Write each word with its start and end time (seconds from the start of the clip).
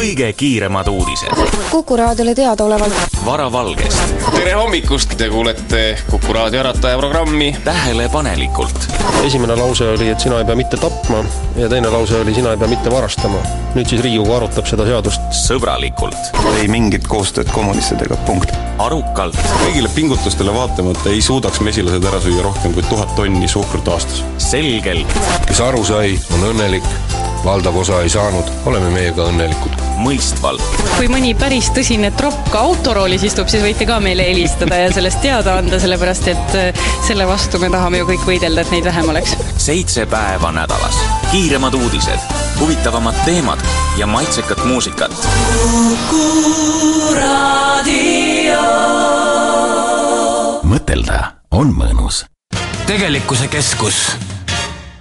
kõige 0.00 0.32
kiiremad 0.32 0.88
uudised. 0.88 1.32
Kuku 1.70 1.96
raadiole 1.96 2.32
teadaolevalt. 2.34 2.94
Varavalgest, 3.24 4.14
tere 4.32 4.54
hommikust, 4.56 5.12
te 5.20 5.28
kuulete 5.28 5.82
Kuku 6.10 6.32
raadio 6.32 6.62
ärataja 6.62 6.96
programmi. 6.98 7.50
Tähelepanelikult, 7.64 8.86
esimene 9.26 9.58
lause 9.60 9.90
oli, 9.92 10.08
et 10.08 10.24
sina 10.24 10.38
ei 10.40 10.48
pea 10.48 10.56
mitte 10.56 10.80
tapma 10.80 11.20
ja 11.56 11.68
teine 11.68 11.92
lause 11.92 12.16
oli, 12.20 12.34
sina 12.34 12.54
ei 12.54 12.62
pea 12.62 12.70
mitte 12.70 12.90
varastama. 12.90 13.44
nüüd 13.74 13.92
siis 13.92 14.00
Riigikogu 14.02 14.32
arutab 14.38 14.66
seda 14.66 14.88
seadust. 14.88 15.28
sõbralikult, 15.36 16.32
ei 16.62 16.68
mingit 16.68 17.04
koostööd 17.08 17.52
kommunistidega, 17.52 18.16
punkt. 18.26 18.56
arukalt, 18.80 19.36
kõigile 19.66 19.92
pingutustele 19.94 20.54
vaatamata 20.54 21.12
ei 21.12 21.20
suudaks 21.22 21.60
mesilased 21.60 22.04
ära 22.08 22.24
süüa 22.24 22.42
rohkem 22.48 22.72
kui 22.72 22.88
tuhat 22.88 23.12
tonni 23.20 23.48
suhkrut 23.48 23.88
aastas. 23.88 24.24
selgelt, 24.38 25.18
kes 25.46 25.60
aru 25.60 25.84
sai, 25.84 26.16
on 26.32 26.54
õnnelik, 26.54 26.88
valdav 27.44 27.76
osa 27.76 28.02
ei 28.02 28.08
saanud, 28.08 28.48
oleme 28.66 28.90
meiega 28.92 29.24
õnnelikud. 29.30 29.76
mõistvalt, 30.00 30.62
kui 30.96 31.08
mõni 31.12 31.34
päris 31.36 31.68
tõsine 31.76 32.10
tropp 32.16 32.48
ka 32.52 32.62
autoroolis 32.64 33.24
istub, 33.28 33.48
siis 33.52 33.62
võite 33.64 33.86
ka 33.88 33.98
meile 34.00 34.24
helistada 34.24 34.78
ja 34.80 34.92
sellest 34.92 35.20
teada 35.24 35.58
anda, 35.60 35.80
sellepärast 35.80 36.28
et 36.32 36.56
äh, 36.56 36.86
selle 37.06 37.26
vastu 37.28 37.60
me 37.60 37.68
tahame 37.72 38.00
ju 38.00 38.08
kõik 38.08 38.24
võidelda, 38.28 38.64
et 38.64 38.72
neid 38.74 38.88
vähem 38.88 39.12
oleks. 39.12 39.36
seitse 39.60 40.06
päeva 40.10 40.52
nädalas, 40.56 40.96
kiiremad 41.30 41.76
uudised, 41.76 42.32
huvitavamad 42.60 43.20
teemad 43.24 43.60
ja 44.00 44.08
maitsekat 44.08 44.64
muusikat. 44.64 45.12
mõtelda 50.70 51.20
on 51.50 51.72
mõnus. 51.76 52.24
tegelikkuse 52.86 53.48
keskus. 53.48 54.16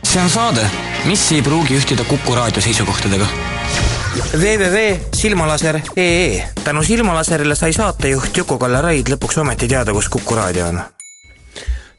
see 0.03 0.21
on 0.21 0.29
saade, 0.29 0.69
mis 1.05 1.31
ei 1.31 1.41
pruugi 1.41 1.77
ühtida 1.77 2.03
Kuku 2.03 2.35
raadio 2.35 2.61
seisukohtadega. 2.61 3.25
www.silmalaser.ee 4.33 6.47
tänu 6.63 6.83
Silmalaserile 6.83 7.55
sai 7.55 7.73
saatejuht 7.73 8.37
Juku-Kalle 8.37 8.81
Raid 8.81 9.07
lõpuks 9.13 9.39
ometi 9.41 9.67
teada, 9.67 9.93
kus 9.93 10.09
Kuku 10.09 10.35
raadio 10.35 10.67
on. 10.67 10.81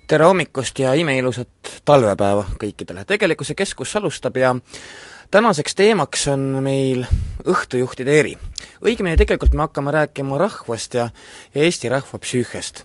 tere 0.07 0.25
hommikust 0.25 0.79
ja 0.79 0.95
imeilusat 0.95 1.49
talvepäeva 1.85 2.45
kõikidele, 2.65 3.05
Tegelikkuse 3.05 3.55
Keskus 3.55 3.97
alustab 3.97 4.37
ja 4.37 4.57
tänaseks 5.31 5.75
teemaks 5.75 6.29
on 6.29 6.41
meil 6.63 7.07
õhtujuhtide 7.47 8.19
eri. 8.21 8.39
õigemini 8.85 9.17
tegelikult 9.17 9.55
me 9.55 9.63
hakkame 9.69 9.91
rääkima 9.91 10.39
rahvast 10.39 10.95
ja, 10.95 11.11
ja 11.55 11.63
Eesti 11.63 11.89
rahva 11.89 12.19
psüühiast 12.19 12.85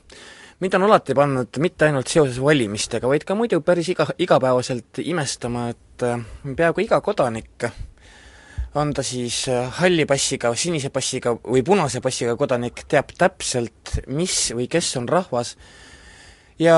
mind 0.59 0.73
on 0.73 0.83
alati 0.83 1.13
pannud 1.13 1.57
mitte 1.59 1.85
ainult 1.85 2.07
seoses 2.07 2.41
valimistega, 2.41 3.07
vaid 3.07 3.23
ka 3.27 3.35
muidu 3.35 3.61
päris 3.61 3.89
iga, 3.91 4.07
igapäevaselt 4.17 4.99
imestama, 5.03 5.69
et 5.69 5.77
äh, 6.03 6.19
peaaegu 6.55 6.83
iga 6.83 6.99
kodanik, 7.01 7.65
on 8.75 8.91
ta 8.93 9.03
siis 9.05 9.45
äh, 9.51 9.69
halli 9.79 10.05
passiga, 10.09 10.51
sinise 10.57 10.91
passiga 10.93 11.35
või 11.37 11.63
punase 11.65 12.01
passiga 12.03 12.35
kodanik, 12.39 12.85
teab 12.91 13.13
täpselt, 13.17 13.99
mis 14.07 14.51
või 14.55 14.67
kes 14.71 14.91
on 14.99 15.07
rahvas, 15.09 15.55
ja 16.59 16.77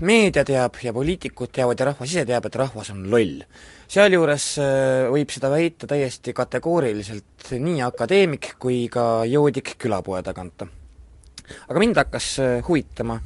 meedia 0.00 0.44
teab 0.46 0.78
ja 0.82 0.94
poliitikud 0.94 1.52
teavad 1.54 1.80
ja 1.80 1.90
rahvas 1.92 2.10
ise 2.10 2.26
teab, 2.26 2.46
et 2.46 2.58
rahvas 2.62 2.90
on 2.94 3.06
loll. 3.10 3.42
sealjuures 3.88 4.46
äh, 4.58 5.06
võib 5.14 5.30
seda 5.30 5.50
väita 5.50 5.86
täiesti 5.86 6.34
kategooriliselt 6.34 7.52
nii 7.62 7.82
akadeemik 7.86 8.56
kui 8.58 8.88
ka 8.90 9.24
joodik 9.30 9.76
külapoe 9.78 10.22
tagant 10.26 10.66
aga 10.66 11.78
mind 11.78 11.98
hakkas 12.00 12.36
huvitama, 12.66 13.20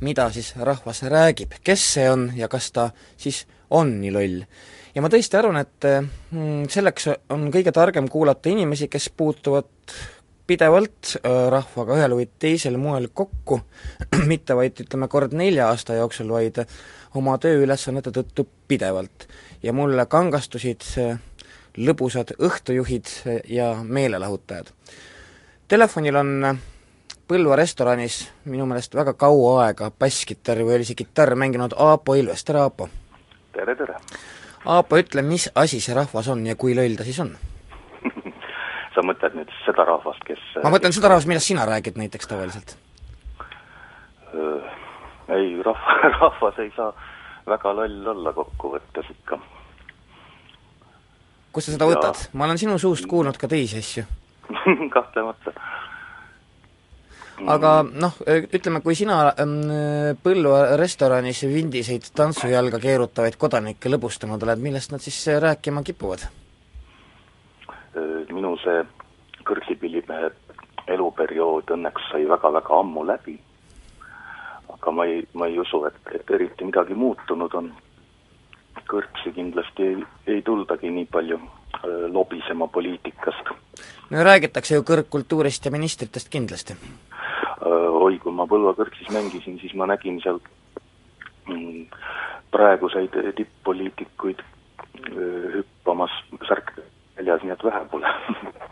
mida 0.00 0.28
siis 0.32 0.52
rahvas 0.56 1.02
räägib, 1.02 1.56
kes 1.64 1.84
see 1.96 2.08
on 2.10 2.30
ja 2.36 2.48
kas 2.48 2.70
ta 2.72 2.90
siis 3.16 3.46
on 3.70 4.00
nii 4.00 4.12
loll. 4.14 4.42
Ja 4.96 5.02
ma 5.04 5.10
tõesti 5.12 5.36
arvan, 5.36 5.60
et 5.60 5.86
mm, 6.32 6.68
selleks 6.72 7.10
on 7.34 7.50
kõige 7.52 7.72
targem 7.76 8.08
kuulata 8.08 8.48
inimesi, 8.48 8.88
kes 8.88 9.10
puutuvad 9.16 9.68
pidevalt 10.46 11.16
äh, 11.18 11.40
rahvaga 11.52 11.98
ühel 11.98 12.14
või 12.16 12.28
teisel 12.40 12.78
moel 12.80 13.10
kokku, 13.12 13.60
mitte 14.30 14.56
vaid 14.56 14.80
ütleme, 14.86 15.08
kord 15.12 15.36
nelja 15.36 15.68
aasta 15.68 15.98
jooksul, 15.98 16.30
vaid 16.32 16.62
oma 17.16 17.36
tööülesannete 17.42 18.12
tõttu 18.14 18.46
pidevalt. 18.68 19.28
ja 19.62 19.72
mulle 19.72 20.06
kangastusid 20.06 20.86
äh, 21.02 21.18
lõbusad 21.76 22.32
õhtujuhid 22.38 23.10
ja 23.52 23.74
meelelahutajad. 23.84 24.72
Telefonil 25.68 26.16
on 26.16 26.58
Põlva 27.26 27.56
restoranis 27.58 28.20
minu 28.46 28.68
meelest 28.70 28.92
väga 28.94 29.16
kaua 29.18 29.64
aega 29.64 29.88
basskitarri 29.90 30.62
või 30.62 30.76
oli 30.76 30.84
see 30.86 30.94
kitarr 30.94 31.34
mänginud 31.34 31.74
Aapo 31.74 32.14
Ilves, 32.14 32.44
tere 32.46 32.62
Aapo! 32.62 32.86
tere, 33.52 33.74
tere! 33.74 33.98
Aapo, 34.66 34.98
ütle, 34.98 35.22
mis 35.22 35.46
asi 35.54 35.80
see 35.80 35.94
rahvas 35.94 36.28
on 36.32 36.46
ja 36.46 36.56
kui 36.58 36.74
loll 36.74 36.98
ta 36.98 37.06
siis 37.06 37.18
on 37.22 37.32
sa 38.94 39.04
mõtled 39.06 39.36
nüüd 39.38 39.52
seda 39.64 39.86
rahvast, 39.86 40.24
kes 40.26 40.42
ma 40.64 40.72
mõtlen 40.74 40.94
seda 40.96 41.12
rahvast, 41.12 41.30
millest 41.30 41.52
sina 41.52 41.66
räägid 41.68 41.98
näiteks 42.00 42.30
tavaliselt? 42.30 42.76
ei, 45.28 45.62
rahva, 45.62 45.98
rahvas 46.20 46.58
ei 46.64 46.72
saa 46.76 46.90
väga 47.46 47.74
loll 47.78 48.10
olla 48.14 48.32
kokkuvõttes 48.34 49.10
ikka. 49.14 49.38
kust 51.52 51.70
sa 51.70 51.76
seda 51.76 51.88
ja... 51.88 51.94
võtad? 51.94 52.26
ma 52.34 52.48
olen 52.48 52.58
sinu 52.58 52.78
suust 52.82 53.06
kuulnud 53.12 53.38
ka 53.38 53.50
teisi 53.50 53.82
asju 53.84 54.06
kahtlemata 54.94 55.54
aga 57.44 57.72
noh, 57.84 58.16
ütleme, 58.26 58.80
kui 58.84 58.96
sina 58.96 59.18
ähm, 59.36 59.58
Põlva 60.22 60.76
restoranis 60.80 61.42
vindiseid 61.50 62.08
tantsujalga 62.16 62.80
keerutavaid 62.80 63.36
kodanikke 63.40 63.92
lõbustama 63.92 64.38
tuled, 64.40 64.62
millest 64.62 64.94
nad 64.94 65.04
siis 65.04 65.20
rääkima 65.42 65.84
kipuvad? 65.86 66.26
minu 68.36 68.50
see 68.60 68.82
kõrgsipillimehe 69.48 70.28
eluperiood 70.92 71.70
õnneks 71.72 72.10
sai 72.10 72.26
väga-väga 72.28 72.80
ammu 72.82 73.04
läbi. 73.08 73.38
aga 74.74 74.92
ma 74.92 75.06
ei, 75.08 75.22
ma 75.32 75.46
ei 75.46 75.58
usu, 75.58 75.80
et, 75.88 75.96
et 76.12 76.30
eriti 76.30 76.64
midagi 76.64 76.94
muutunud 76.94 77.54
on. 77.54 77.72
kõrgsi 78.86 79.32
kindlasti 79.34 79.82
ei, 79.82 80.04
ei 80.26 80.42
tuldagi 80.42 80.90
nii 80.90 81.06
palju 81.10 81.40
lobisema 82.12 82.68
poliitikast. 82.68 83.50
no 84.10 84.24
räägitakse 84.24 84.74
ju 84.74 84.82
kõrgkultuurist 84.82 85.64
ja 85.64 85.70
ministritest 85.70 86.28
kindlasti 86.28 86.76
oi, 87.64 88.18
kui 88.22 88.32
ma 88.32 88.46
Põlva 88.48 88.74
kõrgsis 88.76 89.08
mängisin, 89.14 89.58
siis 89.60 89.74
ma 89.74 89.88
nägin 89.88 90.20
seal 90.24 90.40
mm, 91.48 91.86
praeguseid 92.52 93.16
tipp-poliitikuid 93.38 94.42
hüppamas 95.56 96.12
särk 96.48 96.72
väljas, 97.16 97.42
nii 97.44 97.54
et 97.54 97.64
vähe 97.64 97.84
pole. 97.90 98.12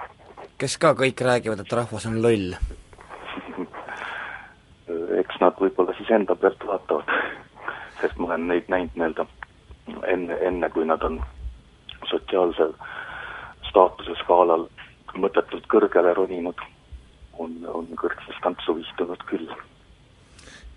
kes 0.61 0.77
ka 0.79 0.95
kõik 0.99 1.21
räägivad, 1.25 1.61
et 1.65 1.73
rahvas 1.73 2.07
on 2.11 2.21
loll? 2.23 2.57
eks 5.19 5.39
nad 5.41 5.57
võib-olla 5.59 5.95
siis 5.97 6.11
enda 6.13 6.37
pealt 6.37 6.61
vaatavad, 6.69 7.09
sest 8.01 8.19
ma 8.21 8.29
olen 8.29 8.49
neid 8.51 8.69
näinud 8.69 8.93
nii-öelda 8.99 9.27
enne, 10.13 10.37
enne 10.45 10.71
kui 10.75 10.85
nad 10.85 11.03
on 11.07 11.19
sotsiaalse 12.11 12.69
staatuse 13.71 14.17
skaalal 14.21 14.67
mõttetult 15.17 15.67
kõrgele 15.73 16.13
roninud 16.15 16.61
on, 17.39 17.55
on 17.69 17.87
kõrgses 17.99 18.41
tantsu 18.43 18.77
vihtunud 18.79 19.23
küll. 19.29 19.49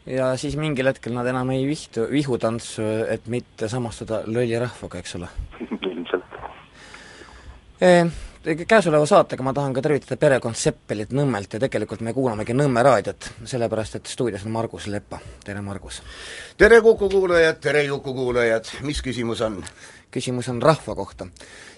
ja 0.05 0.31
siis 0.39 0.55
mingil 0.59 0.87
hetkel 0.91 1.15
nad 1.15 1.27
enam 1.27 1.51
ei 1.55 1.65
vihtu, 1.67 2.07
vihu 2.11 2.37
tantsu, 2.41 2.85
et 3.09 3.27
mitte 3.27 3.69
samastuda 3.71 4.23
lolli 4.27 4.59
rahvaga, 4.59 5.03
eks 5.03 5.19
ole? 5.19 5.33
ilmselt 5.91 6.39
e,. 7.81 7.91
Käesoleva 8.47 9.03
saatega 9.03 9.43
ma 9.43 9.51
tahan 9.51 9.73
ka 9.75 9.81
tervitada 9.83 10.15
perekond 10.15 10.55
Seppelit 10.55 11.09
Nõmmelt 11.11 11.51
ja 11.51 11.59
tegelikult 11.59 11.99
me 12.05 12.13
kuulamegi 12.15 12.53
Nõmme 12.55 12.79
raadiot, 12.85 13.27
sellepärast 13.43 13.97
et 13.99 14.07
stuudios 14.07 14.45
on 14.47 14.53
Margus 14.55 14.87
Lepa, 14.87 15.19
tere 15.43 15.59
Margus! 15.65 15.99
tere 16.57 16.79
Kuku 16.85 17.09
kuulajad, 17.11 17.59
tere 17.59 17.83
Juku 17.89 18.13
kuulajad, 18.15 18.71
mis 18.87 19.01
küsimus 19.03 19.43
on? 19.43 19.59
Küsimus 20.13 20.49
on 20.49 20.61
rahva 20.61 20.95
kohta. 20.95 21.27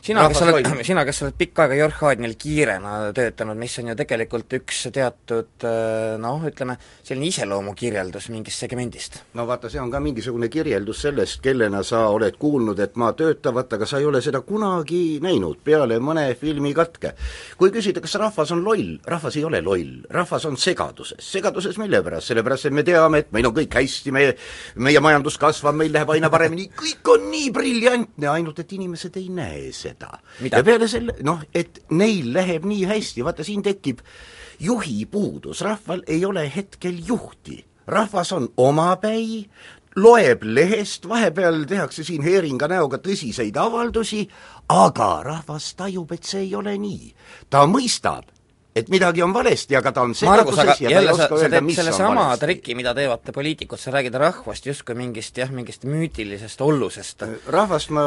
sina, 0.02 0.28
kes 0.30 0.42
oled, 0.46 0.68
sina, 0.90 1.04
kes 1.08 1.24
oled 1.26 1.38
pikka 1.38 1.66
aega 1.66 1.80
Jorh 1.80 2.04
Aadnil 2.10 2.36
kiirena 2.40 3.12
töötanud, 3.16 3.58
mis 3.60 3.78
on 3.82 3.92
ju 3.92 3.96
tegelikult 4.00 4.54
üks 4.60 4.86
teatud 4.94 5.66
noh, 6.22 6.46
ütleme, 6.48 6.78
selline 7.04 7.30
iseloomukirjeldus 7.30 8.30
mingist 8.34 8.64
segmendist. 8.66 9.20
no 9.34 9.48
vaata, 9.50 9.70
see 9.72 9.82
on 9.82 9.92
ka 9.92 10.02
mingisugune 10.04 10.50
kirjeldus 10.52 11.04
sellest, 11.08 11.42
kellena 11.44 11.84
sa 11.84 12.06
oled 12.14 12.38
kuulnud, 12.40 12.80
et 12.80 12.96
ma 13.00 13.12
töötavat, 13.18 13.78
aga 13.80 13.90
sa 13.90 14.00
ei 14.00 14.08
ole 14.10 14.22
seda 14.26 14.42
kunagi 14.46 15.20
näinud, 15.24 15.64
peale 15.66 16.00
mõne 16.04 16.28
filmi 16.40 16.74
katke. 16.78 17.14
kui 17.58 17.74
küsida, 17.76 18.02
kas 18.04 18.16
rahvas 18.22 18.54
on 18.56 18.64
loll, 18.64 18.98
rahvas 19.10 19.40
ei 19.40 19.46
ole 19.48 19.62
loll, 19.66 20.04
rahvas 20.10 20.46
on 20.46 20.58
segaduses. 20.58 21.20
segaduses 21.32 21.78
mille 21.82 22.04
pärast? 22.06 22.30
sellepärast, 22.30 22.70
et 22.70 22.74
me 22.74 22.84
teame, 22.86 23.24
et 23.24 23.32
meil 23.36 23.48
on 23.50 23.56
kõik 23.56 23.80
hästi, 23.80 24.14
meie, 24.16 24.36
meie 24.76 25.02
majandus 25.04 25.38
kasvab, 25.42 25.76
meil 25.80 25.94
läheb 25.94 26.12
aina 26.14 26.30
paremini, 26.32 26.70
kõik 26.78 27.14
on 27.14 27.30
nii 27.32 27.50
briljantne, 27.56 28.19
ainult 28.28 28.60
et 28.60 28.74
inimesed 28.74 29.16
ei 29.18 29.30
näe 29.30 29.72
seda. 29.72 30.20
ja 30.52 30.64
peale 30.64 30.88
selle, 30.88 31.16
noh, 31.24 31.44
et 31.54 31.84
neil 31.92 32.34
läheb 32.34 32.66
nii 32.66 32.84
hästi, 32.90 33.24
vaata 33.24 33.44
siin 33.44 33.64
tekib 33.64 34.04
juhi 34.60 35.06
puudus, 35.06 35.62
rahval 35.62 36.04
ei 36.08 36.26
ole 36.26 36.52
hetkel 36.56 37.00
juhti 37.08 37.64
rahvas 37.90 38.32
on 38.32 38.50
omapäi, 38.58 39.46
loeb 39.96 40.44
lehest, 40.44 41.10
vahepeal 41.10 41.64
tehakse 41.66 42.04
siin 42.04 42.24
Heeringa 42.24 42.68
näoga 42.70 43.00
tõsiseid 43.02 43.58
avaldusi, 43.58 44.26
aga 44.70 45.10
rahvas 45.26 45.74
tajub, 45.76 46.12
et 46.14 46.24
see 46.24 46.46
ei 46.48 46.56
ole 46.56 46.78
nii. 46.78 47.14
ta 47.50 47.66
mõistab, 47.68 48.30
et 48.76 48.90
midagi 48.94 49.24
on 49.26 49.34
valesti, 49.34 49.76
aga 49.76 49.92
ta 49.96 50.06
on 50.06 50.14
segaduses 50.18 50.62
aga 50.62 50.76
ja 50.80 50.94
ta 50.94 51.02
ei 51.02 51.12
oska 51.14 51.40
öelda, 51.40 51.62
mis 51.66 51.80
selle 51.80 51.94
on 51.94 51.98
sama 51.98 52.28
valesti. 52.28 52.46
triki, 52.46 52.78
mida 52.78 52.94
teevad 52.98 53.34
poliitikud, 53.34 53.82
sa 53.82 53.94
räägid 53.96 54.16
rahvast 54.22 54.70
justkui 54.70 54.96
mingist 55.00 55.38
jah, 55.38 55.52
mingist 55.52 55.86
müütilisest 55.90 56.62
ollusest. 56.62 57.26
rahvast 57.48 57.94
ma, 57.96 58.06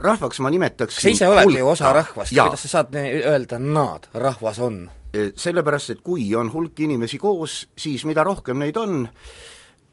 rahvaks 0.00 0.40
ma 0.40 0.52
nimetaks 0.54 1.02
sa 1.02 1.12
ise 1.12 1.28
oledki 1.28 1.60
ju 1.60 1.70
osa 1.74 1.92
rahvast, 2.00 2.32
kuidas 2.32 2.66
sa 2.66 2.76
saad 2.78 2.96
öelda 2.96 3.60
nad, 3.60 4.08
rahvas 4.14 4.60
on? 4.64 4.84
sellepärast, 5.14 5.92
et 5.94 6.00
kui 6.02 6.24
on 6.34 6.48
hulk 6.50 6.80
inimesi 6.82 7.20
koos, 7.22 7.60
siis 7.78 8.02
mida 8.08 8.24
rohkem 8.26 8.58
neid 8.58 8.78
on, 8.80 9.04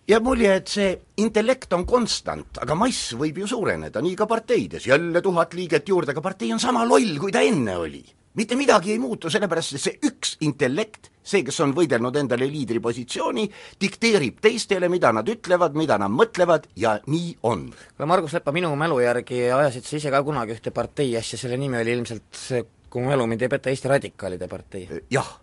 jääb 0.10 0.26
mulje, 0.26 0.56
et 0.58 0.72
see 0.72 0.88
intellekt 1.22 1.74
on 1.78 1.86
konstant, 1.86 2.58
aga 2.64 2.78
mass 2.78 3.12
võib 3.20 3.44
ju 3.44 3.50
suureneda, 3.52 4.02
nii 4.02 4.16
ka 4.18 4.26
parteides, 4.30 4.88
jälle 4.90 5.22
tuhat 5.22 5.54
liiget 5.58 5.94
juurde, 5.94 6.16
aga 6.16 6.26
partei 6.26 6.50
on 6.56 6.64
sama 6.64 6.88
loll, 6.90 7.20
kui 7.22 7.34
ta 7.34 7.44
enne 7.46 7.78
oli. 7.78 8.02
Mitte 8.40 8.56
midagi 8.56 8.94
ei 8.94 9.00
muutu, 9.00 9.30
sellepärast 9.30 9.76
et 9.76 9.84
see 9.84 9.98
üks 10.08 10.36
intellekt, 10.46 11.12
see, 11.24 11.44
kes 11.48 11.60
on 11.64 11.76
võidelnud 11.78 12.16
endale 12.22 12.48
liidripositsiooni, 12.50 13.48
dikteerib 13.82 14.40
teistele, 14.44 14.90
mida 14.92 15.12
nad 15.16 15.28
ütlevad, 15.30 15.78
mida 15.78 16.00
nad 16.02 16.14
mõtlevad 16.14 16.70
ja 16.80 16.98
nii 17.08 17.38
on. 17.48 17.70
kuule, 17.72 18.10
Margus 18.10 18.36
Lepa, 18.38 18.54
minu 18.56 18.74
mälu 18.80 19.02
järgi 19.04 19.46
ajasid 19.52 19.88
sa 19.88 19.98
ise 20.00 20.14
ka 20.14 20.24
kunagi 20.24 20.56
ühte 20.58 20.74
partei 20.76 21.16
asja, 21.20 21.40
selle 21.40 21.60
nimi 21.60 21.82
oli 21.82 21.98
ilmselt 22.00 22.44
kui 22.92 23.04
mu 23.04 23.12
mälu 23.12 23.28
mind 23.30 23.46
ei 23.46 23.52
peta, 23.52 23.72
Eesti 23.72 23.88
Radikaalide 23.88 24.48
partei. 24.52 24.88
jah 25.12 25.38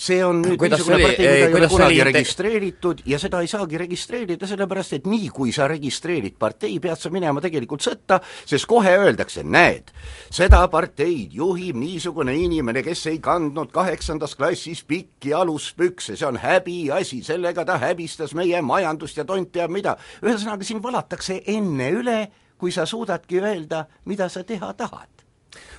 see 0.00 0.22
on 0.24 0.40
nüüd 0.40 0.56
Kuidas 0.60 0.80
niisugune 0.80 1.02
partei, 1.04 1.26
mida 1.26 1.48
ei 1.50 1.54
ole 1.58 1.68
kunagi 1.68 2.04
registreeritud 2.08 3.02
ja 3.10 3.18
seda 3.20 3.42
ei 3.44 3.50
saagi 3.52 3.80
registreerida, 3.82 4.48
sellepärast 4.48 4.96
et 4.96 5.08
nii, 5.10 5.28
kui 5.34 5.52
sa 5.52 5.66
registreerid 5.68 6.38
partei, 6.40 6.78
pead 6.80 7.00
sa 7.00 7.12
minema 7.12 7.42
tegelikult 7.44 7.84
sõtta, 7.84 8.20
sest 8.48 8.68
kohe 8.70 8.94
öeldakse, 9.02 9.44
näed, 9.44 9.92
seda 10.32 10.62
parteid 10.72 11.36
juhib 11.36 11.76
niisugune 11.80 12.34
inimene, 12.38 12.84
kes 12.86 13.04
ei 13.12 13.20
kandnud 13.24 13.72
kaheksandas 13.74 14.36
klassis 14.40 14.82
pikki 14.88 15.34
aluspükse, 15.36 16.16
see 16.16 16.28
on 16.28 16.40
häbiasi, 16.40 17.20
sellega 17.26 17.66
ta 17.68 17.76
häbistas 17.82 18.32
meie 18.38 18.64
majandust 18.64 19.20
ja 19.20 19.28
tont 19.28 19.52
teab 19.52 19.74
mida. 19.74 19.98
ühesõnaga, 20.24 20.64
siin 20.64 20.80
valatakse 20.82 21.42
enne 21.46 21.92
üle, 22.00 22.20
kui 22.60 22.72
sa 22.72 22.88
suudadki 22.88 23.40
öelda, 23.40 23.84
mida 24.08 24.28
sa 24.32 24.44
teha 24.48 24.72
tahad 24.76 25.19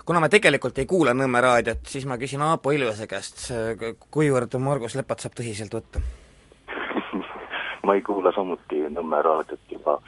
kuna 0.05 0.19
me 0.23 0.29
tegelikult 0.29 0.77
ei 0.81 0.89
kuula 0.89 1.13
Nõmme 1.17 1.41
raadiot, 1.43 1.85
siis 1.87 2.07
ma 2.09 2.17
küsin 2.21 2.41
Aapo 2.45 2.71
Ilvese 2.71 3.07
käest, 3.07 3.45
kuivõrd 4.11 4.57
Margus 4.59 4.95
Lepat 4.99 5.23
saab 5.23 5.37
tõsiselt 5.37 5.73
võtta? 5.75 6.01
ma 7.85 7.95
ei 7.95 8.03
kuula 8.05 8.33
samuti 8.35 8.83
Nõmme 8.89 9.21
raadiot 9.25 9.71
juba 9.71 9.99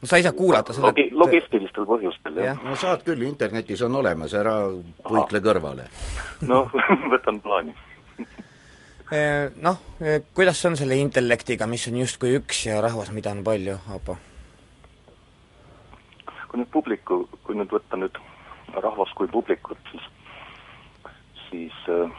no 0.00 0.08
sa 0.08 0.16
ei 0.16 0.22
saa 0.22 0.32
kuulata 0.32 0.72
selle 0.72 0.90
logi-, 0.90 1.10
logistilistel 1.12 1.86
põhjustel, 1.88 2.40
jah. 2.44 2.60
no 2.64 2.76
saad 2.78 3.04
küll, 3.06 3.22
internetis 3.28 3.82
on 3.84 3.98
olemas, 4.00 4.34
ära 4.36 4.54
puikle 5.04 5.42
kõrvale. 5.44 5.86
noh, 6.52 6.72
võtan 7.12 7.42
plaani. 7.44 7.76
Eh, 9.10 9.48
Noh, 9.58 9.80
kuidas 10.38 10.60
on 10.68 10.76
selle 10.78 10.94
intellektiga, 10.94 11.66
mis 11.66 11.82
on 11.90 11.96
justkui 11.98 12.36
üks 12.38 12.60
ja 12.68 12.76
rahvas, 12.78 13.08
mida 13.10 13.32
on 13.34 13.40
palju, 13.42 13.74
Aapo? 13.90 14.14
kui 16.46 16.60
nüüd 16.60 16.70
publiku, 16.70 17.18
kui 17.42 17.58
nüüd 17.58 17.74
võtta 17.74 17.98
nüüd 17.98 18.20
rahvast 18.74 19.14
kui 19.18 19.28
publikut, 19.28 19.78
siis, 19.92 20.06
siis 21.48 21.72
äh, 21.88 22.10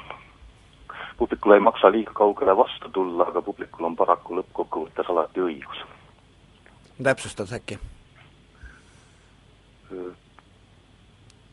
publikule 1.18 1.56
ei 1.56 1.64
maksa 1.64 1.92
liiga 1.92 2.14
kaugele 2.18 2.58
vastu 2.58 2.90
tulla, 2.90 3.28
aga 3.30 3.42
publikul 3.42 3.86
on 3.86 3.96
paraku 3.96 4.40
lõppkokkuvõttes 4.40 5.10
alati 5.14 5.48
õigus. 5.48 5.86
täpsustad 7.04 7.54
äkki? 7.58 7.80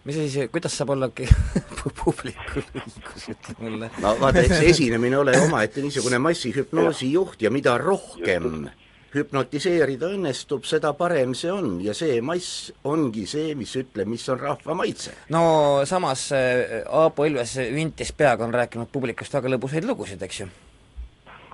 mis 0.04 0.16
asi 0.16 0.30
see, 0.30 0.48
kuidas 0.48 0.76
saab 0.78 0.94
olla 0.94 1.10
publikul 2.02 2.62
õigus, 2.62 3.28
ütle 3.34 3.56
mulle? 3.60 3.90
no 4.00 4.14
vaata, 4.20 4.44
eks 4.46 4.62
esinemine 4.72 5.18
ole 5.18 5.36
omaette 5.42 5.84
niisugune 5.84 6.20
massihüpnoosi 6.22 7.12
juht 7.12 7.42
ja 7.42 7.50
mida 7.52 7.76
rohkem 7.82 8.68
hüpnotiseerida 9.14 10.10
õnnestub, 10.12 10.66
seda 10.68 10.92
parem 10.96 11.32
see 11.38 11.50
on 11.52 11.78
ja 11.84 11.94
see 11.96 12.20
mass 12.24 12.68
ongi 12.88 13.24
see, 13.28 13.54
mis 13.58 13.72
ütleb, 13.80 14.08
mis 14.10 14.26
on 14.32 14.40
rahva 14.42 14.76
maitse. 14.76 15.14
no 15.32 15.42
samas 15.88 16.28
äh, 16.36 16.82
Aapo 16.84 17.24
Ilves 17.28 17.56
vintis 17.74 18.12
peaga 18.12 18.44
on 18.44 18.54
rääkinud 18.54 18.92
publikust 18.92 19.34
väga 19.34 19.54
lõbusaid 19.54 19.88
lugusid, 19.88 20.22
eks 20.22 20.42
ju? 20.44 20.48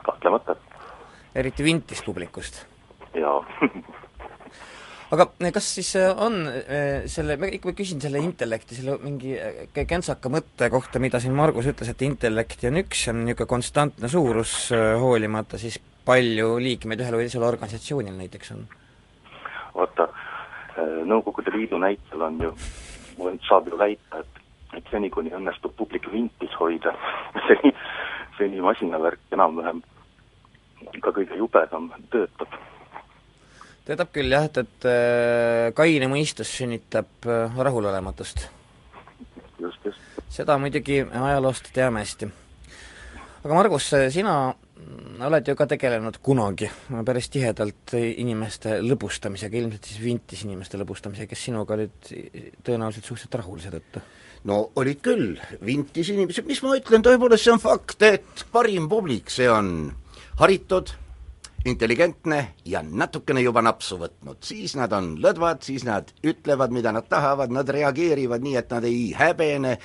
kahtlemata. 0.04 0.56
eriti 1.34 1.66
vintis 1.66 2.02
publikust. 2.06 2.64
jaa 3.14 3.38
aga 5.14 5.28
kas 5.54 5.70
siis 5.78 5.94
on 6.10 6.42
äh, 6.50 7.06
selle, 7.06 7.38
ma 7.38 7.54
ikkagi 7.54 7.84
küsin 7.84 8.02
selle 8.02 8.18
intellekti, 8.18 8.80
selle 8.80 8.98
mingi 9.06 9.38
äh, 9.38 9.86
kentsaka 9.86 10.32
mõtte 10.32 10.72
kohta, 10.74 10.98
mida 10.98 11.22
siin 11.22 11.38
Margus 11.38 11.70
ütles, 11.70 11.94
et 11.94 12.02
intellekti 12.02 12.66
on 12.66 12.82
üks, 12.82 13.06
see 13.06 13.14
on 13.14 13.22
niisugune 13.28 13.54
konstantne 13.54 14.10
suurus, 14.10 14.72
hoolimata 14.74 15.60
siis 15.62 15.78
palju 16.04 16.56
liikmeid 16.60 17.00
ühel 17.00 17.16
või 17.18 17.28
teisel 17.28 17.46
organisatsioonil 17.46 18.16
näiteks 18.18 18.54
on? 18.56 18.64
vaata, 19.74 20.08
Nõukogude 21.06 21.52
Liidu 21.54 21.78
näitel 21.78 22.22
on 22.22 22.40
ju, 22.42 22.50
saab 23.46 23.68
ju 23.70 23.78
väita, 23.78 24.22
et, 24.24 24.40
et 24.78 24.88
seni, 24.90 25.10
kuni 25.10 25.30
õnnestub 25.34 25.74
publik 25.78 26.08
vintis 26.12 26.54
hoida, 26.58 26.94
seni, 27.48 27.70
seni 28.38 28.62
masinavärk 28.64 29.34
enam-vähem 29.36 29.82
ka 31.02 31.12
kõige 31.14 31.38
jubedam 31.38 31.88
töötab. 32.12 32.58
töötab 33.86 34.10
küll 34.14 34.34
jah, 34.34 34.48
et, 34.50 34.58
et 34.64 34.88
äh, 34.90 35.70
kaine 35.78 36.10
mõistus 36.10 36.50
sünnitab 36.58 37.28
äh, 37.28 37.62
rahulolematust. 37.68 38.48
just, 39.60 39.78
just. 39.84 40.18
seda 40.28 40.58
muidugi 40.58 41.04
ajaloost 41.06 41.70
teame 41.74 42.02
hästi. 42.02 42.30
aga 43.44 43.54
Margus, 43.54 43.92
sina 44.10 44.54
oled 45.24 45.48
ju 45.48 45.54
ka 45.56 45.66
tegelenud 45.70 46.18
kunagi 46.24 46.68
päris 47.06 47.30
tihedalt 47.32 47.94
inimeste 47.94 48.78
lõbustamisega, 48.84 49.60
ilmselt 49.60 49.88
siis 49.88 50.02
vintis 50.02 50.44
inimeste 50.46 50.80
lõbustamisega, 50.80 51.30
kes 51.30 51.44
sinuga 51.48 51.78
olid 51.78 52.12
tõenäoliselt 52.66 53.08
suhteliselt 53.08 53.40
rahul 53.40 53.62
seetõttu? 53.62 54.02
no 54.48 54.58
olid 54.80 55.00
küll, 55.04 55.38
vintis 55.64 56.10
inimesed, 56.12 56.44
mis 56.48 56.60
ma 56.64 56.74
ütlen, 56.76 57.04
tõepoolest 57.04 57.46
see 57.46 57.54
on 57.54 57.62
fakt, 57.62 58.02
et 58.04 58.44
parim 58.52 58.90
publik, 58.90 59.32
see 59.32 59.48
on 59.48 59.70
haritud, 60.40 60.92
intelligentne 61.64 62.54
ja 62.64 62.82
natukene 62.84 63.40
juba 63.40 63.62
napsu 63.64 63.96
võtnud, 64.00 64.40
siis 64.44 64.74
nad 64.76 64.92
on 64.92 65.14
lõdvad, 65.22 65.62
siis 65.64 65.86
nad 65.88 66.10
ütlevad, 66.26 66.74
mida 66.76 66.92
nad 66.92 67.08
tahavad, 67.08 67.52
nad 67.54 67.68
reageerivad 67.72 68.44
nii, 68.44 68.56
et 68.60 68.74
nad 68.74 68.84
ei 68.84 69.06
häbene. 69.16 69.78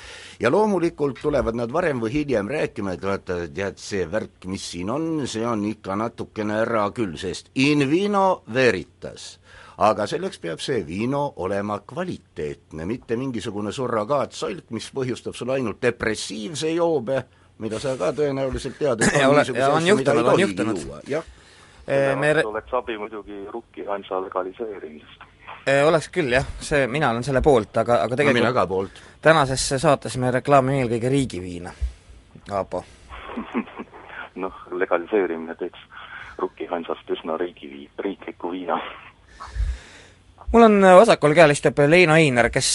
Ja 0.44 0.52
loomulikult 0.52 1.22
tulevad 1.24 1.56
nad 1.56 1.72
varem 1.72 2.02
või 2.04 2.12
hiljem 2.18 2.52
rääkima, 2.52 2.98
et 2.98 3.08
vaata, 3.08 3.40
tead, 3.48 3.80
see 3.80 4.04
värk, 4.12 4.50
mis 4.52 4.68
siin 4.74 4.92
on, 4.92 5.08
see 5.28 5.46
on 5.48 5.64
ikka 5.72 5.96
natukene 6.00 6.60
ära 6.66 6.90
küll, 6.96 7.16
sest 7.20 7.54
in 7.56 7.88
vino 7.90 8.44
veritas. 8.54 9.38
Aga 9.80 10.04
selleks 10.12 10.42
peab 10.44 10.60
see 10.60 10.84
vino 10.84 11.24
olema 11.40 11.80
kvaliteetne, 11.88 12.84
mitte 12.84 13.16
mingisugune 13.16 13.72
surrogaatsolk, 13.72 14.68
mis 14.76 14.92
põhjustab 14.92 15.38
sulle 15.38 15.56
ainult 15.56 15.80
depressiivse 15.88 16.76
joobe, 16.76 17.24
mida 17.64 17.80
sa 17.80 17.96
ka 17.96 18.12
tõenäoliselt 18.16 18.76
tead, 18.76 19.08
et 19.08 19.22
on, 19.24 19.40
on 19.40 19.94
juhtunud, 19.94 20.34
on 20.36 20.44
juhtunud. 20.44 20.88
jah 21.08 21.36
me 22.16 22.34
oleks 22.46 22.74
abi 22.74 22.98
muidugi 22.98 23.46
rukkihansa 23.52 24.22
legaliseerimisest. 24.22 25.28
Oleks 25.86 26.10
küll 26.14 26.34
jah, 26.34 26.46
see, 26.62 26.88
mina 26.88 27.10
olen 27.12 27.24
selle 27.26 27.42
poolt, 27.46 27.78
aga, 27.78 28.04
aga 28.06 28.16
tegelikult 28.16 28.44
no, 28.44 28.48
mina 28.48 28.54
ka 28.56 28.68
poolt. 28.68 29.02
tänases 29.22 29.66
saates 29.82 30.18
me 30.18 30.32
reklaamime 30.32 30.84
eelkõige 30.84 31.10
riigiviina, 31.12 31.74
Aapo 32.52 32.84
noh, 34.44 34.64
legaliseerimine 34.72 35.56
teeks 35.60 35.80
rukkihansast 36.38 37.10
üsna 37.18 37.38
riigivii-, 37.38 37.90
riikliku 38.00 38.52
viina 38.52 38.80
mul 40.52 40.66
on 40.66 40.82
vasakul 40.82 41.36
käel 41.38 41.54
istub 41.54 41.78
Leino 41.86 42.16
Einer, 42.18 42.50
kes 42.54 42.70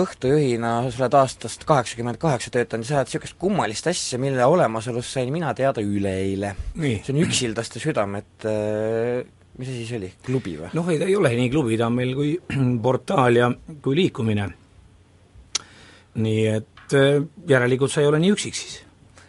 õhtujuhina 0.00 0.72
sa 0.88 1.02
oled 1.02 1.16
aastast 1.20 1.66
kaheksakümmend 1.68 2.20
kaheksa 2.20 2.52
töötanud 2.54 2.86
ja 2.86 2.88
sa 2.88 3.00
ajad 3.00 3.10
niisugust 3.10 3.36
kummalist 3.40 3.90
asja, 3.90 4.18
mille 4.22 4.46
olemasolust 4.48 5.18
sain 5.18 5.32
mina 5.32 5.52
teada 5.56 5.84
üleeile. 5.84 6.54
see 6.80 7.12
on 7.12 7.20
Üksildaste 7.26 7.82
südamed, 7.82 8.46
mis 9.58 9.72
asi 9.72 9.84
see 9.88 9.98
oli, 10.00 10.12
klubi 10.24 10.56
või? 10.62 10.70
noh, 10.76 10.88
ei 10.88 11.00
ta 11.02 11.10
ei 11.10 11.16
ole 11.18 11.34
nii 11.36 11.50
klubi, 11.52 11.76
ta 11.80 11.90
on 11.90 11.98
meil 11.98 12.14
kui 12.16 12.32
portaal 12.86 13.36
ja 13.36 13.50
kui 13.82 13.98
liikumine. 14.00 14.48
nii 16.24 16.46
et 16.54 16.96
järelikult 17.48 17.92
sa 17.92 18.00
ei 18.00 18.08
ole 18.08 18.22
nii 18.22 18.32
üksik 18.32 18.56
siis. 18.56 18.80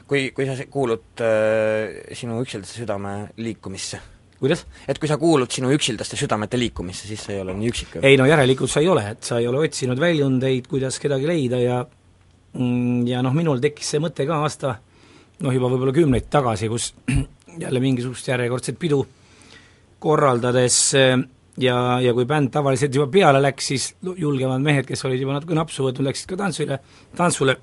kui, 0.08 0.30
kui 0.32 0.48
sa 0.48 0.56
kuulud 0.64 1.28
äh, 1.28 2.16
sinu 2.16 2.40
Üksildaste 2.46 2.86
südame 2.86 3.16
liikumisse 3.36 4.00
kuidas? 4.42 4.66
et 4.90 5.00
kui 5.00 5.10
sa 5.10 5.18
kuulud 5.22 5.52
sinu 5.54 5.72
üksildaste 5.76 6.18
südamete 6.20 6.60
liikumisse, 6.60 7.08
siis 7.08 7.26
sa 7.28 7.36
ei 7.36 7.42
ole 7.44 7.56
nii 7.58 7.72
üksik? 7.72 7.98
ei 8.02 8.18
no 8.20 8.28
järelikult 8.30 8.72
sa 8.74 8.84
ei 8.84 8.90
ole, 8.92 9.06
et 9.14 9.28
sa 9.28 9.40
ei 9.40 9.48
ole 9.50 9.62
otsinud 9.68 10.00
väljundeid, 10.02 10.70
kuidas 10.72 11.00
kedagi 11.02 11.30
leida 11.30 11.62
ja 11.62 11.82
mm, 11.86 13.06
ja 13.10 13.22
noh, 13.26 13.36
minul 13.38 13.62
tekkis 13.64 13.96
see 13.96 14.04
mõte 14.04 14.26
ka 14.30 14.42
aasta 14.46 14.76
noh, 15.42 15.54
juba 15.54 15.70
võib-olla 15.72 15.96
kümneid 15.96 16.30
tagasi, 16.34 16.70
kus 16.72 16.92
jälle 17.64 17.84
mingisugust 17.84 18.28
järjekordset 18.34 18.80
pidu 18.82 19.04
korraldades 20.02 20.80
äh, 20.98 21.16
ja, 21.62 21.76
ja 22.02 22.14
kui 22.18 22.26
bänd 22.30 22.52
tavaliselt 22.54 22.96
juba 22.96 23.10
peale 23.12 23.42
läks, 23.44 23.68
siis 23.74 23.92
julgemad 24.02 24.64
mehed, 24.64 24.88
kes 24.90 25.06
olid 25.06 25.22
juba 25.22 25.38
natuke 25.38 25.58
napsu 25.58 25.86
võtnud, 25.86 26.10
läksid 26.10 26.32
ka 26.32 26.40
tantsule, 26.40 26.80
tantsule 27.18 27.58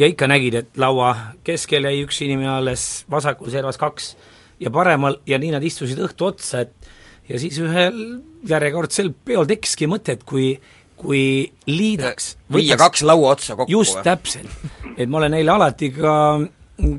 ja 0.00 0.08
ikka 0.08 0.28
nägid, 0.30 0.58
et 0.62 0.80
laua 0.80 1.12
keskel 1.46 1.86
jäi 1.88 2.02
üks 2.04 2.22
inimene 2.24 2.50
alles, 2.56 3.04
vasakul 3.10 3.52
servas 3.52 3.78
kaks 3.80 4.14
ja 4.60 4.70
paremal 4.70 5.20
ja 5.26 5.38
nii 5.40 5.54
nad 5.54 5.64
istusid 5.64 6.00
õhtu 6.04 6.28
otsa, 6.28 6.64
et 6.66 6.90
ja 7.30 7.40
siis 7.40 7.58
ühel 7.62 8.20
järjekordsel 8.48 9.12
peol 9.24 9.48
tekkiski 9.48 9.88
mõte, 9.90 10.18
et 10.18 10.26
kui 10.28 10.54
kui 11.00 11.48
liidaks 11.64 12.34
viia 12.52 12.76
kaks 12.76 13.06
laua 13.08 13.32
otsa 13.32 13.56
kokku 13.56 13.72
just 13.72 13.96
või? 13.96 14.04
täpselt. 14.04 14.50
et 14.96 15.08
ma 15.08 15.20
olen 15.22 15.32
neile 15.32 15.54
alati 15.54 15.88
ka 15.94 16.12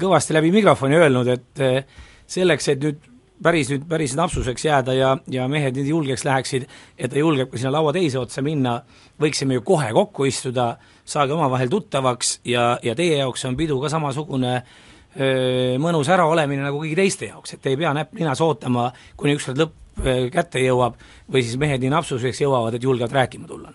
kõvasti 0.02 0.34
läbi 0.34 0.50
mikrofoni 0.54 0.98
öelnud, 0.98 1.30
et 1.30 1.62
eh, 1.62 1.84
selleks, 2.30 2.68
et 2.74 2.82
nüüd 2.82 3.08
päris 3.42 3.70
nüüd 3.74 3.86
päris 3.90 4.14
napsuseks 4.18 4.66
jääda 4.66 4.94
ja, 4.94 5.12
ja 5.30 5.48
mehed 5.50 5.78
nii 5.78 5.94
julgeks 5.94 6.26
läheksid, 6.26 6.68
et 6.98 7.14
ta 7.14 7.22
julgeb 7.22 7.50
ka 7.52 7.62
sinna 7.62 7.76
laua 7.78 7.94
teise 7.94 8.20
otsa 8.22 8.44
minna, 8.46 8.80
võiksime 9.22 9.58
ju 9.58 9.66
kohe 9.66 9.90
kokku 9.98 10.26
istuda, 10.30 10.76
saage 11.06 11.34
omavahel 11.34 11.70
tuttavaks 11.70 12.40
ja, 12.46 12.76
ja 12.86 12.98
teie 12.98 13.18
jaoks 13.22 13.46
on 13.50 13.58
pidu 13.58 13.80
ka 13.82 13.90
samasugune 13.94 14.54
öö, 14.58 14.91
mõnus 15.12 16.08
äraolemine 16.08 16.64
nagu 16.64 16.80
kõigi 16.80 16.96
teiste 16.96 17.28
jaoks, 17.28 17.58
et 17.58 17.66
ei 17.68 17.76
pea 17.76 17.92
näpp 17.98 18.16
ninas 18.16 18.40
ootama, 18.42 18.86
kuni 19.20 19.36
ükskord 19.36 19.60
lõpp 19.60 20.04
kätte 20.32 20.64
jõuab 20.64 20.96
või 21.28 21.44
siis 21.44 21.60
mehed 21.60 21.84
nii 21.84 21.92
napsuseks 21.92 22.40
jõuavad, 22.46 22.78
et 22.78 22.88
julgevad 22.88 23.12
rääkima 23.20 23.50
tulla 23.50 23.74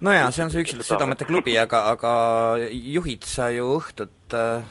no 0.00 0.14
jaa, 0.14 0.30
see 0.32 0.44
on 0.44 0.52
see 0.52 0.64
üksikult 0.64 0.88
südamete 0.88 1.26
klubi, 1.28 1.56
aga, 1.60 1.82
aga 1.92 2.12
juhid 2.72 3.26
sa 3.28 3.50
ju 3.52 3.68
õhtut 3.76 4.36
äh, 4.36 4.64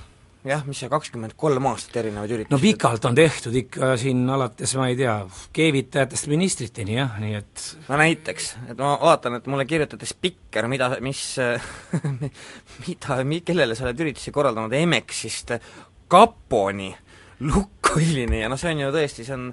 jah, 0.48 0.62
mis 0.67 0.79
see, 0.79 0.89
kakskümmend 0.91 1.36
kolm 1.39 1.67
aastat 1.72 1.98
erinevaid 2.01 2.31
üritusi? 2.31 2.53
no 2.53 2.60
pikalt 2.62 3.05
on 3.10 3.17
tehtud 3.17 3.55
ikka 3.60 3.91
siin 4.00 4.22
alates, 4.31 4.75
ma 4.79 4.88
ei 4.91 4.96
tea, 5.00 5.15
keevitajatest 5.55 6.29
ministriteni 6.31 6.96
jah, 6.96 7.17
nii 7.19 7.36
et 7.39 7.65
no 7.89 8.00
näiteks, 8.00 8.51
et 8.72 8.79
ma 8.79 8.93
vaatan, 9.01 9.39
et 9.39 9.50
mulle 9.51 9.65
kirjutati 9.69 10.08
spikker, 10.10 10.69
mida, 10.72 10.93
mis 11.03 11.24
mida, 12.86 13.19
kellele 13.46 13.75
sa 13.75 13.88
oled 13.88 14.05
üritusi 14.05 14.34
korraldanud, 14.36 14.75
Emexist 14.79 15.58
kaponi, 16.10 16.93
Lukoilini 17.43 18.41
ja 18.43 18.51
noh, 18.51 18.60
see 18.60 18.72
on 18.72 18.86
ju 18.86 18.93
tõesti, 18.96 19.27
see 19.27 19.36
on 19.36 19.51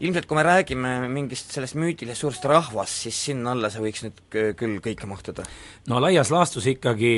ilmselt 0.00 0.26
kui 0.26 0.38
me 0.38 0.44
räägime 0.46 0.94
mingist 1.12 1.52
sellest 1.52 1.76
müütilisest 1.78 2.24
suurest 2.24 2.46
rahvast, 2.48 3.02
siis 3.04 3.18
sinna 3.30 3.54
alla 3.54 3.70
see 3.70 3.82
võiks 3.84 4.02
nüüd 4.06 4.20
küll 4.58 4.82
kõike 4.82 5.06
mahtuda? 5.06 5.46
no 5.92 6.02
laias 6.02 6.32
laastus 6.34 6.66
ikkagi 6.72 7.14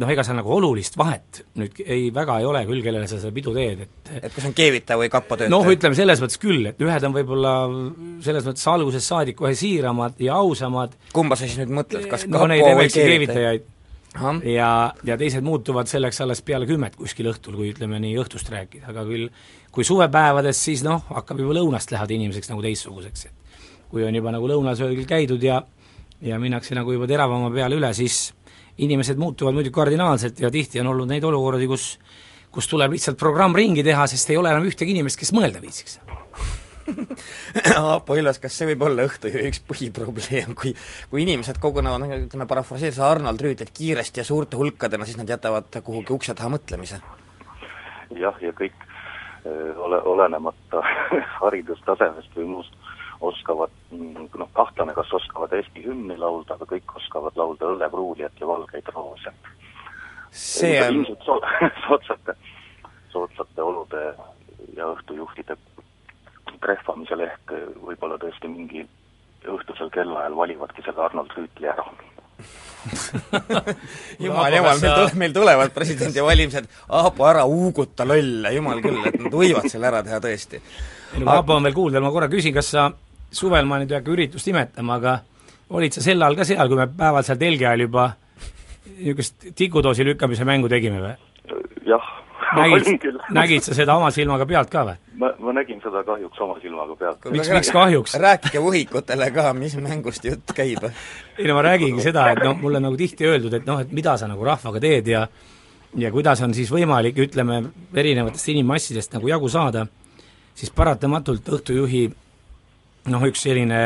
noh, 0.00 0.10
ega 0.12 0.24
seal 0.26 0.36
nagu 0.38 0.50
olulist 0.52 0.96
vahet 1.00 1.42
nüüd 1.60 1.78
ei, 1.84 2.08
väga 2.14 2.40
ei 2.40 2.48
ole 2.48 2.62
küll, 2.68 2.82
kellele 2.84 3.08
sa 3.08 3.20
seda 3.20 3.32
pidu 3.36 3.54
teed, 3.56 3.86
et 3.86 4.10
et 4.20 4.34
kas 4.34 4.48
on 4.48 4.56
keevitaja 4.56 5.00
või 5.00 5.12
kapo 5.12 5.36
töötaja? 5.36 5.52
noh, 5.52 5.68
ütleme 5.72 5.98
selles 5.98 6.22
mõttes 6.22 6.40
küll, 6.42 6.68
et 6.70 6.82
ühed 6.84 7.06
on 7.08 7.14
võib-olla 7.16 7.54
selles 8.24 8.48
mõttes 8.48 8.66
algusest 8.72 9.12
saadik 9.12 9.38
kohe 9.38 9.54
siiramad 9.56 10.20
ja 10.22 10.36
ausamad 10.42 10.96
kumba 11.16 11.38
sa 11.38 11.48
siis 11.48 11.60
nüüd 11.62 11.72
mõtled, 11.80 12.08
kas 12.10 12.26
no, 12.28 12.44
kapo 12.44 12.76
või 12.82 12.92
keevitajaid? 12.92 13.72
ja, 14.48 14.70
ja 15.04 15.16
teised 15.20 15.44
muutuvad 15.44 15.88
selleks 15.90 16.20
alles 16.24 16.42
peale 16.44 16.68
kümmet 16.68 16.96
kuskil 16.96 17.30
õhtul, 17.32 17.56
kui 17.58 17.72
ütleme 17.72 18.00
nii 18.02 18.16
õhtust 18.20 18.50
rääkida, 18.52 18.88
aga 18.92 19.04
küll 19.08 19.30
kui 19.72 19.84
suvepäevades, 19.84 20.60
siis 20.68 20.84
noh, 20.86 21.02
hakkab 21.12 21.40
juba 21.42 21.56
lõunast 21.58 21.92
lähevad 21.92 22.14
inimeseks 22.16 22.48
nagu 22.52 22.64
teistsuguseks, 22.64 23.26
et 23.28 23.88
kui 23.90 24.04
on 24.06 24.14
juba 24.16 24.32
nagu 24.32 24.48
lõunasöögil 24.48 25.08
käidud 25.08 25.42
ja 25.44 25.62
ja 26.24 26.38
minnakse 26.40 26.74
nagu 26.74 26.92
juba 26.94 27.08
teravama 27.08 27.50
peale 27.52 27.76
üle, 27.76 27.92
siis 27.94 28.30
inimesed 28.84 29.18
muutuvad 29.20 29.56
muidugi 29.56 29.74
kardinaalselt 29.74 30.40
ja 30.40 30.50
tihti 30.50 30.80
on 30.80 30.92
olnud 30.92 31.08
neid 31.10 31.24
olukordi, 31.24 31.68
kus 31.70 31.96
kus 32.56 32.68
tuleb 32.70 32.94
lihtsalt 32.94 33.18
programm 33.20 33.56
ringi 33.56 33.84
teha, 33.84 34.06
sest 34.08 34.30
ei 34.32 34.38
ole 34.40 34.48
enam 34.48 34.64
ühtegi 34.64 34.94
inimest, 34.94 35.20
kes 35.20 35.34
mõelda 35.36 35.60
viitsiks 35.60 35.98
Aapo 37.76 38.14
Ilves, 38.14 38.38
kas 38.38 38.54
see 38.56 38.68
võib 38.70 38.84
olla 38.86 39.04
õhtuöö 39.08 39.42
üks 39.48 39.60
põhiprobleem, 39.66 40.54
kui 40.56 40.72
kui 41.10 41.24
inimesed 41.24 41.58
kogunevad, 41.62 42.00
noh 42.02 42.14
ütleme, 42.16 42.46
parafraseerides 42.48 43.02
Arnold 43.02 43.42
Rüütlit, 43.42 43.72
kiiresti 43.74 44.22
ja 44.22 44.26
suurte 44.28 44.58
hulkadena, 44.60 45.04
siis 45.04 45.18
nad 45.18 45.28
jätavad 45.28 45.80
kuhugi 45.82 46.14
ukse 46.14 46.34
taha 46.34 46.52
mõtlemise? 46.54 47.00
jah, 48.16 48.38
ja 48.40 48.52
kõik 48.56 48.86
ole, 49.76 50.00
olenemata 50.14 50.82
haridustasemest 51.42 52.38
või 52.38 52.48
muust, 52.54 52.85
oskavad 53.20 53.70
noh, 53.90 54.48
kahtlane, 54.52 54.94
kas 54.94 55.12
oskavad 55.12 55.52
Eesti 55.56 55.84
hümni 55.86 56.16
laulda, 56.18 56.54
aga 56.54 56.68
kõik 56.74 56.96
oskavad 57.00 57.36
laulda 57.36 57.70
õllepruulijat 57.72 58.40
ja 58.40 58.48
valgeid 58.48 58.90
roose. 58.94 59.32
see 60.30 60.80
on 60.82 61.00
ilmselt 61.00 61.24
so-, 61.24 61.40
soodsate, 61.86 62.36
soodsate 63.12 63.62
olude 63.62 64.02
ja 64.76 64.90
õhtujuhtide 64.92 65.56
trehvamisel 66.60 67.24
ehk 67.26 67.54
võib-olla 67.84 68.18
tõesti 68.20 68.50
mingi 68.50 68.84
õhtusel 69.46 69.90
kellaajal 69.94 70.36
valivadki 70.36 70.84
selle 70.84 71.04
Arnold 71.04 71.32
Rüütli 71.36 71.70
ära 71.70 71.84
jumal, 74.24 74.52
jumal, 74.52 74.78
meil 74.80 74.92
tule-, 74.92 75.14
meil 75.18 75.32
tulevad 75.34 75.72
presidendivalimised, 75.74 76.68
Aapo, 76.88 77.24
ära 77.26 77.46
uuguta 77.48 78.06
lolle, 78.06 78.52
jumal 78.54 78.82
küll, 78.84 79.00
et 79.08 79.16
nad 79.22 79.32
võivad 79.32 79.66
selle 79.72 79.88
ära 79.88 80.02
teha 80.06 80.20
tõesti. 80.22 80.60
ei 81.16 81.24
no 81.24 81.32
Aapo 81.32 81.56
on 81.56 81.66
veel 81.66 81.76
kuuldel, 81.76 82.04
ma 82.04 82.12
korra 82.14 82.28
küsin, 82.32 82.54
kas 82.54 82.70
sa 82.74 82.90
suvel, 83.30 83.66
ma 83.66 83.80
nüüd 83.80 83.92
ei 83.92 84.00
hakka 84.00 84.12
üritust 84.14 84.48
imetama, 84.48 85.00
aga 85.00 85.16
olid 85.70 85.96
sa 85.96 86.04
sel 86.04 86.22
ajal 86.22 86.38
ka 86.38 86.46
seal, 86.48 86.68
kui 86.68 86.78
me 86.78 86.86
päeval 86.86 87.26
seal 87.26 87.40
telgi 87.40 87.66
ajal 87.66 87.86
juba 87.88 88.10
niisugust 88.96 89.50
tikudoosi 89.54 90.06
lükkamise 90.06 90.46
mängu 90.48 90.70
tegime 90.72 91.02
või? 91.02 91.16
jah 91.86 92.06
nägid, 92.54 93.18
nägid 93.34 93.66
sa 93.66 93.74
seda 93.74 93.96
oma 93.98 94.10
silmaga 94.14 94.46
pealt 94.48 94.70
ka 94.70 94.84
või? 94.86 94.96
ma, 95.20 95.30
ma 95.42 95.54
nägin 95.56 95.80
seda 95.82 96.02
kahjuks 96.06 96.40
oma 96.44 96.56
silmaga 96.62 96.96
pealt. 96.98 97.28
miks, 97.34 97.50
miks 97.50 97.72
kahjuks? 97.74 98.16
rääkige 98.22 98.62
võhikutele 98.62 99.28
ka, 99.34 99.50
mis 99.58 99.76
mängust 99.80 100.24
jutt 100.24 100.54
käib. 100.56 100.86
ei 101.38 101.48
no 101.48 101.58
ma 101.58 101.66
räägingi 101.66 102.04
seda, 102.04 102.30
et 102.32 102.42
noh, 102.44 102.56
mulle 102.62 102.80
nagu 102.82 102.96
tihti 102.96 103.28
öeldud, 103.28 103.58
et 103.58 103.66
noh, 103.68 103.82
et 103.82 103.92
mida 103.92 104.16
sa 104.16 104.30
nagu 104.30 104.44
rahvaga 104.46 104.82
teed 104.82 105.12
ja 105.12 105.26
ja 105.96 106.10
kuidas 106.12 106.42
on 106.44 106.54
siis 106.54 106.70
võimalik, 106.72 107.18
ütleme, 107.26 107.62
erinevatest 107.94 108.52
inimmassidest 108.52 109.16
nagu 109.16 109.28
jagu 109.30 109.48
saada, 109.48 109.86
siis 110.54 110.70
paratamatult 110.70 111.48
õhtujuhi 111.56 112.06
noh, 113.12 113.26
üks 113.26 113.42
selline 113.46 113.82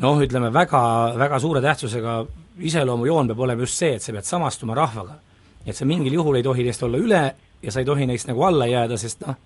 noh, 0.00 0.22
ütleme 0.22 0.52
väga, 0.54 0.82
väga 1.18 1.40
suure 1.40 1.62
tähtsusega 1.64 2.20
iseloomujoon 2.60 3.32
peab 3.32 3.42
olema 3.46 3.66
just 3.66 3.80
see, 3.80 3.96
et 3.96 4.04
sa 4.04 4.12
pead 4.12 4.28
samastuma 4.28 4.76
rahvaga 4.76 5.18
et 5.66 5.76
sa 5.76 5.84
mingil 5.84 6.14
juhul 6.14 6.38
ei 6.38 6.42
tohi 6.42 6.64
neist 6.64 6.82
olla 6.82 7.00
üle 7.00 7.22
ja 7.62 7.72
sa 7.72 7.82
ei 7.82 7.88
tohi 7.88 8.06
neist 8.08 8.28
nagu 8.30 8.42
alla 8.46 8.66
jääda, 8.66 8.96
sest 8.98 9.24
noh, 9.26 9.36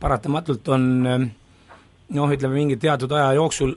paratamatult 0.00 0.68
on 0.74 0.86
noh, 1.06 2.30
ütleme 2.32 2.54
mingi 2.54 2.76
teatud 2.80 3.12
aja 3.12 3.32
jooksul 3.38 3.74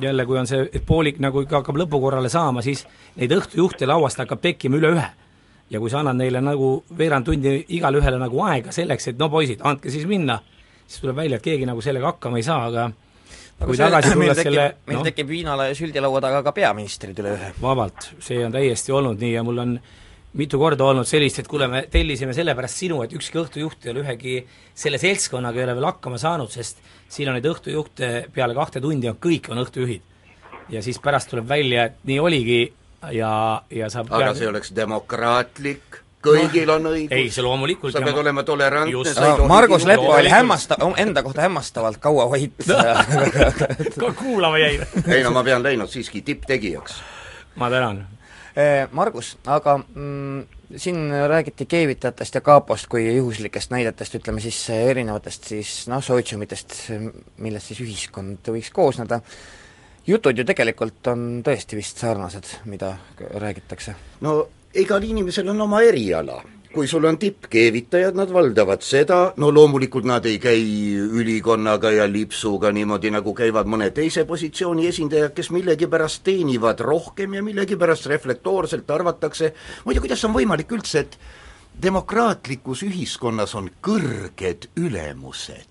jälle, 0.00 0.26
kui 0.26 0.38
on 0.38 0.46
see, 0.48 0.68
poolik 0.86 1.18
nagu 1.20 1.42
ikka 1.42 1.60
hakkab 1.60 1.80
lõpukorrale 1.82 2.30
saama, 2.32 2.62
siis 2.62 2.86
neid 3.18 3.34
õhtujuhte 3.34 3.88
lauast 3.90 4.22
hakkab 4.22 4.40
tekkima 4.40 4.78
üle 4.78 4.94
ühe. 4.96 5.08
ja 5.70 5.80
kui 5.80 5.90
sa 5.90 6.02
annad 6.02 6.18
neile 6.20 6.40
nagu 6.40 6.82
veerand 6.98 7.24
tundi 7.24 7.54
igale 7.72 7.98
ühele 7.98 8.18
nagu 8.20 8.42
aega 8.44 8.72
selleks, 8.72 9.08
et 9.08 9.18
no 9.18 9.28
poisid, 9.32 9.60
andke 9.64 9.90
siis 9.90 10.06
minna, 10.06 10.38
siis 10.86 11.00
tuleb 11.00 11.16
välja, 11.16 11.36
et 11.36 11.42
keegi 11.44 11.66
nagu 11.66 11.80
sellega 11.80 12.12
hakkama 12.12 12.38
ei 12.38 12.46
saa, 12.46 12.66
aga 12.68 12.90
kui 13.66 13.78
tagasi 13.80 14.12
tulles 14.16 14.38
selle 14.42 14.68
meil 14.88 15.00
no, 15.00 15.06
tekib 15.06 15.32
viinala 15.32 15.70
ja 15.70 15.78
süldilaua 15.78 16.22
taga 16.24 16.42
ka 16.46 16.54
peaministrid 16.56 17.18
üle 17.22 17.34
ühe. 17.36 17.50
vabalt, 17.62 18.12
see 18.22 18.40
on 18.46 18.54
täiesti 18.54 18.94
olnud 18.94 19.20
nii 19.22 19.34
ja 19.36 19.44
mul 19.46 19.62
on 19.64 19.76
mitu 20.38 20.58
korda 20.60 20.86
olnud 20.88 21.08
sellist, 21.08 21.42
et 21.42 21.48
kuule, 21.50 21.68
me 21.68 21.82
tellisime 21.92 22.32
sellepärast 22.36 22.84
sinu, 22.84 23.02
et 23.04 23.12
ükski 23.16 23.40
õhtujuht 23.42 23.84
ei 23.86 23.92
ole 23.92 24.04
ühegi 24.04 24.36
selle 24.84 25.00
seltskonnaga 25.00 25.60
ei 25.60 25.66
ole 25.66 25.76
veel 25.76 25.88
hakkama 25.90 26.20
saanud, 26.20 26.52
sest 26.52 26.80
siin 27.12 27.28
on 27.28 27.36
neid 27.36 27.48
õhtujuhte 27.50 28.12
peale 28.32 28.56
kahte 28.56 28.80
tundi 28.80 29.10
on, 29.10 29.18
kõik 29.20 29.50
on 29.52 29.60
õhtujuhid. 29.64 30.08
ja 30.72 30.82
siis 30.82 31.00
pärast 31.02 31.30
tuleb 31.32 31.48
välja, 31.48 31.90
et 31.90 32.00
nii 32.08 32.20
oligi 32.22 32.62
ja, 33.10 33.62
ja 33.70 33.90
sa 33.90 34.04
aga 34.06 34.30
pead... 34.30 34.40
see 34.40 34.48
oleks 34.48 34.72
demokraatlik, 34.76 35.91
kõigil 36.22 36.70
no, 36.70 36.78
on 36.78 36.88
õigus. 36.92 37.16
ei, 37.16 37.28
see 37.34 37.44
loomulikult 37.44 37.94
sa 37.94 38.02
pead 38.04 38.14
ma... 38.14 38.22
olema 38.22 38.44
tolerantne, 38.46 39.04
sa 39.10 39.26
ei 39.26 39.36
tohi 39.40 39.50
Margus 39.50 39.86
Lepo 39.88 40.14
oli 40.14 40.30
hämmasta-, 40.32 40.78
enda 41.02 41.22
kohta 41.26 41.44
hämmastavalt 41.46 42.00
kaua 42.02 42.28
vait. 42.30 42.64
Ka 44.00 44.12
kuulama 44.18 44.58
jäi. 44.62 44.80
Ei 45.06 45.22
no 45.26 45.34
ma 45.34 45.44
pean 45.46 45.62
läinud 45.62 45.90
siiski 45.90 46.22
tipptegijaks. 46.22 47.02
ma 47.56 47.70
tänan. 47.70 48.04
Eh, 48.56 48.88
Margus, 48.92 49.36
aga 49.48 49.78
mm, 49.78 50.42
siin 50.76 51.10
räägiti 51.28 51.66
keevitajatest 51.66 52.34
ja 52.34 52.40
kaapost 52.44 52.86
kui 52.92 53.06
juhuslikest 53.16 53.72
näidetest, 53.72 54.14
ütleme 54.20 54.40
siis 54.44 54.58
eh, 54.70 54.86
erinevatest 54.92 55.48
siis 55.54 55.72
noh, 55.88 56.04
sotsiumitest, 56.04 56.76
millest 57.40 57.72
siis 57.72 57.80
ühiskond 57.80 58.52
võiks 58.52 58.68
koosneda, 58.72 59.22
jutud 60.06 60.38
ju 60.38 60.44
tegelikult 60.44 61.12
on 61.12 61.28
tõesti 61.46 61.80
vist 61.80 62.02
sarnased, 62.04 62.58
mida 62.68 62.96
räägitakse? 63.40 63.96
no 64.20 64.36
igal 64.74 65.04
inimesel 65.04 65.48
on 65.52 65.60
oma 65.60 65.82
eriala 65.82 66.42
kui 66.72 66.86
sul 66.88 67.04
on 67.04 67.18
tippkeevitajad, 67.20 68.16
nad 68.16 68.30
valdavad 68.32 68.80
seda, 68.80 69.18
no 69.36 69.50
loomulikult 69.52 70.06
nad 70.08 70.24
ei 70.26 70.38
käi 70.40 70.62
ülikonnaga 71.20 71.90
ja 71.92 72.06
lipsuga 72.08 72.70
niimoodi, 72.72 73.10
nagu 73.12 73.34
käivad 73.36 73.68
mõne 73.68 73.90
teise 73.92 74.24
positsiooni 74.28 74.86
esindajad, 74.88 75.34
kes 75.36 75.50
millegipärast 75.52 76.22
teenivad 76.24 76.80
rohkem 76.80 77.36
ja 77.36 77.42
millegipärast 77.44 78.08
reflektoorselt 78.08 78.90
arvatakse, 78.90 79.52
muide, 79.84 80.00
kuidas 80.00 80.24
on 80.24 80.32
võimalik 80.36 80.72
üldse, 80.72 81.04
et 81.04 81.18
demokraatlikus 81.82 82.86
ühiskonnas 82.88 83.54
on 83.58 83.70
kõrged 83.84 84.70
ülemused? 84.80 85.68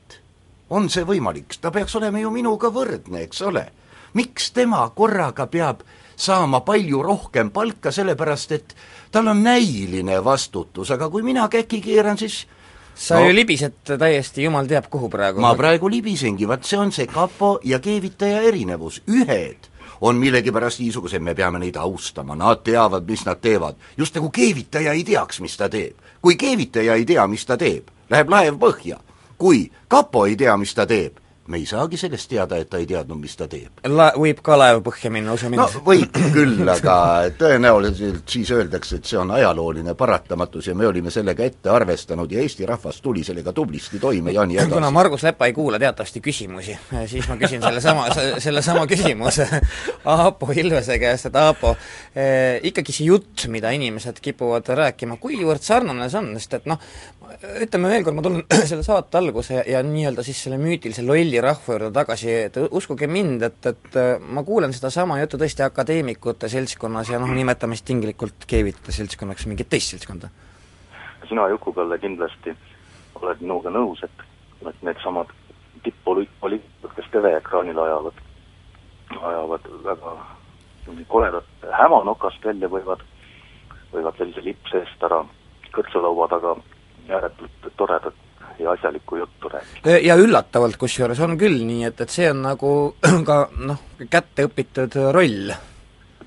on 0.72 0.86
see 0.88 1.04
võimalik, 1.04 1.58
ta 1.60 1.68
peaks 1.68 1.98
olema 2.00 2.22
ju 2.22 2.30
minuga 2.32 2.70
võrdne, 2.72 3.26
eks 3.26 3.42
ole. 3.44 3.66
miks 4.14 4.52
tema 4.56 4.86
korraga 4.96 5.48
peab 5.52 5.82
saama 6.22 6.62
palju 6.66 7.02
rohkem 7.04 7.50
palka, 7.52 7.92
sellepärast 7.92 8.52
et 8.58 8.76
tal 9.12 9.28
on 9.32 9.44
näiline 9.44 10.20
vastutus, 10.24 10.92
aga 10.92 11.10
kui 11.10 11.24
mina 11.26 11.48
käki 11.50 11.82
keeran, 11.82 12.18
siis 12.18 12.46
sa 12.96 13.18
no, 13.20 13.28
ju 13.28 13.36
libised 13.36 13.94
täiesti 13.98 14.46
jumal 14.46 14.70
teab 14.70 14.90
kuhu 14.92 15.10
praegu. 15.10 15.42
ma 15.42 15.56
praegu 15.58 15.90
libisengi, 15.90 16.48
vaat 16.48 16.68
see 16.68 16.80
on 16.80 16.92
see 16.92 17.10
kapo 17.10 17.58
ja 17.64 17.80
keevitaja 17.80 18.42
erinevus, 18.52 19.02
ühed 19.10 19.70
on 20.02 20.18
millegipärast 20.18 20.82
niisugused, 20.82 21.22
me 21.22 21.36
peame 21.38 21.60
neid 21.62 21.78
austama, 21.78 22.36
nad 22.36 22.64
teavad, 22.66 23.06
mis 23.08 23.26
nad 23.26 23.42
teevad. 23.42 23.76
just 23.98 24.16
nagu 24.16 24.30
keevitaja 24.30 24.94
ei 24.94 25.04
teaks, 25.04 25.42
mis 25.42 25.58
ta 25.58 25.70
teeb. 25.70 25.98
kui 26.22 26.36
keevitaja 26.36 26.96
ei 26.96 27.06
tea, 27.06 27.28
mis 27.28 27.46
ta 27.46 27.58
teeb, 27.58 27.90
läheb 28.10 28.30
laev 28.30 28.62
põhja. 28.62 29.00
kui 29.38 29.72
kapo 29.88 30.26
ei 30.26 30.36
tea, 30.36 30.58
mis 30.58 30.74
ta 30.74 30.86
teeb, 30.86 31.18
me 31.48 31.58
ei 31.58 31.66
saagi 31.66 31.98
sellest 31.98 32.30
teada, 32.30 32.58
et 32.62 32.70
ta 32.70 32.78
ei 32.78 32.86
teadnud, 32.86 33.18
mis 33.20 33.34
ta 33.38 33.48
teeb. 33.50 33.82
La-, 33.90 34.12
võib 34.18 34.40
ka 34.46 34.56
laev 34.60 34.82
põhja 34.86 35.10
minna, 35.14 35.34
usu 35.34 35.50
mind. 35.50 35.62
no 35.62 35.82
võib 35.86 36.18
küll, 36.36 36.62
aga 36.70 36.96
tõenäoliselt 37.40 38.30
siis 38.30 38.52
öeldakse, 38.54 39.00
et 39.02 39.10
see 39.10 39.18
on 39.20 39.34
ajalooline 39.36 39.96
paratamatus 39.98 40.70
ja 40.70 40.76
me 40.78 40.86
olime 40.88 41.14
sellega 41.14 41.46
ette 41.48 41.72
arvestanud 41.74 42.32
ja 42.32 42.44
Eesti 42.44 42.68
rahvas 42.70 43.02
tuli 43.02 43.26
sellega 43.26 43.54
tublisti 43.58 44.00
toime 44.00 44.36
ja 44.36 44.46
nii 44.46 44.60
edasi. 44.60 44.74
kuna 44.76 44.92
Margus 44.94 45.26
Lepa 45.26 45.50
ei 45.50 45.56
kuula 45.58 45.80
teatavasti 45.82 46.22
küsimusi, 46.22 46.78
siis 47.10 47.30
ma 47.30 47.40
küsin 47.42 47.66
sellesama, 47.66 48.08
sellesama 48.46 48.86
küsimuse 48.92 49.50
Aapo 50.06 50.52
Ilvese 50.56 51.00
käest, 51.02 51.32
et 51.32 51.42
Aapo 51.42 51.74
eh,, 52.16 52.62
ikkagi 52.70 52.94
see 52.96 53.10
jutt, 53.10 53.48
mida 53.50 53.74
inimesed 53.74 54.22
kipuvad 54.22 54.70
rääkima, 54.78 55.18
kuivõrd 55.22 55.66
sarnane 55.66 56.10
see 56.10 56.22
on, 56.22 56.34
sest 56.38 56.60
et 56.62 56.70
noh, 56.70 56.82
ütleme 57.66 57.90
veel 57.92 58.06
kord, 58.06 58.16
ma 58.18 58.24
tulen 58.26 58.44
selle 58.70 58.84
saate 58.86 59.20
alguse 59.20 59.60
ja, 59.60 59.64
ja 59.76 59.82
nii-öelda 59.86 60.24
siis 60.26 60.42
selle 60.46 60.60
müütilise 60.62 61.04
lolli 61.06 61.42
rahva 61.44 61.76
juurde 61.76 61.92
tagasi, 61.96 62.32
et 62.48 62.60
uskuge 62.70 63.10
mind, 63.12 63.46
et, 63.48 63.70
et 63.72 64.00
ma 64.22 64.44
kuulen 64.48 64.74
sedasama 64.76 65.20
juttu 65.22 65.40
tõesti 65.42 65.66
akadeemikute 65.66 66.50
seltskonnas 66.52 67.14
ja 67.14 67.22
noh, 67.22 67.32
nimetame 67.36 67.78
siis 67.78 67.88
tinglikult 67.92 68.48
keevitajate 68.48 68.98
seltskonnaks 69.00 69.48
mingit 69.52 69.70
teist 69.72 69.96
seltskonda. 69.96 70.32
sina, 71.30 71.48
Juku-Kalle, 71.54 72.00
kindlasti 72.02 72.56
oled 73.22 73.42
minuga 73.42 73.72
nõus, 73.72 74.02
et, 74.04 74.26
et 74.68 74.84
needsamad 74.86 75.30
tipp-poliitikud, 75.86 76.92
kes 76.96 77.10
TV-ekraanil 77.14 77.80
ajavad, 77.80 78.22
ajavad 79.22 79.70
väga 79.86 80.16
koledat 81.08 81.70
häma 81.78 82.04
nokast 82.04 82.46
välja, 82.46 82.70
võivad, 82.70 83.04
võivad 83.94 84.18
sellise 84.18 84.44
lipp 84.46 84.70
seest 84.72 85.04
ära 85.06 85.22
kõrtsulaua 85.76 86.28
taga 86.32 86.56
ääretult 87.14 87.72
toredat 87.78 88.16
ja 88.60 88.72
asjalikku 88.72 89.16
juttu 89.16 89.50
rääkida. 89.50 89.98
ja 89.98 90.16
üllatavalt 90.16 90.78
kusjuures 90.78 91.20
on 91.20 91.38
küll 91.38 91.64
nii, 91.66 91.84
et, 91.90 92.02
et 92.02 92.10
see 92.14 92.30
on 92.32 92.42
nagu 92.46 92.72
ka 93.30 93.44
noh, 93.58 93.84
kätte 94.10 94.48
õpitud 94.50 94.98
roll. 95.16 95.54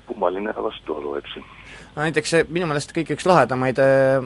kummaline 0.05 0.53
vastuolu, 0.55 1.15
eks 1.21 1.37
näiteks 1.95 2.35
minu 2.51 2.67
meelest 2.67 2.91
kõige 2.95 3.15
üks 3.15 3.27
lahedamaid 3.27 3.79
äh, 3.79 4.19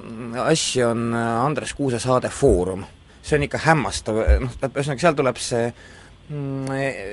asju 0.49 0.89
on 0.89 1.13
äh, 1.13 1.29
Andres 1.45 1.75
Kuuse 1.77 2.01
saade 2.01 2.31
Foorum. 2.33 2.85
see 3.21 3.37
on 3.37 3.45
ikka 3.45 3.59
hämmastav, 3.61 4.17
noh, 4.41 4.53
ühesõnaga 4.57 5.03
seal 5.03 5.17
tuleb 5.17 5.37
see 5.43 5.65
mm, 5.69 6.69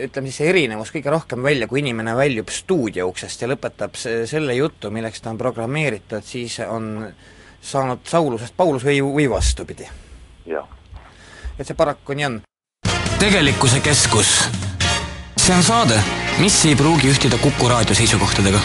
ütleme 0.07 0.31
siis 0.31 0.41
see 0.41 0.51
erinevus 0.53 0.93
kõige 0.95 1.13
rohkem 1.13 1.43
välja, 1.45 1.69
kui 1.69 1.83
inimene 1.83 2.15
väljub 2.17 2.49
stuudio 2.55 3.09
uksest 3.11 3.43
ja 3.43 3.51
lõpetab 3.51 3.99
see, 4.01 4.23
selle 4.31 4.57
jutu, 4.57 4.91
milleks 4.95 5.21
ta 5.21 5.35
on 5.35 5.41
programmeeritud, 5.41 6.25
siis 6.25 6.61
on 6.65 7.11
saanud 7.67 8.07
Saulusest 8.07 8.55
Paulus 8.57 8.85
või, 8.87 9.01
või 9.03 9.31
vastupidi. 9.31 9.89
jah. 10.47 10.67
et 11.59 11.67
see 11.67 11.75
paraku 11.75 12.15
nii 12.15 12.27
on. 12.27 12.41
tegelikkuse 13.19 13.81
keskus. 13.81 14.49
see 15.37 15.55
on 15.55 15.63
saade, 15.63 16.03
mis 16.39 16.65
ei 16.67 16.77
pruugi 16.77 17.11
ühtida 17.11 17.39
Kuku 17.43 17.69
raadio 17.69 17.95
seisukohtadega 17.95 18.61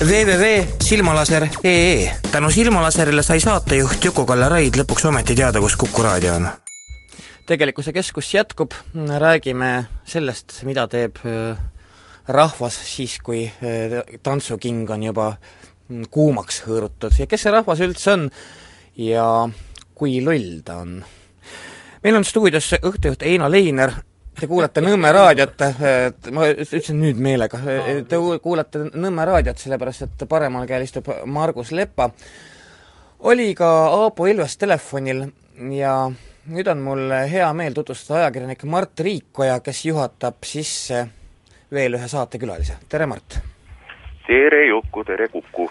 www.silmalaser.ee 0.00 2.16
tänu 2.32 2.50
Silmalaserile 2.50 3.22
sai 3.22 3.40
saatejuht 3.40 4.04
Juku-Kalle 4.04 4.48
Raid 4.48 4.76
lõpuks 4.76 5.08
ometi 5.08 5.34
teada, 5.36 5.60
kus 5.60 5.76
Kuku 5.76 6.02
raadio 6.02 6.34
on. 6.34 6.48
tegelikkuse 7.46 7.92
keskus 7.92 8.34
jätkub, 8.34 8.70
räägime 9.18 9.84
sellest, 10.04 10.62
mida 10.68 10.88
teeb 10.88 11.16
äh, 11.24 11.58
rahvas 12.28 12.76
siis, 12.94 13.18
kui 13.24 13.44
äh, 13.48 13.52
tantsuking 14.22 14.90
on 14.90 15.02
juba 15.02 15.32
kuumaks 16.10 16.62
hõõrutud 16.66 17.16
ja 17.18 17.26
kes 17.30 17.46
see 17.46 17.54
rahvas 17.54 17.82
üldse 17.84 18.12
on 18.14 18.28
ja 19.00 19.24
kui 19.94 20.20
loll 20.24 20.62
ta 20.64 20.80
on. 20.84 21.00
meil 22.04 22.16
on 22.16 22.24
stuudios 22.24 22.72
õhtujuht 22.78 23.24
Eino 23.28 23.50
Leiner, 23.50 23.92
te 24.40 24.48
kuulate 24.48 24.80
Nõmme 24.80 25.12
raadiot, 25.12 25.66
ma 26.32 26.48
ütlesin 26.52 27.00
nüüd 27.02 27.20
meelega, 27.20 27.60
te 28.08 28.20
kuulate 28.42 28.86
Nõmme 28.94 29.26
raadiot, 29.28 29.60
sellepärast 29.60 30.06
et 30.06 30.24
paremal 30.28 30.66
käel 30.70 30.86
istub 30.86 31.10
Margus 31.26 31.74
Lepa. 31.76 32.10
oli 33.20 33.54
ka 33.54 33.68
Aapo 34.00 34.26
Ilves 34.26 34.56
telefonil 34.56 35.26
ja 35.76 35.94
nüüd 36.50 36.68
on 36.72 36.80
mul 36.80 37.14
hea 37.30 37.52
meel 37.52 37.76
tutvustada 37.76 38.24
ajakirjanik 38.24 38.64
Mart 38.64 39.00
Riikoja, 39.00 39.60
kes 39.60 39.84
juhatab 39.84 40.44
sisse 40.44 41.06
veel 41.70 41.94
ühe 41.94 42.08
saatekülalise, 42.08 42.80
tere 42.88 43.06
Mart! 43.06 43.59
Tere 44.30 44.66
Juku, 44.66 45.04
tere 45.04 45.28
Kuku! 45.28 45.70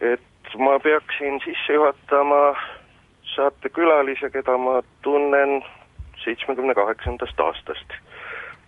et 0.00 0.52
ma 0.58 0.78
peaksin 0.78 1.40
sisse 1.42 1.74
juhatama 1.74 2.54
saatekülalise, 3.32 4.30
keda 4.30 4.54
ma 4.58 4.76
tunnen 5.02 5.56
seitsmekümne 6.22 6.76
kaheksandast 6.78 7.40
aastast, 7.42 7.96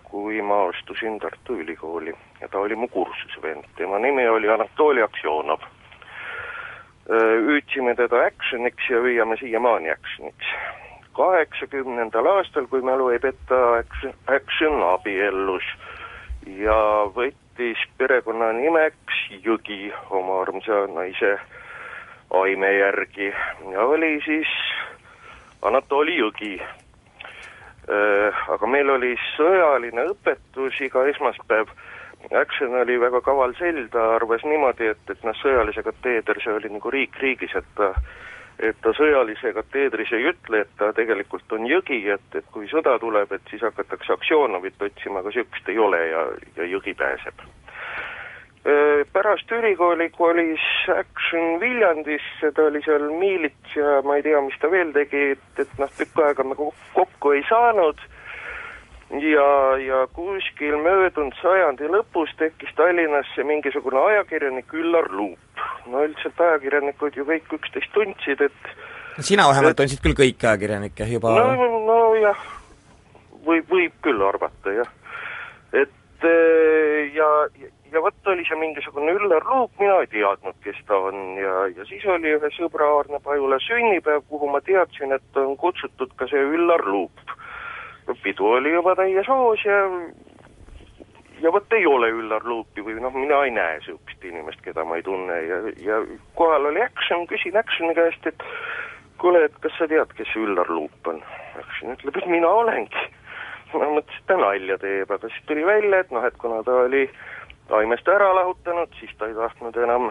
kui 0.03 0.43
ma 0.43 0.65
astusin 0.73 1.21
Tartu 1.23 1.61
Ülikooli 1.63 2.15
ja 2.41 2.49
ta 2.49 2.59
oli 2.59 2.75
mu 2.75 2.89
kursusevend, 2.89 3.69
tema 3.79 4.01
nimi 4.03 4.27
oli 4.29 4.51
Anatoli 4.51 5.03
Aksjonov. 5.03 5.63
Hüüdsime 7.47 7.95
teda 7.95 8.25
Actioniks 8.27 8.91
ja 8.91 8.99
hüüame 8.99 9.37
siiamaani 9.37 9.91
Actioniks. 9.95 10.51
kaheksakümnendal 11.13 12.27
aastal, 12.27 12.67
kui 12.67 12.83
mälu 12.83 13.09
ei 13.15 13.19
peta, 13.19 13.63
Action, 13.79 14.15
Action 14.27 14.83
abiellus 14.83 15.71
ja 16.47 16.81
võt-, 17.15 17.42
võttis 17.53 17.81
perekonnanimeks 17.99 19.43
Jõgi 19.45 19.93
oma 20.11 20.41
armsa 20.43 20.87
naise 20.89 21.39
aime 22.33 22.71
järgi 22.73 23.29
ja 23.73 23.85
oli 23.85 24.21
siis 24.25 24.49
Anatoli 25.63 26.17
Jõgi. 26.17 26.61
Aga 28.49 28.67
meil 28.67 28.89
oli 28.91 29.17
sõjaline 29.37 30.07
õpetus 30.15 30.81
iga 30.81 31.05
esmaspäev. 31.09 31.69
Action 32.33 32.75
oli 32.79 32.99
väga 33.01 33.21
kaval 33.21 33.53
sell, 33.59 33.89
ta 33.91 34.15
arvas 34.17 34.45
niimoodi, 34.45 34.87
et, 34.95 35.11
et 35.11 35.25
noh, 35.25 35.35
sõjalise 35.35 35.83
kateeder, 35.83 36.39
see 36.41 36.53
oli 36.55 36.71
nagu 36.71 36.91
riik 36.91 37.19
riigis, 37.21 37.53
et 37.59 37.67
ta 37.77 37.93
et 38.59 38.77
ta 38.83 38.93
sõjalise 38.97 39.53
kateedris 39.57 40.13
ei 40.13 40.29
ütle, 40.33 40.63
et 40.63 40.77
ta 40.79 40.93
tegelikult 40.97 41.53
on 41.53 41.67
jõgi, 41.67 42.03
et, 42.15 42.29
et 42.35 42.47
kui 42.53 42.69
sõda 42.71 42.99
tuleb, 43.03 43.33
et 43.33 43.51
siis 43.51 43.63
hakatakse 43.65 44.13
Aksjonovit 44.13 44.83
otsima, 44.83 45.21
aga 45.21 45.33
niisugust 45.33 45.69
ei 45.69 45.79
ole 45.79 46.01
ja, 46.11 46.25
ja 46.57 46.69
jõgi 46.77 46.95
pääseb. 46.99 47.45
Pärast 49.13 49.51
ülikooli 49.51 50.07
kolis 50.15 50.63
Action 50.95 51.59
Viljandisse, 51.61 52.53
ta 52.55 52.69
oli 52.69 52.79
seal 52.85 53.09
miilits 53.19 53.75
ja 53.75 53.97
ma 54.07 54.17
ei 54.17 54.23
tea, 54.23 54.39
mis 54.41 54.59
ta 54.63 54.71
veel 54.71 54.93
tegi, 54.95 55.33
et, 55.35 55.49
et 55.59 55.73
noh, 55.83 55.91
tükk 55.99 56.23
aega 56.23 56.47
me 56.47 56.55
kokku 56.55 57.33
ei 57.35 57.43
saanud 57.49 57.99
ja, 59.21 59.77
ja 59.83 60.07
kuskil 60.15 60.79
möödunud 60.79 61.35
sajandi 61.43 61.91
lõpus 61.91 62.33
tekkis 62.39 62.71
Tallinnasse 62.79 63.45
mingisugune 63.45 64.01
ajakirjanik 64.13 64.73
Üllar 64.73 65.11
Luup. 65.11 65.52
No 65.91 66.05
üldiselt 66.07 66.41
ajakirjanikud 66.41 67.17
ju 67.17 67.27
kõik 67.29 67.53
üksteist 67.59 67.93
tundsid, 67.97 68.43
et 68.49 69.23
sina 69.25 69.49
vähemalt 69.51 69.79
tundsid 69.81 70.03
küll 70.05 70.17
kõiki 70.19 70.49
ajakirjanikke 70.49 71.09
juba 71.11 71.35
no, 71.37 71.69
nojah, 71.89 72.49
võib, 73.47 73.69
võib 73.71 73.99
küll 74.05 74.25
arvata, 74.27 74.75
jah. 74.83 74.91
et 75.73 76.29
ja, 77.17 77.29
ja 77.93 78.05
vot 78.05 78.33
oli 78.33 78.47
see 78.49 78.59
mingisugune 78.61 79.15
Üllar 79.19 79.45
Luup, 79.51 79.75
mina 79.83 79.99
ei 80.05 80.11
teadnud, 80.13 80.59
kes 80.65 80.79
ta 80.89 80.99
on 81.11 81.39
ja, 81.41 81.55
ja 81.77 81.87
siis 81.91 82.07
oli 82.07 82.37
ühe 82.39 82.53
sõbra 82.57 82.89
Aarne 82.97 83.23
Pajula 83.25 83.59
sünnipäev, 83.67 84.25
kuhu 84.31 84.51
ma 84.51 84.63
teadsin, 84.65 85.15
et 85.19 85.41
on 85.43 85.57
kutsutud 85.61 86.15
ka 86.17 86.31
see 86.31 86.51
Üllar 86.57 86.87
Luup 86.87 87.39
pidu 88.23 88.47
oli 88.47 88.73
juba 88.73 88.95
täies 88.99 89.29
hoos 89.31 89.63
ja 89.65 89.79
ja 91.43 91.53
vot 91.53 91.73
ei 91.77 91.87
ole 91.87 92.11
Üllar 92.15 92.45
Luupi 92.47 92.85
või 92.85 93.01
noh, 93.03 93.15
mina 93.15 93.43
ei 93.47 93.53
näe 93.55 93.79
niisugust 93.81 94.25
inimest, 94.25 94.63
keda 94.65 94.85
ma 94.87 94.99
ei 94.99 95.05
tunne 95.07 95.39
ja, 95.49 95.59
ja 95.83 96.01
kohal 96.39 96.71
oli 96.71 96.83
Action, 96.83 97.27
küsin 97.31 97.59
Actioni 97.59 97.95
käest, 97.99 98.27
et 98.31 98.45
kuule, 99.23 99.45
et 99.49 99.59
kas 99.65 99.75
sa 99.79 99.89
tead, 99.91 100.15
kes 100.19 100.37
Üllar 100.39 100.71
Luup 100.71 101.11
on? 101.11 101.23
Action 101.59 101.97
ütleb, 101.97 102.19
et 102.19 102.31
mina 102.31 102.49
olengi. 102.63 103.09
ma 103.73 103.87
mõtlesin, 103.89 104.21
et 104.21 104.27
ta 104.29 104.37
nalja 104.37 104.79
teeb, 104.79 105.11
aga 105.11 105.29
siis 105.33 105.47
tuli 105.49 105.65
välja, 105.67 106.03
et 106.05 106.11
noh, 106.13 106.25
et 106.29 106.37
kuna 106.41 106.63
ta 106.67 106.83
oli 106.85 107.07
taimest 107.71 108.09
ära 108.09 108.35
lahutanud, 108.37 108.91
siis 109.01 109.15
ta 109.19 109.31
ei 109.31 109.35
tahtnud 109.35 109.77
enam 109.81 110.11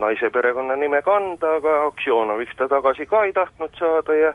naise 0.00 0.30
perekonnanime 0.32 1.02
kanda, 1.04 1.58
aga 1.60 1.74
Aksjonoviks 1.90 2.56
ta 2.56 2.68
tagasi 2.72 3.06
ka 3.06 3.26
ei 3.28 3.34
tahtnud 3.36 3.76
saada 3.76 4.16
ja 4.16 4.32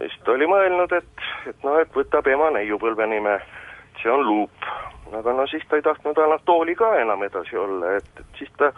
ja 0.00 0.08
siis 0.08 0.20
ta 0.24 0.32
oli 0.32 0.46
mõelnud, 0.48 0.92
et, 0.96 1.26
et 1.46 1.64
noh, 1.66 1.76
et 1.82 1.92
võtab 1.94 2.26
ema 2.32 2.50
neiupõlve 2.56 3.06
nime, 3.06 3.36
see 4.00 4.10
on 4.10 4.24
Luup. 4.26 4.70
Aga 5.14 5.32
no 5.32 5.46
siis 5.46 5.64
ta 5.68 5.76
ei 5.76 5.82
tahtnud 5.82 6.18
Anatoli 6.18 6.74
ka 6.74 6.94
enam 7.00 7.22
edasi 7.22 7.56
olla, 7.56 7.96
et, 7.96 8.10
et 8.20 8.38
siis 8.38 8.50
ta 8.58 8.72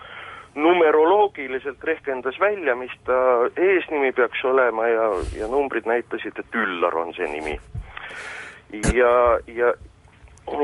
numeroloogiliselt 0.55 1.85
rehkendas 1.85 2.41
välja, 2.41 2.77
mis 2.77 2.93
ta 3.05 3.15
eesnimi 3.57 4.13
peaks 4.13 4.45
olema 4.45 4.87
ja, 4.87 5.09
ja 5.39 5.49
numbrid 5.49 5.87
näitasid, 5.87 6.39
et 6.39 6.55
Üllar 6.55 6.97
on 6.99 7.15
see 7.15 7.29
nimi. 7.29 7.59
ja, 8.95 9.39
ja, 9.47 9.73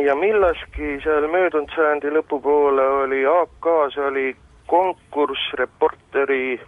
ja 0.04 0.14
millaski 0.16 0.98
seal 1.04 1.26
möödunud 1.30 1.74
sajandi 1.74 2.12
lõpupoole 2.14 2.86
oli 3.04 3.24
AK-s 3.26 3.98
oli 4.06 4.36
konkurss 4.70 5.52
Reporteri 5.58 6.60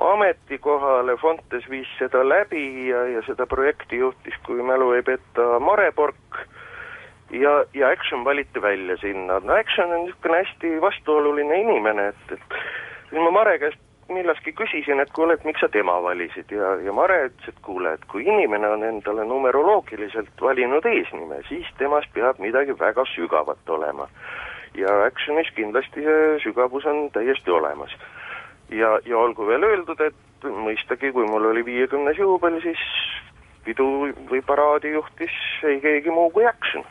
ametikohale, 0.00 1.16
Fontes 1.16 1.66
viis 1.70 1.88
seda 1.98 2.22
läbi 2.28 2.88
ja, 2.88 3.04
ja 3.06 3.22
seda 3.26 3.46
projekti 3.46 4.00
juhtis, 4.00 4.34
kui 4.46 4.62
mälu 4.62 4.92
ei 4.96 5.02
peta, 5.02 5.58
Mare 5.60 5.92
Pork 5.92 6.40
ja, 7.30 7.64
ja 7.74 7.88
Action 7.88 8.24
valiti 8.24 8.62
välja 8.62 8.96
sinna. 8.96 9.40
no 9.40 9.54
Action 9.54 9.92
on 9.92 10.04
niisugune 10.04 10.36
hästi 10.36 10.80
vastuoluline 10.80 11.60
inimene, 11.60 12.08
et, 12.08 12.32
et 12.32 12.58
siis 13.10 13.22
ma 13.22 13.30
Mare 13.30 13.58
käest 13.58 13.80
millalgi 14.10 14.52
küsisin, 14.52 15.00
et 15.00 15.12
kuule, 15.14 15.34
et 15.34 15.44
miks 15.46 15.62
sa 15.62 15.68
tema 15.68 15.94
valisid 16.02 16.50
ja, 16.54 16.74
ja 16.84 16.92
Mare 16.92 17.18
ütles, 17.28 17.52
et 17.52 17.60
kuule, 17.62 17.94
et 17.94 18.04
kui 18.10 18.26
inimene 18.26 18.68
on 18.68 18.82
endale 18.84 19.24
numeroloogiliselt 19.24 20.42
valinud 20.42 20.86
eesnime, 20.86 21.42
siis 21.48 21.68
temas 21.78 22.08
peab 22.14 22.40
midagi 22.42 22.74
väga 22.78 23.06
sügavat 23.14 23.68
olema. 23.78 24.08
ja 24.74 24.90
Actionis 25.04 25.50
kindlasti 25.54 26.02
see 26.06 26.38
sügavus 26.42 26.86
on 26.86 27.10
täiesti 27.10 27.50
olemas. 27.50 27.96
ja, 28.70 28.98
ja 29.06 29.18
olgu 29.18 29.46
veel 29.46 29.62
öeldud, 29.62 30.00
et 30.00 30.44
mõistagi, 30.44 31.12
kui 31.12 31.26
mul 31.26 31.50
oli 31.50 31.64
viiekümnes 31.64 32.18
juubel, 32.18 32.60
siis 32.62 32.80
pidu 33.64 33.86
või 34.30 34.40
paraadi 34.46 34.92
juhtis 34.94 35.34
ei 35.62 35.80
keegi 35.80 36.10
muu 36.10 36.30
kui 36.30 36.46
Action 36.46 36.84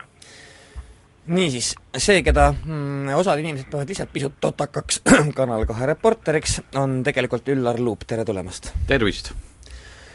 niisiis, 1.26 1.74
see, 1.96 2.22
keda 2.24 2.50
mm, 2.52 3.12
osad 3.18 3.40
inimesed 3.42 3.68
peavad 3.70 3.90
lihtsalt 3.90 4.12
pisut 4.12 4.40
totakaks 4.40 5.02
Kanal 5.38 5.66
kahe 5.68 5.92
reporteriks, 5.92 6.60
on 6.80 7.00
tegelikult 7.06 7.48
Üllar 7.52 7.80
Luup, 7.80 8.06
tere 8.08 8.24
tulemast! 8.24 8.72
tervist! 8.88 9.32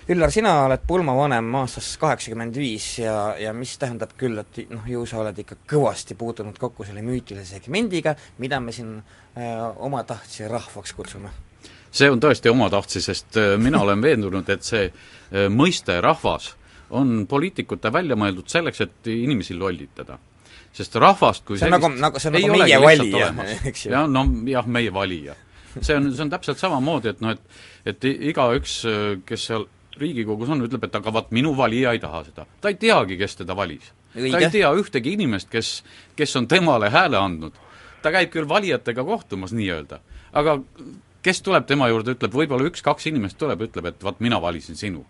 Üllar, 0.09 0.29
sina 0.29 0.51
oled 0.67 0.83
pulmavanem 0.85 1.47
aastast 1.57 1.95
kaheksakümmend 1.97 2.57
viis 2.61 2.99
ja, 2.99 3.33
ja 3.41 3.53
mis 3.57 3.71
tähendab 3.81 4.11
küll, 4.17 4.37
et 4.37 4.59
noh, 4.69 4.83
ju 4.85 5.01
sa 5.09 5.23
oled 5.23 5.39
ikka 5.41 5.57
kõvasti 5.71 6.17
puutunud 6.17 6.59
kokku 6.61 6.85
selle 6.85 7.01
müütilise 7.05 7.57
segmendiga, 7.57 8.13
mida 8.37 8.59
me 8.61 8.73
siin 8.75 8.99
äh, 8.99 9.63
omatahtsi 9.87 10.49
rahvaks 10.49 10.93
kutsume? 10.93 11.33
see 11.95 12.11
on 12.11 12.21
tõesti 12.21 12.51
omatahtsi, 12.51 13.01
sest 13.01 13.37
äh, 13.41 13.55
mina 13.61 13.81
olen 13.81 14.01
veendunud, 14.03 14.49
et 14.49 14.65
see 14.67 14.85
äh, 14.89 15.49
mõiste 15.49 15.97
rahvas 16.05 16.53
on 16.93 17.23
poliitikute 17.29 17.89
välja 17.93 18.17
mõeldud 18.19 18.49
selleks, 18.51 18.85
et 18.85 19.09
inimesi 19.09 19.57
lollitada 19.57 20.19
sest 20.75 20.97
rahvast 21.01 21.45
kui 21.47 21.59
see 21.59 21.69
on 21.69 21.75
nagu, 21.77 21.91
nagu, 21.99 22.19
see 22.21 22.31
on 22.31 22.37
nagu 22.39 22.57
meie 22.59 22.79
valija, 22.83 23.29
eks 23.69 23.85
ju. 23.85 23.93
jah, 23.93 24.09
no 24.11 24.25
jah, 24.49 24.67
meie 24.67 24.93
valija. 24.93 25.37
see 25.79 25.95
on, 25.95 26.09
see 26.11 26.25
on 26.25 26.33
täpselt 26.33 26.61
samamoodi, 26.61 27.15
et 27.15 27.23
noh, 27.23 27.35
et 27.35 27.63
et 27.85 28.07
igaüks, 28.31 28.79
kes 29.29 29.47
seal 29.51 29.67
Riigikogus 29.95 30.49
on, 30.51 30.59
ütleb, 30.65 30.83
et 30.83 30.95
aga 30.97 31.11
vaat 31.15 31.29
minu 31.31 31.53
valija 31.55 31.93
ei 31.95 32.01
taha 32.03 32.25
seda. 32.25 32.47
ta 32.61 32.71
ei 32.71 32.75
teagi, 32.79 33.15
kes 33.21 33.39
teda 33.43 33.55
valis. 33.55 33.93
ta 34.11 34.41
ei 34.41 34.51
tea 34.51 34.73
ühtegi 34.75 35.15
inimest, 35.15 35.47
kes, 35.51 35.71
kes 36.19 36.35
on 36.35 36.49
temale 36.51 36.89
hääle 36.91 37.19
andnud. 37.21 37.55
ta 38.03 38.11
käib 38.11 38.33
küll 38.33 38.49
valijatega 38.49 39.03
kohtumas 39.07 39.55
nii-öelda, 39.55 40.01
aga 40.33 40.59
kes 41.25 41.41
tuleb 41.41 41.65
tema 41.65 41.87
juurde, 41.89 42.17
ütleb, 42.17 42.35
võib-olla 42.35 42.67
üks-kaks 42.69 43.07
inimest 43.09 43.39
tuleb, 43.39 43.63
ütleb, 43.69 43.87
et 43.89 44.03
vaat 44.03 44.19
mina 44.21 44.41
valisin 44.41 44.75
sinu 44.77 45.05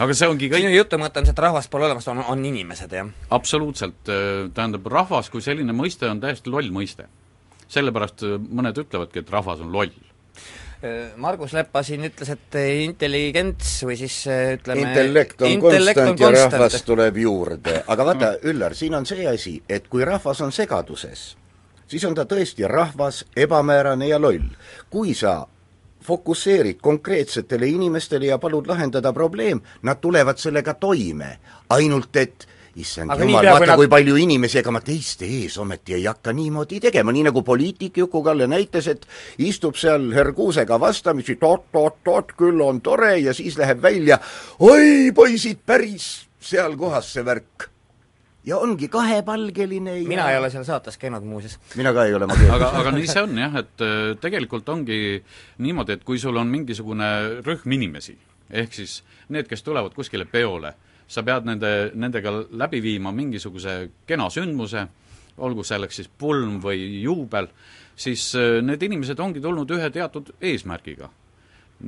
aga 0.00 0.16
see 0.16 0.28
ongi 0.30 0.50
kõik 0.50 0.64
sinu 0.64 0.74
jutu 0.74 1.00
mõte 1.00 1.20
on 1.20 1.28
see, 1.28 1.34
et 1.36 1.42
rahvast 1.44 1.70
pole 1.72 1.88
olemas, 1.88 2.06
on, 2.12 2.22
on 2.32 2.44
inimesed, 2.50 2.92
jah? 2.96 3.08
absoluutselt, 3.36 4.00
tähendab, 4.06 4.86
rahvas 4.92 5.30
kui 5.32 5.44
selline 5.44 5.74
mõiste 5.76 6.08
on 6.08 6.22
täiesti 6.22 6.52
loll 6.52 6.70
mõiste. 6.74 7.08
sellepärast 7.70 8.24
mõned 8.48 8.78
ütlevadki, 8.82 9.22
et 9.22 9.28
rahvas 9.30 9.60
on 9.62 9.72
loll. 9.72 9.92
Margus 11.20 11.52
Lepa 11.52 11.82
siin 11.84 12.06
ütles, 12.08 12.30
et 12.32 12.56
intelligents 12.86 13.82
või 13.84 13.98
siis 14.00 14.14
ütleme 14.24 14.86
intellekt 14.86 15.42
on 15.44 15.52
intellekt 15.52 15.98
konstant 16.00 16.14
on 16.14 16.24
ja 16.24 16.30
konstant. 16.30 16.56
rahvas 16.56 16.86
tuleb 16.88 17.20
juurde. 17.20 17.74
aga 17.86 18.06
vaata, 18.08 18.30
Üllar, 18.48 18.74
siin 18.74 18.96
on 18.96 19.06
see 19.06 19.28
asi, 19.28 19.58
et 19.68 19.88
kui 19.92 20.06
rahvas 20.08 20.40
on 20.40 20.52
segaduses, 20.56 21.26
siis 21.86 22.04
on 22.08 22.16
ta 22.16 22.24
tõesti 22.24 22.64
rahvas, 22.64 23.26
ebamäärane 23.36 24.08
ja 24.08 24.18
loll. 24.18 24.48
kui 24.88 25.12
sa 25.14 25.42
fokusseerid 26.06 26.80
konkreetsetele 26.82 27.68
inimestele 27.68 28.26
ja 28.26 28.38
palud 28.38 28.66
lahendada 28.66 29.12
probleem, 29.12 29.60
nad 29.82 30.00
tulevad 30.00 30.38
sellega 30.38 30.74
toime. 30.74 31.38
ainult 31.70 32.16
et 32.16 32.46
issand 32.76 33.10
jumal, 33.18 33.46
vaata 33.46 33.76
kui 33.76 33.86
nad... 33.86 33.92
palju 33.92 34.16
inimesi, 34.22 34.58
ega 34.60 34.72
ma 34.74 34.82
teiste 34.84 35.26
ees 35.26 35.56
ometi 35.62 35.96
ei 35.96 36.04
hakka 36.06 36.32
niimoodi 36.36 36.80
tegema, 36.86 37.12
nii 37.14 37.26
nagu 37.28 37.42
poliitik 37.46 37.98
Juku-Kalle 38.02 38.46
näitas, 38.50 38.88
et 38.92 39.06
istub 39.38 39.78
seal 39.80 40.10
herguusega 40.14 40.80
vastamisi 40.80 41.36
oot-oot-oot, 41.40 42.34
küll 42.38 42.62
on 42.64 42.80
tore 42.84 43.16
ja 43.18 43.34
siis 43.36 43.58
läheb 43.58 43.82
välja, 43.82 44.20
oi 44.66 45.10
poisid, 45.14 45.62
päris 45.66 46.10
seal 46.40 46.76
kohas 46.80 47.12
see 47.14 47.26
värk 47.26 47.69
ja 48.44 48.56
ongi 48.56 48.88
kahepalgeline 48.88 49.98
ja 49.98 50.08
mina 50.08 50.30
ei 50.30 50.38
ole 50.38 50.50
seal 50.50 50.64
saates 50.64 50.98
käinud 50.98 51.24
muuseas. 51.24 51.58
mina 51.76 51.92
ka 51.92 52.04
ei 52.04 52.14
ole, 52.14 52.26
ma 52.26 52.34
keeldusin. 52.34 52.54
aga, 52.56 52.70
aga 52.80 52.92
nii 52.96 53.08
see 53.10 53.22
on 53.22 53.38
jah, 53.38 53.58
et 53.60 53.84
äh, 53.84 53.98
tegelikult 54.20 54.68
ongi 54.72 55.00
niimoodi, 55.58 55.98
et 55.98 56.04
kui 56.04 56.18
sul 56.18 56.36
on 56.40 56.48
mingisugune 56.48 57.10
rühm 57.44 57.76
inimesi, 57.76 58.16
ehk 58.50 58.72
siis 58.80 59.00
need, 59.28 59.48
kes 59.50 59.62
tulevad 59.66 59.94
kuskile 59.96 60.24
peole, 60.24 60.72
sa 61.10 61.24
pead 61.26 61.48
nende, 61.48 61.74
nendega 61.94 62.32
läbi 62.64 62.80
viima 62.82 63.12
mingisuguse 63.12 63.76
kena 64.08 64.30
sündmuse, 64.32 64.86
olgu 65.40 65.64
selleks 65.64 66.00
siis 66.00 66.10
pulm 66.18 66.58
või 66.64 67.02
juubel, 67.04 67.50
siis 67.96 68.30
äh, 68.40 68.60
need 68.64 68.82
inimesed 68.88 69.20
ongi 69.20 69.44
tulnud 69.44 69.70
ühe 69.76 69.90
teatud 69.92 70.32
eesmärgiga. 70.40 71.10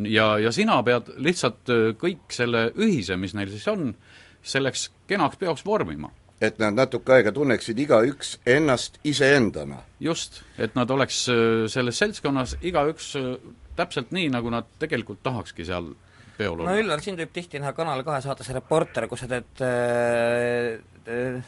ja, 0.04 0.38
ja 0.38 0.52
sina 0.52 0.82
pead 0.82 1.14
lihtsalt 1.16 1.72
äh, 1.72 1.92
kõik 1.96 2.28
selle 2.28 2.70
ühise, 2.76 3.16
mis 3.16 3.32
neil 3.34 3.48
siis 3.48 3.68
on, 3.72 3.94
selleks 4.42 4.90
kenaks 5.06 5.38
peoks 5.38 5.64
vormima 5.64 6.10
et 6.42 6.58
nad 6.58 6.74
natuke 6.74 7.14
aega 7.16 7.32
tunneksid 7.34 7.78
igaüks 7.84 8.36
ennast 8.46 8.98
iseendana. 9.06 9.82
just, 10.00 10.42
et 10.58 10.74
nad 10.78 10.90
oleks 10.90 11.24
äh, 11.30 11.66
selles 11.70 11.98
seltskonnas 12.02 12.56
igaüks 12.60 13.14
äh, 13.20 13.34
täpselt 13.78 14.10
nii, 14.12 14.28
nagu 14.32 14.50
nad 14.52 14.68
tegelikult 14.82 15.22
tahakski 15.22 15.66
seal 15.68 15.92
peol 16.36 16.58
olla. 16.58 16.70
no 16.72 16.82
Üllar, 16.82 17.02
sind 17.04 17.20
võib 17.22 17.32
tihti 17.34 17.60
näha 17.62 17.72
Kanal 17.76 18.02
kahe 18.06 18.20
saates 18.24 18.50
Reporter, 18.56 19.06
kus 19.10 19.24
sa 19.24 19.30
teed 19.30 19.64
äh, 19.64 20.78
äh, 21.06 21.42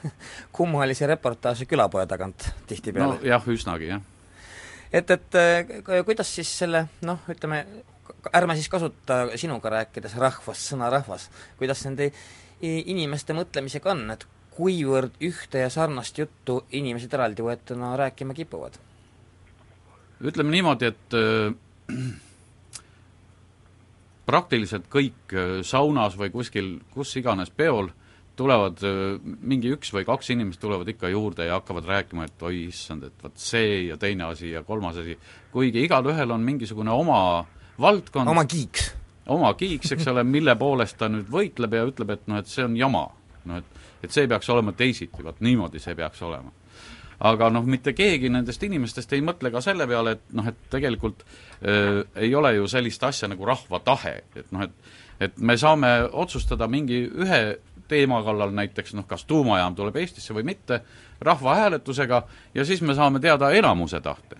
kummalisi 0.56 1.08
reportaaže 1.10 1.66
külapoe 1.68 2.06
tagant 2.08 2.50
tihtipeale. 2.70 3.20
nojah, 3.20 3.48
üsnagi, 3.52 3.90
jah. 3.92 4.04
et, 4.92 5.10
et 5.16 5.40
äh, 5.40 6.04
kuidas 6.06 6.30
siis 6.38 6.52
selle 6.62 6.86
noh, 7.06 7.24
ütleme, 7.32 7.64
ärme 8.36 8.56
siis 8.58 8.70
kasuta 8.72 9.24
sinuga 9.40 9.74
rääkides 9.80 10.16
rahvast, 10.20 10.70
sõna 10.72 10.90
rahvas, 10.92 11.28
kuidas 11.58 11.84
nende 11.88 12.12
inimeste 12.60 13.34
mõtlemisega 13.36 13.92
on, 13.94 14.04
et 14.14 14.26
kuivõrd 14.54 15.16
ühte 15.24 15.62
ja 15.64 15.70
sarnast 15.72 16.18
juttu 16.18 16.60
inimesed 16.76 17.12
eraldi 17.16 17.44
võetuna 17.46 17.94
rääkima 18.00 18.36
kipuvad? 18.36 18.78
ütleme 20.20 20.52
niimoodi, 20.52 20.90
et 20.90 21.14
äh, 21.16 21.54
praktiliselt 24.28 24.90
kõik 24.92 25.32
äh, 25.32 25.62
saunas 25.64 26.18
või 26.20 26.28
kuskil, 26.34 26.74
kus 26.92 27.14
iganes 27.16 27.48
peol 27.56 27.88
tulevad 28.36 28.84
äh, 28.84 29.16
mingi 29.24 29.72
üks 29.72 29.94
või 29.96 30.04
kaks 30.04 30.28
inimest 30.36 30.60
tulevad 30.60 30.92
ikka 30.92 31.08
juurde 31.08 31.48
ja 31.48 31.56
hakkavad 31.56 31.88
rääkima, 31.88 32.28
et 32.28 32.44
oi 32.44 32.66
issand, 32.66 33.08
et 33.08 33.24
vot 33.24 33.40
see 33.40 33.86
ja 33.86 33.96
teine 33.96 34.28
asi 34.28 34.52
ja 34.52 34.62
kolmas 34.66 35.00
asi, 35.00 35.16
kuigi 35.54 35.86
igalühel 35.88 36.36
on 36.36 36.44
mingisugune 36.44 36.92
oma 36.92 37.20
valdkond. 37.80 38.28
Oma 38.28 38.44
kiiks 38.44 38.92
oma 39.26 39.52
kiiks, 39.54 39.92
eks 39.92 40.08
ole, 40.12 40.24
mille 40.24 40.54
poolest 40.56 40.98
ta 40.98 41.08
nüüd 41.08 41.28
võitleb 41.30 41.74
ja 41.76 41.84
ütleb, 41.88 42.14
et 42.16 42.30
noh, 42.30 42.40
et 42.40 42.48
see 42.50 42.64
on 42.64 42.76
jama. 42.76 43.08
noh, 43.44 43.60
et, 43.60 43.84
et 44.04 44.12
see 44.12 44.28
peaks 44.28 44.48
olema 44.50 44.72
teisiti, 44.72 45.22
vot 45.24 45.40
niimoodi 45.40 45.80
see 45.80 45.94
peaks 45.94 46.22
olema. 46.22 46.52
aga 47.20 47.50
noh, 47.50 47.64
mitte 47.64 47.92
keegi 47.92 48.30
nendest 48.32 48.62
inimestest 48.62 49.12
ei 49.12 49.20
mõtle 49.20 49.50
ka 49.50 49.60
selle 49.60 49.86
peale, 49.86 50.16
et 50.16 50.32
noh, 50.32 50.48
et 50.48 50.56
tegelikult 50.70 51.22
äh, 51.24 52.02
ei 52.16 52.34
ole 52.34 52.54
ju 52.56 52.68
sellist 52.68 53.04
asja 53.04 53.28
nagu 53.28 53.44
rahva 53.44 53.80
tahe, 53.84 54.22
et 54.34 54.52
noh, 54.52 54.64
et 54.64 54.98
et 55.20 55.36
me 55.38 55.56
saame 55.60 55.88
otsustada 56.16 56.64
mingi 56.68 57.02
ühe 57.04 57.40
teema 57.90 58.22
kallal 58.24 58.54
näiteks 58.56 58.94
noh, 58.96 59.06
kas 59.08 59.26
tuumajaam 59.28 59.74
tuleb 59.76 59.98
Eestisse 60.00 60.34
või 60.34 60.46
mitte, 60.52 60.80
rahvahääletusega, 61.20 62.22
ja 62.54 62.64
siis 62.64 62.80
me 62.86 62.94
saame 62.96 63.20
teada 63.20 63.50
enamuse 63.56 64.00
tahte. 64.00 64.39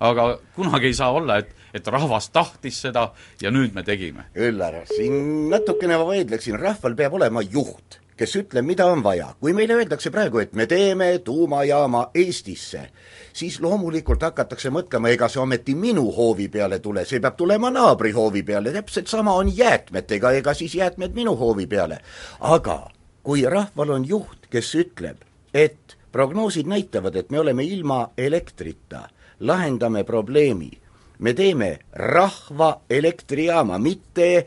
Aga 0.00 0.38
kunagi 0.56 0.92
ei 0.92 0.94
saa 0.94 1.12
olla, 1.12 1.38
et 1.38 1.54
et 1.74 1.86
rahvas 1.86 2.30
tahtis 2.32 2.80
seda 2.80 3.10
ja 3.42 3.50
nüüd 3.52 3.74
me 3.76 3.82
tegime. 3.84 4.30
Üllar, 4.34 4.80
siin 4.88 5.50
natukene 5.50 5.98
ma 6.00 6.06
vaidleksin, 6.08 6.56
rahval 6.58 6.96
peab 6.96 7.18
olema 7.18 7.42
juht 7.44 7.98
kes 8.18 8.34
ütleb, 8.40 8.66
mida 8.66 8.86
on 8.90 9.02
vaja. 9.04 9.28
kui 9.40 9.52
meile 9.54 9.76
öeldakse 9.78 10.10
praegu, 10.10 10.40
et 10.42 10.54
me 10.58 10.66
teeme 10.66 11.18
tuumajaama 11.24 12.08
Eestisse, 12.14 12.88
siis 13.32 13.60
loomulikult 13.62 14.22
hakatakse 14.26 14.72
mõtlema, 14.74 15.12
ega 15.14 15.28
see 15.30 15.42
ometi 15.42 15.74
minu 15.78 16.08
hoovi 16.16 16.48
peale 16.52 16.80
tule, 16.82 17.04
see 17.06 17.22
peab 17.22 17.36
tulema 17.38 17.70
naabri 17.70 18.12
hoovi 18.16 18.42
peale, 18.42 18.72
täpselt 18.74 19.10
sama 19.10 19.36
on 19.38 19.52
jäätmetega, 19.54 20.32
ega 20.40 20.54
siis 20.54 20.74
jäätmed 20.74 21.14
minu 21.14 21.36
hoovi 21.38 21.66
peale. 21.66 22.00
aga 22.40 22.80
kui 23.22 23.44
rahval 23.46 23.94
on 23.98 24.08
juht, 24.08 24.48
kes 24.50 24.74
ütleb, 24.74 25.22
et 25.54 25.96
prognoosid 26.12 26.66
näitavad, 26.66 27.16
et 27.16 27.30
me 27.30 27.40
oleme 27.40 27.64
ilma 27.64 28.08
elektrita, 28.18 29.06
lahendame 29.40 30.04
probleemi, 30.04 30.70
me 31.18 31.34
teeme 31.34 31.78
rahva 31.92 32.80
elektrijaama, 32.90 33.78
mitte 33.78 34.46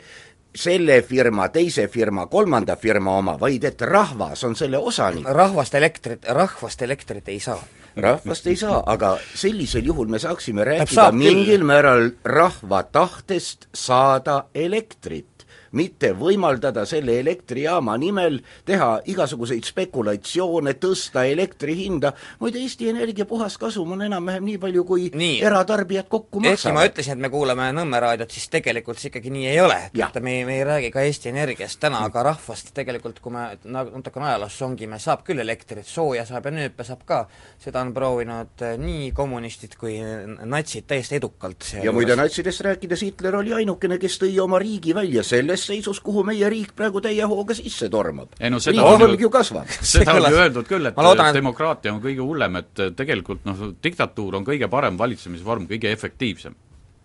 selle 0.55 1.01
firma, 1.01 1.47
teise 1.49 1.87
firma, 1.87 2.25
kolmanda 2.27 2.75
firma 2.75 3.17
oma, 3.17 3.37
vaid 3.39 3.63
et 3.63 3.81
rahvas 3.81 4.43
on 4.43 4.55
selle 4.55 4.77
osanik. 4.77 5.27
rahvast 5.27 5.75
elektrit, 5.75 6.25
rahvast 6.27 6.81
elektrit 6.81 7.29
ei 7.29 7.39
saa. 7.39 7.63
rahvast 7.95 8.47
ei 8.47 8.55
saa, 8.55 8.83
aga 8.85 9.17
sellisel 9.35 9.85
juhul 9.85 10.07
me 10.07 10.19
saaksime 10.19 10.63
rääkida 10.63 11.11
mingil 11.11 11.63
määral 11.63 12.11
rahva 12.23 12.83
tahtest 12.83 13.67
saada 13.73 14.45
elektrit 14.55 15.30
mitte 15.77 16.11
võimaldada 16.17 16.85
selle 16.89 17.17
elektrijaama 17.19 17.95
nimel 18.01 18.39
teha 18.65 18.89
igasuguseid 19.11 19.65
spekulatsioone, 19.67 20.75
tõsta 20.81 21.23
elektri 21.29 21.75
hinda, 21.83 22.13
muide 22.39 22.61
Eesti 22.61 22.89
Energia 22.91 23.25
puhaskasum 23.25 23.95
on 23.95 24.05
enam-vähem 24.07 24.45
nii 24.45 24.57
palju, 24.61 24.83
kui 24.87 25.09
nii. 25.15 25.39
eratarbijad 25.45 26.09
kokku 26.11 26.41
maksavad. 26.43 26.57
ehkki 26.57 26.75
ma 26.77 26.85
ütlesin, 26.89 27.17
et 27.17 27.25
me 27.25 27.31
kuulame 27.33 27.69
Nõmme 27.71 28.01
raadiot, 28.03 28.31
siis 28.33 28.49
tegelikult 28.51 28.99
see 28.99 29.07
ikkagi 29.07 29.31
nii 29.31 29.45
ei 29.47 29.59
ole. 29.61 29.77
et 29.93 30.19
me, 30.21 30.33
me 30.45 30.57
ei 30.57 30.63
räägi 30.67 30.91
ka 30.91 31.05
Eesti 31.07 31.29
Energiast 31.31 31.79
täna, 31.79 32.03
aga 32.07 32.23
rahvast 32.31 32.73
tegelikult, 32.75 33.21
kui 33.23 33.31
me 33.31 33.45
natukene 33.63 34.27
ajaloos 34.31 34.57
songime, 34.59 34.99
saab 34.99 35.23
küll 35.27 35.39
elektrit, 35.39 35.87
sooja 35.87 36.25
saab 36.27 36.49
ja 36.49 36.55
nööpe 36.57 36.83
saab 36.87 37.05
ka. 37.07 37.21
seda 37.61 37.81
on 37.81 37.93
proovinud 37.93 38.63
eh, 38.65 38.77
nii 38.81 39.11
kommunistid 39.15 39.77
kui 39.79 39.99
natsid 40.01 40.87
täiesti 40.89 41.15
edukalt. 41.21 41.67
ja 41.83 41.93
muide, 41.95 42.15
natsidest 42.19 42.65
rääkides, 42.67 43.05
Hitler 43.07 43.35
oli 43.39 43.53
ainukene, 43.53 43.97
kes 44.01 44.19
tõi 44.21 44.33
oma 44.43 44.59
riigi 44.59 44.95
välja 44.95 45.23
sellest, 45.23 45.60
selles 45.61 45.85
seisus, 45.85 46.01
kuhu 46.03 46.23
meie 46.27 46.49
riik 46.49 46.73
praegu 46.77 47.01
täie 47.03 47.25
hooga 47.27 47.55
sisse 47.57 47.89
tormab. 47.89 48.35
ei 48.39 48.49
no 48.49 48.59
seda 48.59 48.83
on 48.83 49.01
ju, 49.01 49.19
ju 49.25 49.29
kasvab. 49.29 49.69
seda 49.93 50.15
on 50.15 50.27
ju 50.31 50.41
öeldud 50.43 50.67
küll, 50.67 50.89
et 50.89 50.97
loodan, 50.97 51.33
demokraatia 51.35 51.93
on 51.93 52.01
kõige 52.03 52.25
hullem, 52.25 52.59
et 52.61 52.83
tegelikult 52.97 53.45
noh, 53.45 53.63
diktatuur 53.83 54.39
on 54.41 54.45
kõige 54.47 54.69
parem 54.71 54.99
valitsemisvorm, 54.99 55.67
kõige 55.69 55.91
efektiivsem. 55.91 56.55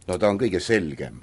no 0.09 0.19
ta 0.19 0.29
on 0.29 0.39
kõige 0.41 0.61
selgem. 0.61 1.23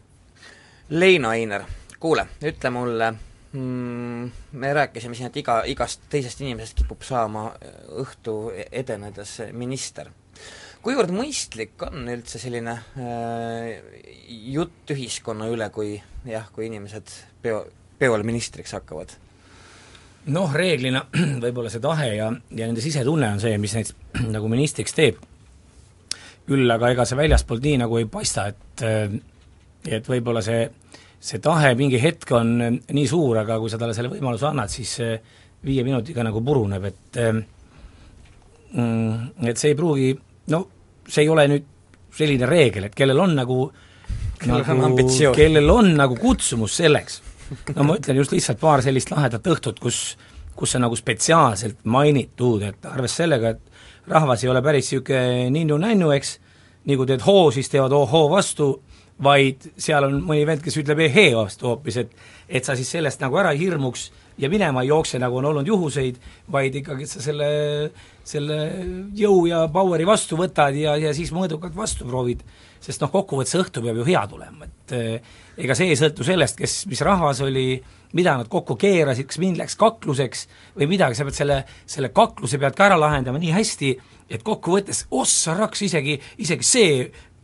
Leino 0.90 1.32
Einer, 1.32 1.64
kuule, 2.00 2.28
ütle 2.44 2.70
mulle 2.70 3.14
mm, 3.52 4.32
me 4.60 4.74
rääkisime 4.74 5.16
siin, 5.16 5.32
et 5.32 5.40
iga, 5.42 5.62
igast 5.70 6.10
teisest 6.10 6.42
inimesest 6.44 6.84
kipub 6.84 7.06
saama 7.08 7.50
õhtu 8.04 8.52
edenedes 8.72 9.40
minister 9.54 10.12
kuivõrd 10.84 11.14
mõistlik 11.16 11.84
on 11.88 12.08
üldse 12.12 12.40
selline 12.42 12.76
äh, 13.00 13.82
jutt 14.52 14.92
ühiskonna 14.94 15.48
üle, 15.52 15.70
kui 15.74 15.96
jah, 16.28 16.48
kui 16.54 16.68
inimesed 16.68 17.12
peo, 17.44 17.64
peol 18.00 18.26
ministriks 18.28 18.76
hakkavad? 18.76 19.16
noh, 20.34 20.54
reeglina 20.56 21.06
võib-olla 21.44 21.72
see 21.72 21.84
tahe 21.84 22.10
ja, 22.18 22.30
ja 22.32 22.68
nende 22.68 22.84
sisetunne 22.84 23.34
on 23.36 23.44
see, 23.44 23.58
mis 23.60 23.76
neid 23.78 23.94
nagu 24.36 24.52
ministriks 24.52 24.96
teeb. 24.96 25.22
küll 26.48 26.76
aga 26.76 26.92
ega 26.92 27.06
see 27.08 27.20
väljaspoolt 27.20 27.64
nii 27.64 27.80
nagu 27.86 28.00
ei 28.00 28.10
paista, 28.12 28.50
et 28.52 28.84
äh, 28.88 29.16
et 29.84 30.08
võib-olla 30.08 30.40
see, 30.44 30.68
see 31.20 31.40
tahe 31.44 31.74
mingi 31.80 32.00
hetk 32.00 32.32
on 32.36 32.54
nii 32.60 33.08
suur, 33.08 33.40
aga 33.42 33.58
kui 33.60 33.72
sa 33.72 33.80
talle 33.80 33.96
selle 33.96 34.12
võimaluse 34.12 34.48
annad, 34.48 34.72
siis 34.72 34.96
viie 35.64 35.84
minutiga 35.84 36.24
nagu 36.24 36.44
puruneb, 36.44 36.88
et 36.88 37.20
äh, 37.24 37.42
mm, 38.76 39.48
et 39.48 39.60
see 39.60 39.74
ei 39.74 39.80
pruugi 39.80 40.14
no 40.52 40.68
see 41.08 41.24
ei 41.26 41.30
ole 41.30 41.48
nüüd 41.52 41.70
selline 42.14 42.48
reegel, 42.50 42.90
et 42.90 42.96
kellel 42.96 43.20
on 43.20 43.36
nagu 43.38 43.58
nagu, 44.44 44.98
kellel 45.36 45.70
on 45.72 45.94
nagu 45.98 46.18
kutsumus 46.20 46.78
selleks, 46.82 47.22
no 47.76 47.88
ma 47.88 47.98
ütlen 48.00 48.20
just 48.20 48.34
lihtsalt 48.36 48.60
paar 48.62 48.84
sellist 48.86 49.12
lahedat 49.14 49.48
õhtut, 49.48 49.80
kus 49.84 50.04
kus 50.54 50.76
on 50.78 50.84
nagu 50.86 50.96
spetsiaalselt 50.96 51.80
mainitud, 51.90 52.62
et 52.62 52.86
arvestades 52.86 53.16
sellega, 53.24 53.54
et 53.56 54.12
rahvas 54.14 54.44
ei 54.44 54.52
ole 54.52 54.62
päris 54.62 54.92
niisugune 54.92 55.50
ninnu-nännu, 55.54 56.12
eks, 56.14 56.36
nii 56.86 56.98
kui 57.00 57.10
teed 57.10 57.24
hoo, 57.26 57.48
siis 57.56 57.72
teevad 57.72 57.96
ohoo 57.98 58.28
vastu, 58.30 58.68
vaid 59.24 59.66
seal 59.82 60.06
on 60.06 60.20
mõni 60.26 60.46
vend, 60.46 60.62
kes 60.62 60.78
ütleb 60.82 61.02
ehee 61.08 61.32
vastu 61.38 61.72
hoopis, 61.72 61.98
et 62.04 62.14
et 62.54 62.66
sa 62.66 62.76
siis 62.78 62.90
sellest 62.92 63.22
nagu 63.24 63.38
ära 63.40 63.54
hirmuks 63.58 64.12
ja 64.38 64.50
minema 64.50 64.84
ei 64.84 64.90
jookse, 64.90 65.20
nagu 65.22 65.38
on 65.40 65.50
olnud 65.52 65.68
juhuseid, 65.68 66.20
vaid 66.52 66.76
ikkagi 66.82 67.08
sa 67.10 67.22
selle, 67.24 67.48
selle 68.28 68.60
jõu 69.18 69.46
ja 69.50 69.66
power'i 69.74 70.08
vastu 70.08 70.38
võtad 70.40 70.76
ja, 70.78 70.96
ja 71.00 71.14
siis 71.16 71.34
mõõdukalt 71.36 71.76
vastu 71.78 72.08
proovid. 72.10 72.44
sest 72.84 73.02
noh, 73.02 73.12
kokkuvõttes 73.12 73.56
õhtu 73.56 73.82
peab 73.84 74.02
ju 74.02 74.06
hea 74.08 74.26
tulema, 74.28 74.66
et 74.66 74.94
eh, 74.98 75.36
ega 75.58 75.76
see 75.76 75.94
ei 75.94 76.00
sõltu 76.00 76.26
sellest, 76.28 76.58
kes, 76.60 76.86
mis 76.92 77.02
rahvas 77.06 77.40
oli, 77.46 77.78
mida 78.14 78.36
nad 78.38 78.50
kokku 78.52 78.76
keerasid, 78.76 79.30
kas 79.30 79.40
mind 79.40 79.62
läks 79.62 79.78
kakluseks 79.80 80.48
või 80.76 80.90
midagi, 80.92 81.16
sa 81.16 81.24
pead 81.24 81.38
selle, 81.38 81.60
selle 81.86 82.12
kakluse 82.12 82.60
pead 82.60 82.76
ka 82.76 82.90
ära 82.90 82.98
lahendama 83.00 83.40
nii 83.40 83.54
hästi, 83.56 83.94
et 84.30 84.44
kokkuvõttes 84.44 85.06
ossa 85.12 85.56
raks 85.58 85.86
isegi, 85.88 86.18
isegi 86.44 86.68
see 86.68 86.98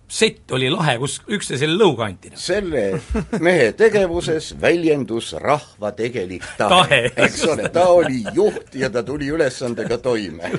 sett 0.09 0.51
oli 0.51 0.69
lahe, 0.73 0.95
kus 1.01 1.19
üksteisele 1.29 1.75
lõuga 1.77 2.07
anti. 2.09 2.31
selle 2.39 2.99
mehe 3.45 3.69
tegevuses 3.77 4.51
väljendus 4.61 5.31
rahva 5.41 5.91
tegelik 5.97 6.45
tahe, 6.57 7.01
eks 7.13 7.43
ole, 7.45 7.69
ta 7.73 7.85
oli 7.93 8.23
juht 8.33 8.73
ja 8.79 8.89
ta 8.89 9.03
tuli 9.05 9.29
ülesandega 9.29 9.99
toime. 10.01 10.49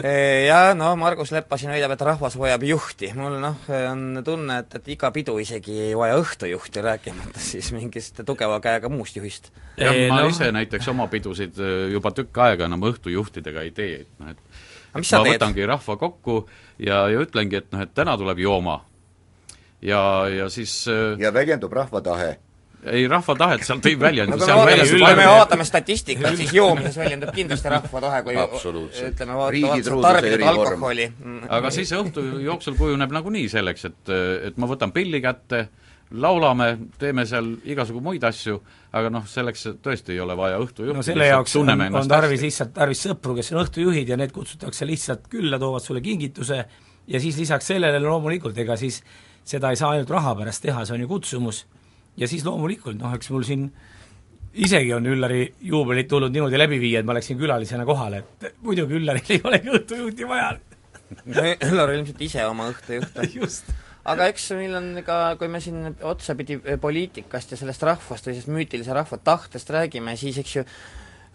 E, 0.00 0.10
ja 0.46 0.72
no 0.76 0.94
Margus 0.96 1.32
Leppa 1.32 1.58
siin 1.60 1.74
väidab, 1.74 1.92
et 1.92 2.06
rahvas 2.08 2.38
vajab 2.40 2.64
juhti, 2.68 3.12
mul 3.16 3.36
noh, 3.42 3.68
on 3.92 4.22
tunne, 4.24 4.62
et, 4.64 4.78
et 4.80 4.90
iga 4.96 5.12
pidu 5.12 5.36
isegi 5.44 5.76
ei 5.90 5.94
vaja 5.98 6.16
õhtujuhti, 6.22 6.84
rääkimata 6.88 7.42
siis 7.42 7.70
mingist 7.76 8.24
tugeva 8.26 8.58
käega 8.64 8.90
muust 8.92 9.20
juhist. 9.20 9.52
jah, 9.76 9.92
ma 10.08 10.22
no. 10.22 10.32
ise 10.32 10.48
näiteks 10.56 10.88
oma 10.92 11.08
pidusid 11.12 11.60
e, 11.60 11.72
juba 11.92 12.14
tükk 12.16 12.44
aega 12.48 12.70
enam 12.70 12.88
õhtujuhtidega 12.88 13.68
ei 13.68 13.76
tee, 13.76 14.02
et 14.06 14.24
noh, 14.24 14.32
et 14.32 14.45
ma 14.94 15.02
teed? 15.02 15.36
võtangi 15.36 15.68
rahva 15.68 15.96
kokku 16.00 16.40
ja, 16.78 17.06
ja 17.12 17.22
ütlengi, 17.22 17.62
et 17.62 17.70
noh, 17.72 17.84
et 17.86 17.94
täna 17.94 18.16
tuleb 18.18 18.40
jooma. 18.42 18.80
ja, 19.82 20.00
ja 20.32 20.50
siis 20.52 20.84
äh, 20.92 21.16
ja 21.20 21.32
väljendub 21.34 21.72
rahva 21.72 22.02
tahe? 22.04 22.36
ei, 22.86 23.06
rahva 23.10 23.34
tahet 23.38 23.64
sealt 23.66 23.86
ei 23.88 23.96
väljendu 23.98 24.36
no, 24.38 24.46
kui 24.46 24.66
me, 24.68 24.76
vaatame, 24.78 25.14
me 25.18 25.26
vaatame 25.30 25.66
statistikat, 25.66 26.36
siis 26.38 26.52
joomises 26.58 26.98
väljendub 27.00 27.32
kindlasti 27.34 27.72
rahva 27.72 28.02
tahe, 28.04 28.22
kui 28.26 28.36
ütleme, 28.36 29.38
vaatame 29.40 30.02
tarbida 30.04 30.52
alkoholi. 30.52 31.08
aga 31.58 31.72
siis 31.74 31.92
õhtu 31.96 32.24
jooksul 32.44 32.78
kujuneb 32.78 33.14
nagunii 33.16 33.48
selleks, 33.52 33.88
et, 33.90 34.14
et 34.50 34.60
ma 34.60 34.70
võtan 34.70 34.94
pilli 34.94 35.22
kätte, 35.24 35.66
laulame, 36.10 36.68
teeme 36.98 37.24
seal 37.26 37.48
igasugu 37.66 38.00
muid 38.04 38.24
asju, 38.24 38.60
aga 38.96 39.10
noh, 39.10 39.24
selleks 39.28 39.66
tõesti 39.82 40.14
ei 40.14 40.20
ole 40.22 40.36
vaja 40.38 40.60
õhtujuhti. 40.62 40.96
no 40.96 41.04
selle 41.06 41.26
jaoks 41.26 41.56
on, 41.58 41.72
on 41.74 42.10
tarvis 42.10 42.44
lihtsalt, 42.46 42.72
tarvis 42.76 43.02
sõpru, 43.08 43.34
kes 43.38 43.50
on 43.52 43.62
õhtujuhid 43.64 44.12
ja 44.12 44.18
need 44.20 44.34
kutsutakse 44.34 44.86
lihtsalt 44.86 45.26
külla, 45.32 45.58
toovad 45.58 45.82
sulle 45.82 46.02
kingituse 46.04 46.60
ja 47.06 47.22
siis 47.22 47.38
lisaks 47.40 47.72
sellele 47.72 47.98
loomulikult, 48.04 48.58
ega 48.62 48.78
siis 48.78 49.00
seda 49.46 49.72
ei 49.72 49.80
saa 49.80 49.94
ainult 49.94 50.10
raha 50.14 50.34
pärast 50.38 50.62
teha, 50.62 50.84
see 50.86 50.94
on 50.94 51.04
ju 51.04 51.10
kutsumus, 51.10 51.64
ja 52.16 52.28
siis 52.30 52.46
loomulikult 52.46 52.98
noh, 53.00 53.14
eks 53.18 53.30
mul 53.34 53.46
siin 53.46 53.66
isegi 54.56 54.94
on 54.94 55.06
Üllari 55.10 55.42
juubelit 55.68 56.08
tulnud 56.08 56.32
niimoodi 56.32 56.60
läbi 56.60 56.78
viia, 56.80 57.02
et 57.02 57.08
ma 57.08 57.16
läksin 57.18 57.38
külalisena 57.40 57.84
kohale, 57.88 58.22
et 58.40 58.62
muidugi 58.62 59.00
Üllaril 59.00 59.34
ei 59.34 59.42
olegi 59.44 59.74
õhtujuhti 59.74 60.28
vaja. 60.28 60.54
Üllar 61.66 61.92
ilmselt 61.94 62.22
ise 62.26 62.46
oma 62.46 62.70
õhtujuht 62.72 63.20
just 63.40 63.74
aga 64.06 64.28
eks 64.30 64.50
meil 64.56 64.76
on 64.78 64.92
ka, 65.06 65.18
kui 65.40 65.48
me 65.50 65.60
siin 65.62 65.96
otsapidi 66.06 66.58
poliitikast 66.82 67.52
ja 67.52 67.58
sellest 67.60 67.82
rahvast 67.86 68.28
või 68.28 68.36
sellest 68.36 68.52
müütilise 68.54 68.94
rahva 68.94 69.18
tahtest 69.18 69.70
räägime, 69.74 70.14
siis 70.18 70.38
eks 70.42 70.56
ju 70.58 70.64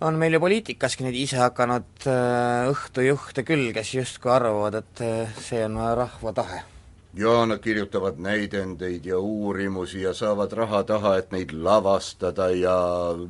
on 0.02 0.18
meil 0.18 0.34
ju 0.34 0.42
poliitikaski 0.42 1.06
neid 1.06 1.18
ise 1.20 1.38
hakanud 1.42 2.08
äh, 2.10 2.70
õhtujuhte 2.72 3.44
küll, 3.46 3.70
kes 3.76 3.94
justkui 4.00 4.32
arvavad, 4.34 4.80
et 4.82 5.02
äh, 5.06 5.42
see 5.44 5.62
on 5.68 5.78
rahva 5.78 6.34
tahe. 6.34 6.62
ja 7.14 7.46
nad 7.46 7.60
kirjutavad 7.60 8.20
näidendeid 8.24 9.06
ja 9.06 9.18
uurimusi 9.20 10.02
ja 10.02 10.14
saavad 10.14 10.54
raha 10.56 10.84
taha, 10.84 11.18
et 11.20 11.32
neid 11.32 11.52
lavastada 11.52 12.50
ja 12.56 12.76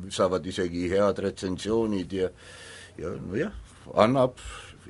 saavad 0.08 0.46
isegi 0.46 0.88
head 0.90 1.18
retsensioonid 1.18 2.12
ja 2.12 2.28
ja 2.98 3.10
nojah, 3.26 3.52
annab 3.94 4.38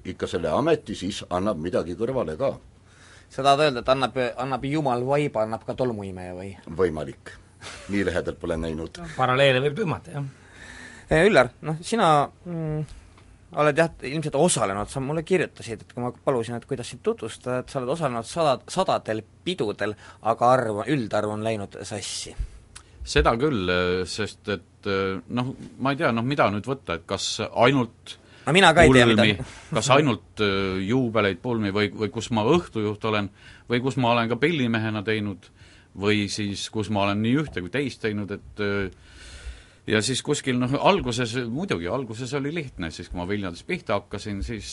ikka 0.05 0.27
selle 0.27 0.51
ameti, 0.51 0.95
siis 0.95 1.25
annab 1.31 1.59
midagi 1.63 1.97
kõrvale 1.97 2.37
ka 2.37 2.53
sa 3.33 3.45
tahad 3.45 3.67
öelda, 3.67 3.83
et 3.83 3.93
annab, 3.93 4.19
annab 4.45 4.65
jumal 4.69 5.05
vaiba, 5.09 5.47
annab 5.47 5.65
ka 5.67 5.77
tolmuimeja 5.79 6.35
või? 6.37 6.53
võimalik. 6.81 7.37
nii 7.95 8.07
lähedalt 8.09 8.41
pole 8.41 8.59
näinud. 8.61 8.99
paralleele 9.21 9.63
võib 9.65 9.79
tõmmata, 9.79 10.17
jah. 10.17 10.27
Eh, 11.13 11.27
Üllar, 11.29 11.51
noh 11.67 11.81
sina 11.85 12.09
mm, 12.27 12.85
oled 13.63 13.79
jah, 13.79 13.91
ilmselt 14.09 14.37
osalenud, 14.39 14.89
sa 14.89 15.01
mulle 15.05 15.25
kirjutasid, 15.29 15.85
et 15.85 15.93
kui 15.93 16.05
ma 16.05 16.13
palusin, 16.25 16.57
et 16.57 16.69
kuidas 16.69 16.89
sind 16.93 17.03
tutvustada, 17.05 17.61
et 17.63 17.73
sa 17.73 17.81
oled 17.81 17.93
osalenud 17.95 18.29
sada, 18.29 18.57
sadadel 18.73 19.23
pidudel, 19.45 19.95
aga 20.29 20.55
arv, 20.57 20.83
üldarv 20.93 21.35
on 21.35 21.45
läinud 21.45 21.77
sassi. 21.89 22.35
seda 23.05 23.33
küll, 23.37 23.71
sest 24.07 24.49
et 24.55 24.89
noh, 25.35 25.55
ma 25.83 25.93
ei 25.93 26.01
tea, 26.01 26.13
noh 26.15 26.25
mida 26.25 26.47
nüüd 26.53 26.69
võtta, 26.69 26.97
et 26.99 27.07
kas 27.07 27.35
ainult 27.51 28.17
no 28.47 28.55
mina 28.57 28.73
ka 28.75 28.87
ei 28.87 28.95
tea, 28.95 29.07
mida 29.07 29.47
kas 29.73 29.91
ainult 29.95 30.43
juubeleid, 30.87 31.41
pulmi 31.43 31.73
või, 31.75 31.91
või 31.95 32.11
kus 32.15 32.31
ma 32.35 32.45
õhtujuht 32.49 33.05
olen 33.11 33.31
või 33.71 33.83
kus 33.85 33.99
ma 34.01 34.15
olen 34.17 34.33
ka 34.33 34.41
pillimehena 34.43 35.05
teinud 35.07 35.51
või 35.99 36.27
siis 36.33 36.69
kus 36.73 36.91
ma 36.91 37.07
olen 37.07 37.21
nii 37.23 37.37
ühte 37.43 37.61
kui 37.61 37.73
teist 37.73 38.01
teinud, 38.03 38.31
et 38.33 38.63
ja 39.87 40.01
siis 40.05 40.23
kuskil 40.25 40.59
noh, 40.61 40.73
alguses 40.81 41.35
muidugi, 41.51 41.89
alguses 41.91 42.33
oli 42.39 42.55
lihtne, 42.55 42.91
siis 42.91 43.11
kui 43.11 43.21
ma 43.21 43.29
Viljandis 43.29 43.65
pihta 43.69 43.99
hakkasin, 43.99 44.43
siis 44.47 44.73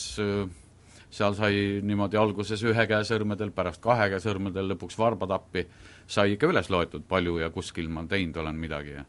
seal 1.10 1.34
sai 1.34 1.80
niimoodi 1.82 2.18
alguses 2.20 2.62
ühe 2.64 2.86
käe 2.86 3.02
sõrmedel, 3.06 3.50
pärast 3.54 3.82
kahe 3.82 4.08
käe 4.12 4.22
sõrmedel, 4.22 4.68
lõpuks 4.70 4.98
varbatappi, 4.98 5.66
sai 6.06 6.36
ikka 6.36 6.50
üles 6.52 6.70
loetud, 6.70 7.04
palju 7.10 7.40
ja 7.42 7.50
kuskil 7.54 7.90
ma 7.90 8.06
teinud 8.08 8.38
olen 8.42 8.60
midagi 8.60 8.94
ja 8.94 9.04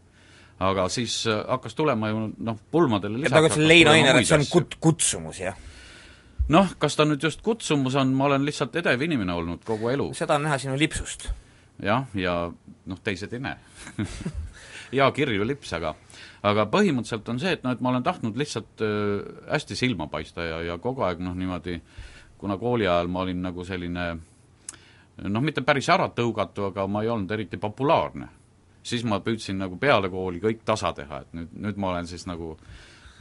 aga 0.61 0.87
siis 0.93 1.23
hakkas 1.27 1.75
tulema 1.77 2.11
ju 2.11 2.27
noh, 2.37 2.59
pulmadele 2.71 3.23
lisaks 3.23 3.39
aga 3.39 3.67
Leino 3.67 3.93
Ainer, 3.95 4.21
et 4.21 4.29
see 4.29 4.37
on 4.37 4.47
kut-, 4.49 4.77
kutsumus, 4.83 5.41
jah? 5.41 5.57
noh, 6.51 6.75
kas 6.81 6.97
ta 6.97 7.07
nüüd 7.07 7.23
just 7.23 7.41
kutsumus 7.45 7.95
on, 7.99 8.13
ma 8.17 8.27
olen 8.29 8.45
lihtsalt 8.47 8.75
edev 8.81 9.01
inimene 9.07 9.33
olnud 9.33 9.65
kogu 9.67 9.91
elu. 9.93 10.11
seda 10.17 10.37
on 10.39 10.47
näha 10.47 10.59
sinu 10.61 10.77
lipsust. 10.79 11.29
jah, 11.81 12.07
ja 12.17 12.35
noh, 12.51 13.03
teised 13.03 13.33
ei 13.33 13.43
näe 13.43 13.57
hea 14.93 15.11
kirju 15.15 15.47
lips, 15.47 15.73
aga 15.77 15.95
aga 16.43 16.65
põhimõtteliselt 16.73 17.29
on 17.31 17.39
see, 17.41 17.53
et 17.57 17.63
noh, 17.65 17.75
et 17.75 17.81
ma 17.83 17.93
olen 17.93 18.03
tahtnud 18.05 18.37
lihtsalt 18.37 18.83
äh, 18.85 19.21
hästi 19.51 19.77
silma 19.77 20.09
paista 20.11 20.45
ja, 20.45 20.61
ja 20.71 20.77
kogu 20.81 21.05
aeg 21.07 21.21
noh, 21.23 21.37
niimoodi 21.37 21.79
kuna 22.41 22.57
kooli 22.57 22.87
ajal 22.87 23.09
ma 23.11 23.21
olin 23.21 23.41
nagu 23.45 23.65
selline 23.65 24.05
noh, 25.29 25.43
mitte 25.43 25.61
päris 25.65 25.89
ära 25.93 26.09
tõugatu, 26.15 26.71
aga 26.71 26.87
ma 26.89 27.03
ei 27.03 27.11
olnud 27.13 27.31
eriti 27.31 27.59
populaarne. 27.61 28.27
Siis 28.83 29.03
ma 29.07 29.21
püüdsin 29.23 29.59
nagu 29.61 29.77
peale 29.81 30.09
kooli 30.11 30.41
kõik 30.43 30.63
tasa 30.65 30.93
teha, 30.97 31.21
et 31.25 31.37
nüüd, 31.37 31.53
nüüd 31.67 31.81
ma 31.81 31.93
olen 31.93 32.09
siis 32.09 32.25
nagu 32.29 32.55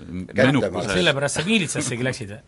menukuses 0.01 0.95
sellepärast 0.97 1.41
sa 1.41 1.47
miilitsassegi 1.47 2.07
läksid 2.07 2.35
või? 2.35 2.41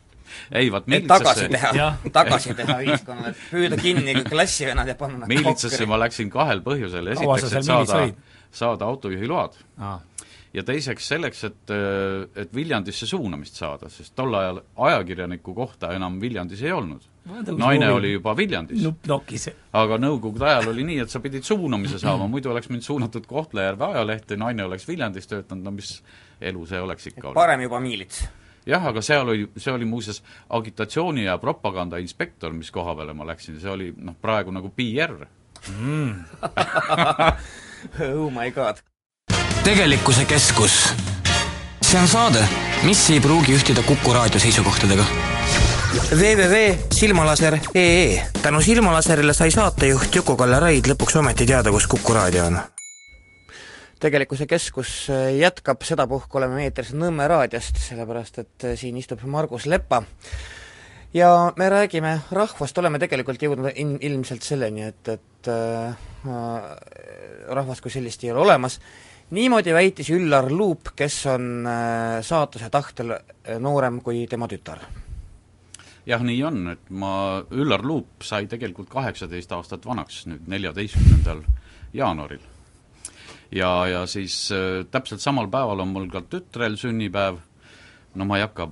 ei, 0.57 0.71
vaat 0.73 0.87
miilitsasse 0.89 1.49
tagasi 1.49 1.49
teha, 1.53 1.89
tagasi 2.13 2.55
teha 2.57 2.79
ühiskonnale, 2.87 3.35
püüda 3.51 3.81
kinni 3.81 4.17
klassivennad 4.29 4.89
ja 4.89 4.97
panna 4.99 5.29
miilitsasse 5.31 5.89
ma 5.91 6.01
läksin 6.01 6.33
kahel 6.33 6.65
põhjusel, 6.65 7.13
esiteks, 7.13 7.59
et 7.61 7.69
saada, 7.69 8.07
saada 8.63 8.89
autojuhiload 8.89 9.61
ah 9.83 10.01
ja 10.53 10.65
teiseks 10.67 11.07
selleks, 11.09 11.45
et, 11.49 11.73
et 12.37 12.55
Viljandisse 12.55 13.07
suunamist 13.09 13.57
saada, 13.59 13.89
sest 13.93 14.15
tol 14.19 14.35
ajal 14.37 14.61
ajakirjaniku 14.89 15.55
kohta 15.57 15.93
enam 15.97 16.19
Viljandis 16.21 16.63
ei 16.65 16.75
olnud. 16.77 17.07
Naine 17.57 17.91
oli 17.93 18.13
juba 18.13 18.37
Viljandis. 18.37 18.83
aga 19.73 19.99
Nõukogude 19.99 20.47
ajal 20.49 20.69
oli 20.73 20.85
nii, 20.85 20.99
et 21.05 21.11
sa 21.11 21.21
pidid 21.21 21.47
suunamise 21.47 21.99
saama, 22.03 22.27
muidu 22.29 22.51
oleks 22.51 22.69
mind 22.73 22.83
suunatud 22.83 23.27
Kohtla-Järve 23.27 23.93
ajalehte, 23.93 24.37
naine 24.37 24.65
oleks 24.65 24.89
Viljandis 24.89 25.31
töötanud, 25.31 25.65
no 25.65 25.75
mis 25.77 26.01
elu 26.41 26.67
see 26.67 26.81
oleks 26.81 27.07
ikka 27.13 27.29
olnud. 27.29 27.39
parem 27.39 27.67
juba 27.67 27.81
miilits 27.81 28.25
jah, 28.67 28.87
aga 28.87 29.03
seal 29.03 29.29
oli, 29.29 29.49
see 29.57 29.73
oli 29.75 29.87
muuseas 29.89 30.23
agitatsiooni 30.51 31.25
ja 31.25 31.39
propaganda 31.39 31.99
inspektor, 32.03 32.53
mis 32.53 32.71
koha 32.71 32.95
peale 32.99 33.15
ma 33.15 33.27
läksin, 33.27 33.61
see 33.63 33.71
oli 33.71 33.93
noh, 33.97 34.17
praegu 34.21 34.55
nagu 34.55 34.71
PR 34.75 35.15
mm. 35.79 36.15
oh 38.15 38.31
my 38.31 38.51
god 38.55 38.83
tegelikkuse 39.65 40.25
keskus. 40.25 40.95
see 41.83 42.01
on 42.01 42.09
saade, 42.09 42.43
mis 42.87 43.11
ei 43.11 43.21
pruugi 43.21 43.55
ühtida 43.59 43.83
Kuku 43.87 44.15
raadio 44.15 44.43
seisukohtadega 44.43 45.32
www.silmalaser.ee 45.93 48.27
tänu 48.43 48.61
Silmalaserile 48.61 49.33
sai 49.33 49.51
saatejuht 49.51 50.15
Juku-Kalle 50.15 50.61
Raid 50.61 50.87
lõpuks 50.89 51.19
ometi 51.21 51.47
teada, 51.47 51.71
kus 51.73 51.87
Kuku 51.87 52.15
raadio 52.17 52.47
on. 52.47 52.59
tegelikkuse 54.01 54.47
keskus 54.47 55.09
jätkab, 55.39 55.83
sedapuhku 55.85 56.39
oleme 56.39 56.65
eetris 56.65 56.95
Nõmme 56.97 57.29
raadiost, 57.29 57.77
sellepärast 57.77 58.39
et 58.41 58.65
siin 58.81 58.97
istub 58.97 59.21
Margus 59.25 59.67
Lepa 59.67 60.03
ja 61.15 61.53
me 61.57 61.69
räägime 61.69 62.21
rahvast, 62.31 62.79
oleme 62.79 62.99
tegelikult 62.99 63.43
jõudnud 63.43 63.73
in-, 63.77 63.99
ilmselt 64.01 64.43
selleni, 64.49 64.83
et, 64.89 65.09
et 65.09 65.49
äh, 65.53 65.95
rahvast 67.53 67.85
kui 67.85 67.93
sellist 67.93 68.25
ei 68.25 68.33
ole 68.33 68.41
olemas 68.49 68.81
niimoodi 69.31 69.77
väitis 69.77 70.11
Üllar 70.17 70.49
Luup, 70.53 70.97
kes 70.97 71.27
on 71.37 71.67
äh, 71.69 72.19
saatuse 72.25 72.73
tahtel 72.73 73.13
noorem 73.61 74.01
kui 74.01 74.25
tema 74.31 74.49
tütar. 74.49 75.02
Jah, 76.07 76.23
nii 76.25 76.41
on, 76.47 76.63
et 76.75 76.91
ma, 76.91 77.13
Üllar 77.51 77.85
Luup 77.87 78.25
sai 78.27 78.49
tegelikult 78.51 78.91
kaheksateist 78.93 79.53
aastat 79.55 79.87
vanaks 79.87 80.25
nüüd 80.31 80.49
neljateistkümnendal 80.51 81.45
jaanuaril. 81.95 82.43
ja, 83.53 83.71
ja 83.87 84.05
siis 84.07 84.37
äh, 84.55 84.83
täpselt 84.91 85.21
samal 85.21 85.51
päeval 85.53 85.85
on 85.85 85.93
mul 85.95 86.09
ka 86.11 86.25
tütrel 86.27 86.77
sünnipäev, 86.81 87.41
no 88.15 88.29
ma 88.29 88.39
ei 88.39 88.47
hakka 88.47 88.71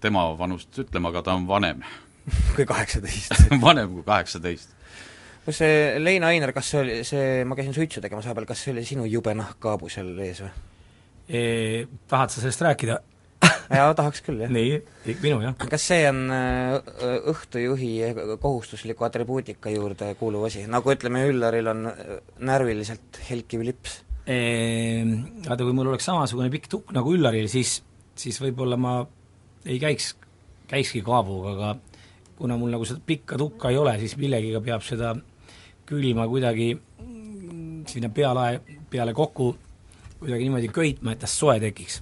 tema 0.00 0.28
vanust 0.38 0.78
ütlema, 0.78 1.12
aga 1.12 1.24
ta 1.26 1.36
on 1.38 1.48
vanem 1.48 1.84
kui 2.56 2.66
kaheksateist 2.68 3.50
vanem 3.66 3.96
kui 3.98 4.06
kaheksateist 4.06 4.76
kas 5.44 5.62
see 5.62 6.00
Leina 6.00 6.30
Ainer, 6.30 6.52
kas 6.56 6.72
see 6.72 6.80
oli 6.80 6.98
see, 7.06 7.44
ma 7.48 7.56
käisin 7.58 7.74
suitsu 7.74 8.02
tegemas 8.04 8.28
vahepeal, 8.28 8.48
kas 8.48 8.64
see 8.64 8.74
oli 8.74 8.84
sinu 8.86 9.06
jube 9.08 9.34
nahkkaabu 9.34 9.88
seal 9.92 10.12
ees 10.22 10.44
või? 10.44 10.52
Tahad 12.10 12.32
sa 12.32 12.42
sellest 12.42 12.62
rääkida? 12.66 12.98
Jaa, 13.70 13.94
tahaks 13.98 14.22
küll, 14.26 14.42
jah. 14.44 14.52
nii, 14.52 14.80
minu 15.22 15.40
jah. 15.44 15.54
kas 15.70 15.86
see 15.92 16.04
on 16.10 16.22
äh, 16.34 16.76
õhtujuhi 17.32 17.90
kohustusliku 18.42 19.06
atribuutika 19.06 19.72
juurde 19.74 20.12
kuuluv 20.20 20.48
asi, 20.50 20.66
nagu 20.70 20.92
ütleme, 20.94 21.24
Üllaril 21.30 21.70
on 21.72 21.86
äh, 21.92 22.16
närviliselt 22.50 23.22
helkiv 23.30 23.66
lips? 23.68 24.00
Vaata, 24.30 25.64
kui 25.64 25.74
mul 25.74 25.88
oleks 25.90 26.06
samasugune 26.06 26.50
pikk 26.52 26.68
tukk 26.70 26.92
nagu 26.94 27.14
Üllaril, 27.16 27.48
siis, 27.50 27.80
siis 28.18 28.36
võib-olla 28.42 28.78
ma 28.78 28.98
ei 29.66 29.80
käiks, 29.82 30.12
käikski 30.70 31.02
kaabuga, 31.06 31.54
aga 31.56 31.72
kuna 32.38 32.56
mul 32.60 32.70
nagu 32.72 32.86
seda 32.88 33.02
pikka 33.06 33.38
tukka 33.40 33.72
ei 33.72 33.80
ole, 33.80 33.96
siis 34.00 34.14
millegiga 34.20 34.62
peab 34.64 34.84
seda 34.86 35.14
külma 35.88 36.28
kuidagi 36.30 36.72
sinna 37.90 38.08
peale, 38.14 38.60
peale 38.90 39.14
kokku 39.16 39.50
kuidagi 40.20 40.46
niimoodi 40.46 40.68
köitma, 40.68 41.14
et 41.14 41.22
tast 41.24 41.40
soe 41.40 41.56
tekiks. 41.62 42.00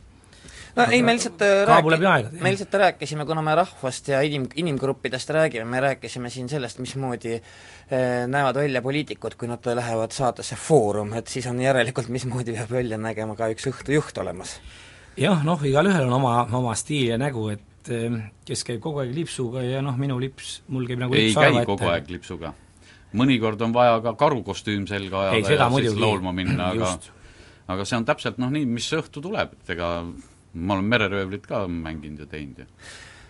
No 0.77 0.87
ei, 0.91 1.03
me 1.03 1.15
lihtsalt 1.17 1.43
äh, 1.43 1.63
rääki-, 1.69 2.41
me 2.41 2.51
lihtsalt 2.53 2.75
rääkisime, 2.75 3.27
kuna 3.27 3.43
me 3.43 3.55
rahvast 3.59 4.09
ja 4.09 4.21
inim, 4.25 4.49
inimgruppidest 4.55 5.31
räägime, 5.31 5.65
me 5.65 5.81
rääkisime 5.81 6.31
siin 6.31 6.49
sellest, 6.49 6.79
mismoodi 6.79 7.35
äh, 7.39 8.27
näevad 8.27 8.61
välja 8.61 8.83
poliitikud, 8.83 9.39
kui 9.39 9.49
nad 9.49 9.65
lähevad 9.75 10.15
saatesse 10.15 10.57
Foorum, 10.57 11.13
et 11.19 11.29
siis 11.29 11.47
on 11.47 11.61
järelikult, 11.61 12.09
mismoodi 12.09 12.57
peab 12.57 12.71
välja 12.73 12.99
nägema 12.99 13.37
ka 13.39 13.51
üks 13.55 13.69
õhtujuht 13.73 14.23
olemas. 14.23 14.59
jah, 15.17 15.45
noh, 15.45 15.63
igalühel 15.65 16.07
on 16.07 16.19
oma, 16.21 16.37
oma 16.53 16.77
stiil 16.79 17.15
ja 17.15 17.19
nägu, 17.21 17.49
et 17.55 17.93
äh, 17.93 18.23
kes 18.47 18.65
käib 18.69 18.81
kogu 18.85 19.05
aeg 19.05 19.15
lipsuga 19.17 19.67
ja 19.67 19.83
noh, 19.85 19.99
minu 19.99 20.21
lips, 20.21 20.63
mul 20.69 20.89
käib 20.89 21.05
nagu 21.05 21.19
ei 21.19 21.35
käi 21.35 21.65
kogu 21.67 21.93
aeg 21.93 22.11
lipsuga. 22.17 22.55
Mõnikord 23.17 23.63
on 23.65 23.73
vaja 23.73 24.03
ka 24.05 24.13
karukostüüm 24.21 24.83
selga 24.85 25.23
ajada 25.23 25.37
ei, 25.39 25.57
ja 25.57 25.69
siis 25.81 25.95
laulma 25.97 26.33
minna, 26.37 26.75
aga 26.75 26.91
aga 27.69 27.85
see 27.89 27.99
on 28.01 28.07
täpselt 28.09 28.41
noh, 28.41 28.51
nii, 28.53 28.67
mis 28.69 28.89
õhtu 28.97 29.23
tuleb, 29.25 29.55
et 29.61 29.73
ega 29.77 29.91
ma 30.53 30.75
olen 30.75 30.85
mereröövlit 30.85 31.47
ka 31.47 31.67
mänginud 31.69 32.25
ja 32.25 32.27
teinud 32.27 32.59
ja 32.59 32.67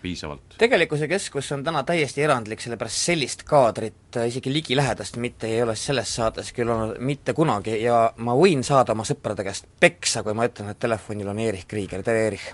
piisavalt. 0.01 0.41
tegelikkuse 0.57 1.07
keskus 1.07 1.51
on 1.51 1.63
täna 1.63 1.83
täiesti 1.83 2.23
erandlik, 2.23 2.61
sellepärast 2.61 3.05
sellist 3.09 3.43
kaadrit 3.43 4.17
äh, 4.17 4.27
isegi 4.27 4.53
ligilähedast 4.53 5.17
mitte 5.17 5.47
ei 5.47 5.61
ole 5.63 5.75
selles 5.75 6.15
saates 6.15 6.53
küll 6.53 6.69
olnud 6.69 6.99
mitte 6.99 7.33
kunagi 7.33 7.81
ja 7.83 8.13
ma 8.17 8.35
võin 8.37 8.63
saada 8.63 8.95
oma 8.95 9.05
sõprade 9.07 9.43
käest 9.43 9.67
peksa, 9.79 10.23
kui 10.23 10.33
ma 10.33 10.47
ütlen, 10.49 10.71
et 10.71 10.79
telefonil 10.79 11.27
on 11.27 11.39
Erich 11.39 11.67
Krieger, 11.67 12.03
tere 12.03 12.25
Erich! 12.27 12.49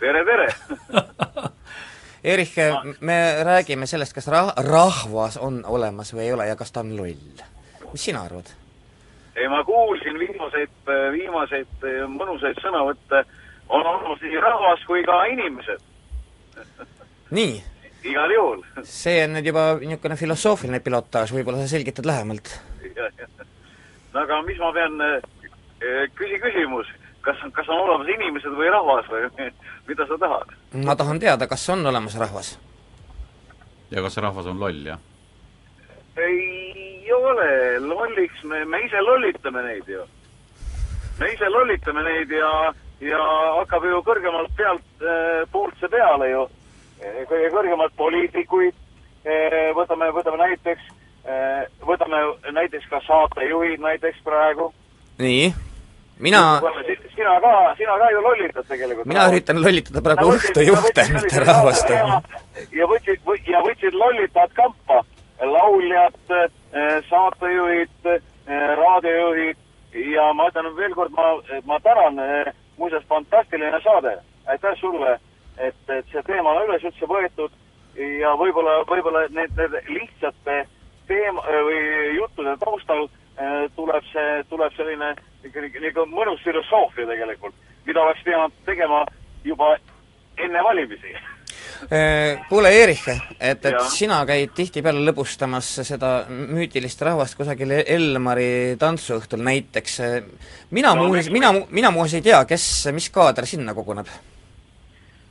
tere, 0.00 0.24
tere 0.24 0.48
Erich, 2.32 2.56
me 3.00 3.18
räägime 3.44 3.86
sellest, 3.88 4.12
kas 4.12 4.28
rah-, 4.28 4.52
rahvas 4.66 5.38
on 5.40 5.62
olemas 5.64 6.12
või 6.12 6.26
ei 6.26 6.32
ole 6.36 6.50
ja 6.50 6.56
kas 6.56 6.72
ta 6.72 6.84
on 6.84 6.96
loll. 6.96 7.44
mis 7.92 8.04
sina 8.04 8.24
arvad? 8.28 8.52
ei, 9.36 9.48
ma 9.48 9.64
kuulsin 9.64 10.18
viimaseid, 10.18 10.80
viimaseid 11.12 11.86
mõnusaid 12.12 12.60
sõnavõtte, 12.60 13.24
on 13.70 13.86
olemas 13.86 14.22
nii 14.26 14.40
rahvas 14.42 14.84
kui 14.86 15.04
ka 15.06 15.24
inimesed 15.32 15.86
nii? 17.30 17.62
igal 18.04 18.30
juhul. 18.34 18.62
see 18.82 19.24
on 19.24 19.36
nüüd 19.36 19.50
juba 19.50 19.64
niisugune 19.80 20.16
filosoofiline 20.16 20.80
pilotaaž, 20.84 21.34
võib-olla 21.36 21.62
sa 21.62 21.74
selgitad 21.74 22.08
lähemalt? 22.08 22.54
no 24.12 24.22
aga 24.24 24.40
mis 24.46 24.58
ma 24.62 24.72
pean, 24.76 24.96
eh, 25.04 26.08
küsi 26.18 26.40
küsimus, 26.42 26.88
kas, 27.26 27.42
kas 27.56 27.68
on 27.68 27.84
olemas 27.84 28.10
inimesed 28.16 28.56
või 28.56 28.72
rahvas 28.72 29.10
või 29.12 29.50
mida 29.90 30.08
sa 30.08 30.18
tahad? 30.24 30.56
ma 30.86 30.96
tahan 30.96 31.22
teada, 31.22 31.48
kas 31.50 31.68
on 31.74 31.86
olemas 31.86 32.18
rahvas. 32.18 32.56
ja 33.90 34.02
kas 34.02 34.20
rahvas 34.24 34.50
on 34.50 34.60
loll, 34.60 34.84
jah? 34.86 35.00
ei 36.20 37.12
ole, 37.14 37.50
lolliks 37.84 38.44
me, 38.44 38.64
me 38.64 38.80
ise 38.86 39.00
lollitame 39.04 39.62
neid 39.66 39.88
ju. 39.88 40.06
me 41.20 41.34
ise 41.34 41.48
lollitame 41.52 42.02
neid 42.06 42.32
ja, 42.32 42.54
ja 43.00 43.20
hakkab 43.58 43.84
ju 43.84 44.02
kõrgemalt 44.06 44.56
pealt 44.56 45.04
puult 45.52 45.74
see 45.80 45.88
peale 45.88 46.30
ju. 46.30 46.46
kõige 47.28 47.50
kõrgemad 47.54 47.96
poliitikuid 47.96 48.74
äh,, 49.24 49.70
võtame, 49.76 50.10
võtame 50.12 50.36
näiteks 50.36 50.90
võtame 51.84 52.20
näiteks 52.52 52.86
ka 52.88 53.00
saatejuhid 53.06 53.80
näiteks 53.80 54.22
praegu 54.24 54.70
nii, 55.20 55.52
mina 56.18 56.60
sina 57.14 57.40
ka, 57.40 57.74
sina 57.78 57.96
ka 58.00 58.10
ju 58.10 58.20
lollitad 58.24 58.66
tegelikult. 58.68 59.06
mina 59.06 59.26
üritan 59.30 59.60
lollitada 59.62 60.02
praegu 60.04 60.34
õhtujuhte, 60.36 61.06
mitte 61.14 61.42
rahvast. 61.44 61.92
ja 62.78 62.88
võtsid, 62.90 63.32
ja 63.48 63.62
võtsid 63.66 63.96
lollitajad 64.02 64.54
kampa, 64.56 65.02
lauljad, 65.40 66.18
eh, 66.30 66.96
saatejuhid, 67.10 68.08
eh, 68.14 68.22
raadiojuhid 68.80 69.58
ja 70.14 70.32
ma 70.32 70.48
ütlen 70.50 70.72
veel 70.76 70.94
kord, 70.94 71.12
ma, 71.16 71.34
ma 71.68 71.80
tänan, 71.84 72.18
eh, 72.24 72.52
muuseas, 72.80 73.06
fantastiline 73.08 73.80
saade, 73.84 74.16
aitäh 74.46 74.76
sulle, 74.80 75.18
et, 75.58 75.80
et 75.88 76.12
see 76.12 76.22
teema 76.26 76.54
on 76.56 76.68
üles 76.68 76.84
üldse 76.88 77.08
võetud. 77.08 77.56
Ja 78.00 78.36
võib-olla, 78.38 78.80
võib-olla 78.88 79.24
need, 79.34 79.56
need 79.58 79.72
lihtsate 79.90 80.60
teema 81.10 81.42
või 81.66 81.80
juttude 82.16 82.54
taustal 82.62 83.08
tuleb 83.76 84.06
see, 84.12 84.44
tuleb 84.48 84.72
selline 84.76 85.10
nagu 85.42 86.06
mõnus 86.06 86.42
filosoofia 86.44 87.08
tegelikult, 87.08 87.54
mida 87.86 88.02
oleks 88.02 88.22
pidanud 88.24 88.52
tegema 88.66 89.02
juba 89.44 89.72
enne 90.38 90.62
valimisi 90.62 91.16
Kuule, 92.48 92.70
Erich, 92.82 93.06
et, 93.08 93.64
et 93.64 93.72
ja. 93.72 93.84
sina 93.88 94.18
käid 94.28 94.52
tihtipeale 94.56 95.00
lõbustamas 95.06 95.68
seda 95.86 96.10
müütilist 96.28 97.00
rahvast 97.06 97.38
kusagil 97.38 97.72
Elmari 97.80 98.76
tantsuõhtul 98.78 99.40
näiteks. 99.46 100.00
mina 100.70 100.94
no, 100.94 101.06
muuseas, 101.06 101.30
mina, 101.32 101.54
mina 101.70 101.90
muuseas 101.90 102.20
ei 102.20 102.26
tea, 102.28 102.42
kes, 102.44 102.66
mis 102.92 103.08
kaader 103.10 103.48
sinna 103.48 103.74
koguneb? 103.74 104.10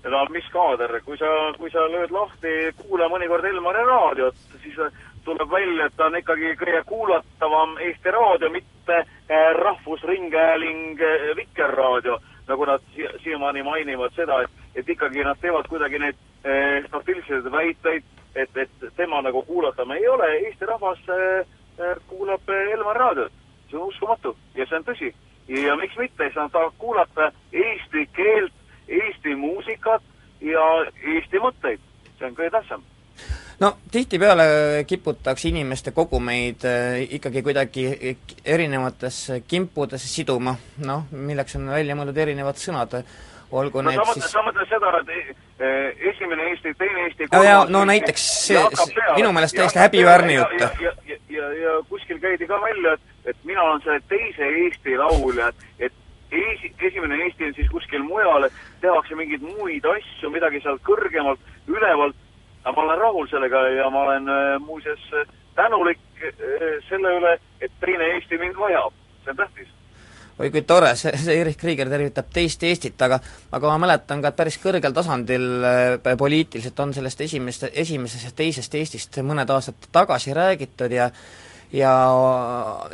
no 0.10 0.26
mis 0.34 0.47
kaader, 0.54 1.02
kui 1.06 1.18
sa, 1.20 1.30
kui 1.58 1.70
sa 1.72 1.86
lööd 1.91 2.12
lahti, 2.12 2.56
kuula 2.82 3.10
mõnikord 3.12 3.45
Elmari 3.45 3.84
raadiot, 3.86 4.36
siis 4.64 4.80
tuleb 5.26 5.52
välja, 5.52 5.86
et 5.86 5.97
ta 5.97 6.08
on 6.08 6.18
ikkagi 6.18 6.54
kõige 6.60 6.82
kuulatavam 6.89 7.78
Eesti 7.86 8.14
raadio, 8.16 8.50
mitte 8.54 9.02
eh, 9.04 9.50
Rahvusringhääling 9.60 11.02
eh, 11.02 11.28
Vikerraadio, 11.38 12.18
nagu 12.47 12.66
nad 12.66 12.86
siiamaani 13.24 13.64
mainivad 13.64 14.16
seda, 14.18 14.41
et, 14.45 14.59
et 14.80 14.89
ikkagi 14.89 15.23
nad 15.23 15.39
teevad 15.41 15.67
kuidagi 15.67 15.99
neid 15.99 16.17
eh, 16.43 16.84
statistilisi 16.88 17.51
väiteid, 17.51 18.03
et, 18.36 18.57
et 18.57 18.86
tema 18.97 19.21
nagu 19.25 19.41
kuulatav 19.47 19.91
ei 19.95 20.07
ole, 20.07 20.30
Eesti 20.47 20.69
rahvas 20.69 21.01
eh, 21.15 21.95
kuulab 22.07 22.49
Elmar 22.49 22.97
raadiot. 22.97 23.32
see 23.69 23.77
on 23.77 23.88
uskumatu 23.88 24.38
ja 24.55 24.65
see 24.65 24.77
on 24.77 24.86
tõsi. 24.86 25.13
ja 25.47 25.75
miks 25.75 25.97
mitte, 25.97 26.23
siis 26.23 26.36
nad 26.36 26.51
tahavad 26.51 26.73
kuulata 26.77 27.32
eesti 27.53 28.07
keelt, 28.13 28.53
Eesti 28.88 29.36
muusikat 29.36 30.01
ja 30.41 30.65
Eesti 31.15 31.39
mõtteid. 31.39 31.80
see 32.17 32.27
on 32.27 32.36
kõige 32.36 32.51
tähtsam 32.51 32.84
no 33.59 33.73
tihtipeale 33.91 34.43
kiputakse 34.88 35.49
inimeste 35.49 35.91
kogumeid 35.91 36.63
äh, 36.65 37.01
ikkagi 37.17 37.43
kuidagi 37.43 37.86
erinevatesse 38.45 39.41
kimpudesse 39.47 40.07
siduma, 40.07 40.55
noh, 40.86 41.09
milleks 41.11 41.57
on 41.59 41.69
välja 41.73 41.97
mõeldud 41.99 42.21
erinevad 42.23 42.59
sõnad, 42.59 43.01
olgu 43.52 43.82
no, 43.82 43.89
need 43.89 44.02
sa 44.06 44.14
siis 44.14 44.32
sa 44.32 44.43
mõtled 44.45 44.70
seda, 44.70 44.91
et 45.00 45.12
eh, 45.66 46.10
esimene 46.12 46.50
Eesti, 46.52 46.74
teine 46.78 47.06
Eesti, 47.08 47.30
ja, 47.32 47.43
ja 47.43 47.56
no 47.70 47.84
näiteks 47.89 48.26
see, 48.47 48.62
minu 49.18 49.32
meelest 49.34 49.58
täiesti 49.58 49.82
häbiväärne 49.82 50.36
jutt. 50.38 50.60
ja, 50.60 50.70
ja, 50.82 50.91
ja, 51.08 51.18
ja, 51.30 51.50
ja 51.64 51.78
kuskil 51.89 52.20
käidi 52.22 52.47
ka 52.50 52.62
välja, 52.62 52.93
et, 52.93 53.16
et 53.34 53.41
mina 53.50 53.64
olen 53.64 53.82
selle 53.86 54.02
teise 54.12 54.52
Eesti 54.64 54.97
laulja, 54.97 55.50
et 55.80 55.93
esi, 56.32 56.74
esimene 56.91 57.24
Eesti 57.24 57.50
on 57.50 57.58
siis 57.58 57.72
kuskil 57.74 58.06
mujal, 58.06 58.45
et 58.45 58.62
tehakse 58.82 59.18
mingeid 59.18 59.45
muid 59.45 59.86
asju, 59.95 60.30
midagi 60.34 60.62
seal 60.66 60.78
kõrgemalt, 60.86 61.41
ülevalt, 61.68 62.16
aga 62.64 62.76
ma 62.76 62.86
olen 62.86 63.02
rahul 63.02 63.28
sellega 63.32 63.66
ja 63.74 63.89
ma 63.89 64.06
olen 64.06 64.30
äh, 64.30 64.54
muuseas 64.62 65.10
tänulik 65.58 66.00
äh, 66.22 66.78
selle 66.89 67.18
üle, 67.18 67.36
et 67.62 67.74
teine 67.82 68.14
Eesti 68.14 68.38
mind 68.38 68.58
vajab, 68.62 68.93
see 69.24 69.34
on 69.34 69.41
tähtis 69.41 69.76
oi 70.40 70.52
kui 70.54 70.64
tore, 70.68 70.94
see, 70.96 71.12
see 71.20 71.36
Erich 71.42 71.60
Krieger 71.60 71.90
tervitab 71.92 72.30
teist 72.34 72.64
Eestit, 72.64 73.00
aga 73.04 73.20
aga 73.56 73.74
ma 73.74 73.82
mäletan 73.86 74.24
ka, 74.24 74.32
et 74.32 74.40
päris 74.40 74.60
kõrgel 74.62 74.96
tasandil 74.96 75.48
äh, 75.68 76.16
poliitiliselt 76.20 76.80
on 76.80 76.96
sellest 76.96 77.22
esimest, 77.28 77.68
esimesest 77.74 78.30
ja 78.30 78.36
teisest 78.44 78.80
Eestist 78.80 79.20
mõned 79.26 79.52
aastad 79.52 79.90
tagasi 79.92 80.36
räägitud 80.38 80.96
ja 80.96 81.10
ja 81.74 81.91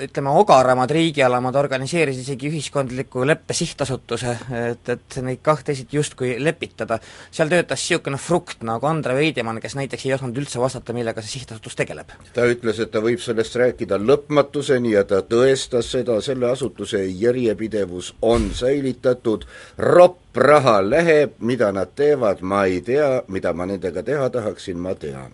ütleme, 0.02 0.30
ogaramad 0.30 0.92
riigialamad 0.92 1.56
organiseerisid 1.56 2.26
isegi 2.26 2.50
ühiskondliku 2.50 3.24
leppe 3.28 3.56
sihtasutuse, 3.56 4.36
et, 4.72 4.90
et 4.90 5.18
neid 5.24 5.40
kahtesid 5.44 5.94
justkui 5.96 6.36
lepitada. 6.44 7.00
seal 7.32 7.50
töötas 7.52 7.80
niisugune 7.86 8.18
frukt 8.20 8.66
nagu 8.68 8.88
Andre 8.88 9.16
Veidemann, 9.16 9.62
kes 9.64 9.78
näiteks 9.80 10.06
ei 10.06 10.14
osanud 10.18 10.38
üldse 10.42 10.60
vastata, 10.60 10.94
millega 10.94 11.24
see 11.24 11.40
sihtasutus 11.40 11.76
tegeleb. 11.76 12.12
ta 12.34 12.48
ütles, 12.52 12.82
et 12.84 12.92
ta 12.92 13.00
võib 13.06 13.24
sellest 13.24 13.56
rääkida 13.56 14.00
lõpmatuseni 14.02 14.92
ja 14.98 15.06
ta 15.08 15.22
tõestas 15.24 15.94
seda, 15.96 16.20
selle 16.22 16.52
asutuse 16.52 17.06
järjepidevus 17.06 18.14
on 18.22 18.52
säilitatud, 18.54 19.48
ropp 19.78 20.36
raha 20.36 20.82
läheb, 20.84 21.40
mida 21.40 21.72
nad 21.72 21.96
teevad, 21.96 22.44
ma 22.44 22.66
ei 22.66 22.82
tea, 22.82 23.24
mida 23.28 23.54
ma 23.54 23.66
nendega 23.72 24.04
teha 24.04 24.30
tahaksin, 24.30 24.80
ma 24.80 24.96
tean. 25.00 25.32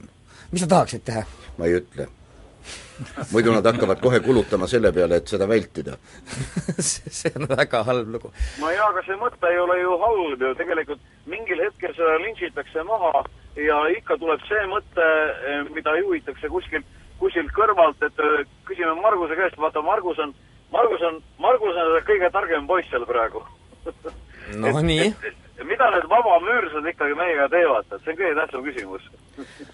mis 0.52 0.62
sa 0.62 0.68
tahaksid 0.68 1.08
teha? 1.10 1.26
ma 1.58 1.66
ei 1.66 1.80
ütle 1.82 2.12
muidu 3.32 3.54
nad 3.54 3.66
hakkavad 3.66 4.02
kohe 4.02 4.20
kulutama 4.20 4.68
selle 4.68 4.92
peale, 4.94 5.20
et 5.22 5.28
seda 5.28 5.48
vältida. 5.50 5.98
See 7.18 7.32
on 7.36 7.48
väga 7.50 7.84
halb 7.88 8.10
lugu. 8.16 8.32
no 8.62 8.72
jaa, 8.72 8.90
aga 8.90 9.04
see 9.08 9.18
mõte 9.22 9.52
ei 9.52 9.60
ole 9.60 9.78
ju 9.82 9.98
halb 10.04 10.46
ju, 10.46 10.54
tegelikult 10.60 11.02
mingil 11.30 11.64
hetkel 11.66 11.94
seda 11.98 12.18
lintšitakse 12.26 12.84
maha 12.88 13.24
ja 13.60 13.82
ikka 13.98 14.18
tuleb 14.22 14.44
see 14.48 14.66
mõte, 14.72 15.08
eh, 15.52 15.64
mida 15.76 15.96
juhitakse 16.00 16.50
kuskilt, 16.50 16.86
kuskilt 17.20 17.52
kõrvalt, 17.58 18.02
et 18.06 18.24
eh, 18.26 18.46
küsime 18.70 18.96
Marguse 19.02 19.38
käest, 19.40 19.58
vaata 19.58 19.84
Margus 19.86 20.20
on, 20.20 20.34
Margus 20.72 21.04
on, 21.08 21.22
Margus 21.40 21.78
on 21.78 21.98
kõige 22.08 22.32
targem 22.32 22.68
poiss 22.68 22.90
seal 22.90 23.06
praegu. 23.10 23.44
No 24.56 24.72
et, 24.72 24.86
nii. 24.86 25.10
mida 25.68 25.90
need 25.94 26.08
vabamüürsad 26.10 26.88
ikkagi 26.94 27.18
meiega 27.18 27.50
teevad, 27.52 27.90
et 27.92 28.00
see 28.06 28.16
on 28.16 28.24
kõige 28.24 28.40
tähtsam 28.40 28.66
küsimus 28.66 29.12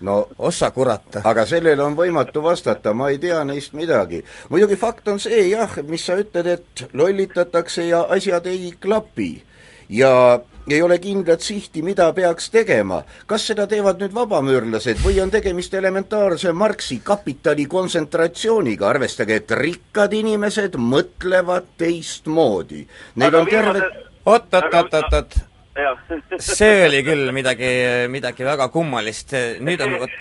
no 0.01 0.27
ossa 0.37 0.71
kurat. 0.71 1.19
aga 1.23 1.45
sellele 1.45 1.83
on 1.83 1.95
võimatu 1.97 2.43
vastata, 2.43 2.93
ma 2.93 3.09
ei 3.09 3.17
tea 3.17 3.43
neist 3.43 3.73
midagi. 3.73 4.23
muidugi 4.49 4.75
fakt 4.75 5.07
on 5.07 5.19
see 5.19 5.49
jah, 5.49 5.79
mis 5.87 6.05
sa 6.05 6.17
ütled, 6.19 6.47
et 6.47 6.85
lollitatakse 6.93 7.87
ja 7.87 8.05
asjad 8.09 8.45
ei 8.47 8.73
klapi. 8.79 9.43
ja 9.89 10.39
ei 10.69 10.81
ole 10.81 10.97
kindlat 10.99 11.41
sihti, 11.41 11.81
mida 11.81 12.11
peaks 12.13 12.49
tegema. 12.51 13.03
kas 13.25 13.47
seda 13.47 13.67
teevad 13.67 14.01
nüüd 14.01 14.15
vabamüürlased 14.15 15.01
või 15.03 15.21
on 15.23 15.31
tegemist 15.31 15.73
elementaarse 15.73 16.51
Marxi 16.51 16.99
kapitali 17.03 17.65
kontsentratsiooniga, 17.65 18.89
arvestage, 18.89 19.35
et 19.35 19.51
rikkad 19.51 20.13
inimesed 20.13 20.75
mõtlevad 20.77 21.71
teistmoodi. 21.77 22.87
Neil 23.15 23.35
on 23.35 23.47
terve 23.47 23.85
oot, 24.25 24.49
oot, 24.53 24.73
oot, 24.73 24.93
oot, 24.93 25.13
oot 25.13 25.39
see 26.41 26.73
oli 26.87 27.03
küll 27.05 27.31
midagi, 27.35 27.69
midagi 28.11 28.47
väga 28.47 28.69
kummalist, 28.73 29.35
nüüd 29.61 29.83
on 29.85 29.99
vot 30.01 30.17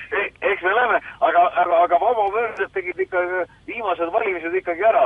eks 0.57 0.63
me 0.63 0.75
näeme, 0.75 1.01
aga, 1.21 1.43
aga, 1.63 1.81
aga 1.87 1.99
vabamöördad 2.01 2.71
tegid 2.75 3.01
ikka 3.07 3.23
viimased 3.69 4.13
valimised 4.13 4.55
ikkagi 4.61 4.85
ära, 4.89 5.05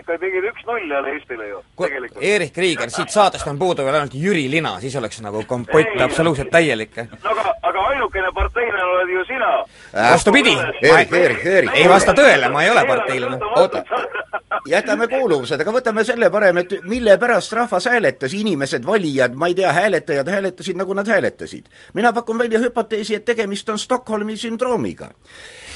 ikka 0.00 0.18
tegid 0.20 0.44
üks-null 0.50 0.90
jälle 0.90 1.12
Eestile 1.14 1.48
ju, 1.48 1.62
tegelikult. 1.80 2.24
Erich 2.24 2.52
Krieger, 2.54 2.90
siit 2.90 3.12
saatest 3.14 3.46
on 3.50 3.58
puudu 3.58 3.84
veel 3.86 3.98
ainult 4.00 4.14
Jüri 4.14 4.46
Lina, 4.50 4.76
siis 4.80 4.96
oleks 4.96 5.20
nagu 5.24 5.42
kompott 5.48 6.00
absoluutselt 6.04 6.50
täielik. 6.52 6.96
no 6.96 7.32
aga, 7.32 7.54
aga 7.62 7.86
ainukene 7.92 8.32
parteilane 8.34 8.84
oled 8.84 9.12
ju 9.14 9.24
sina 9.24 9.50
äh,. 9.60 10.12
vastupidi. 10.12 10.54
Erich, 10.82 11.12
Erich, 11.12 11.46
Erich. 11.46 11.74
ei 11.74 11.88
vasta 11.88 12.14
tõele, 12.16 12.50
ma 12.52 12.64
ei 12.64 12.70
ole 12.70 12.86
parteilane. 12.86 13.40
oota, 13.56 13.82
jätame 14.68 15.08
kuuluvused, 15.10 15.60
aga 15.60 15.74
võtame 15.78 16.04
selle 16.06 16.30
parem, 16.30 16.62
et 16.62 16.74
mille 16.88 17.18
pärast 17.20 17.52
rahvas 17.56 17.88
hääletas, 17.90 18.34
inimesed, 18.36 18.86
valijad, 18.86 19.36
ma 19.38 19.50
ei 19.50 19.58
tea, 19.58 19.72
hääletajad 19.72 20.30
hääletasid, 20.30 20.78
nagu 20.78 20.94
nad 20.94 21.08
hääletasid. 21.08 21.70
mina 21.94 22.12
pakun 22.12 22.38
välja 22.38 22.60
hüpoteesi, 22.62 23.14
et 23.14 23.24
tegemist 23.24 23.68
on 23.68 23.78
Stockholmi 23.78 24.36
sündroomiga. 24.36 25.10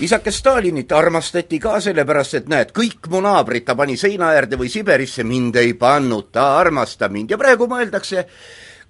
Isake 0.00 0.32
Stalinit 0.32 0.92
armastati 0.92 1.58
ka 1.60 1.76
sellepärast, 1.80 2.38
et 2.38 2.48
näed, 2.48 2.72
kõik 2.76 3.08
mu 3.12 3.20
naabrid 3.24 3.66
ta 3.68 3.76
pani 3.76 3.98
seina 4.00 4.32
äärde 4.32 4.56
või 4.60 4.70
Siberisse, 4.72 5.24
mind 5.28 5.58
ei 5.60 5.74
pannud, 5.78 6.30
ta 6.32 6.54
armastab 6.60 7.12
mind 7.12 7.34
ja 7.34 7.38
praegu 7.40 7.68
mõeldakse, 7.68 8.24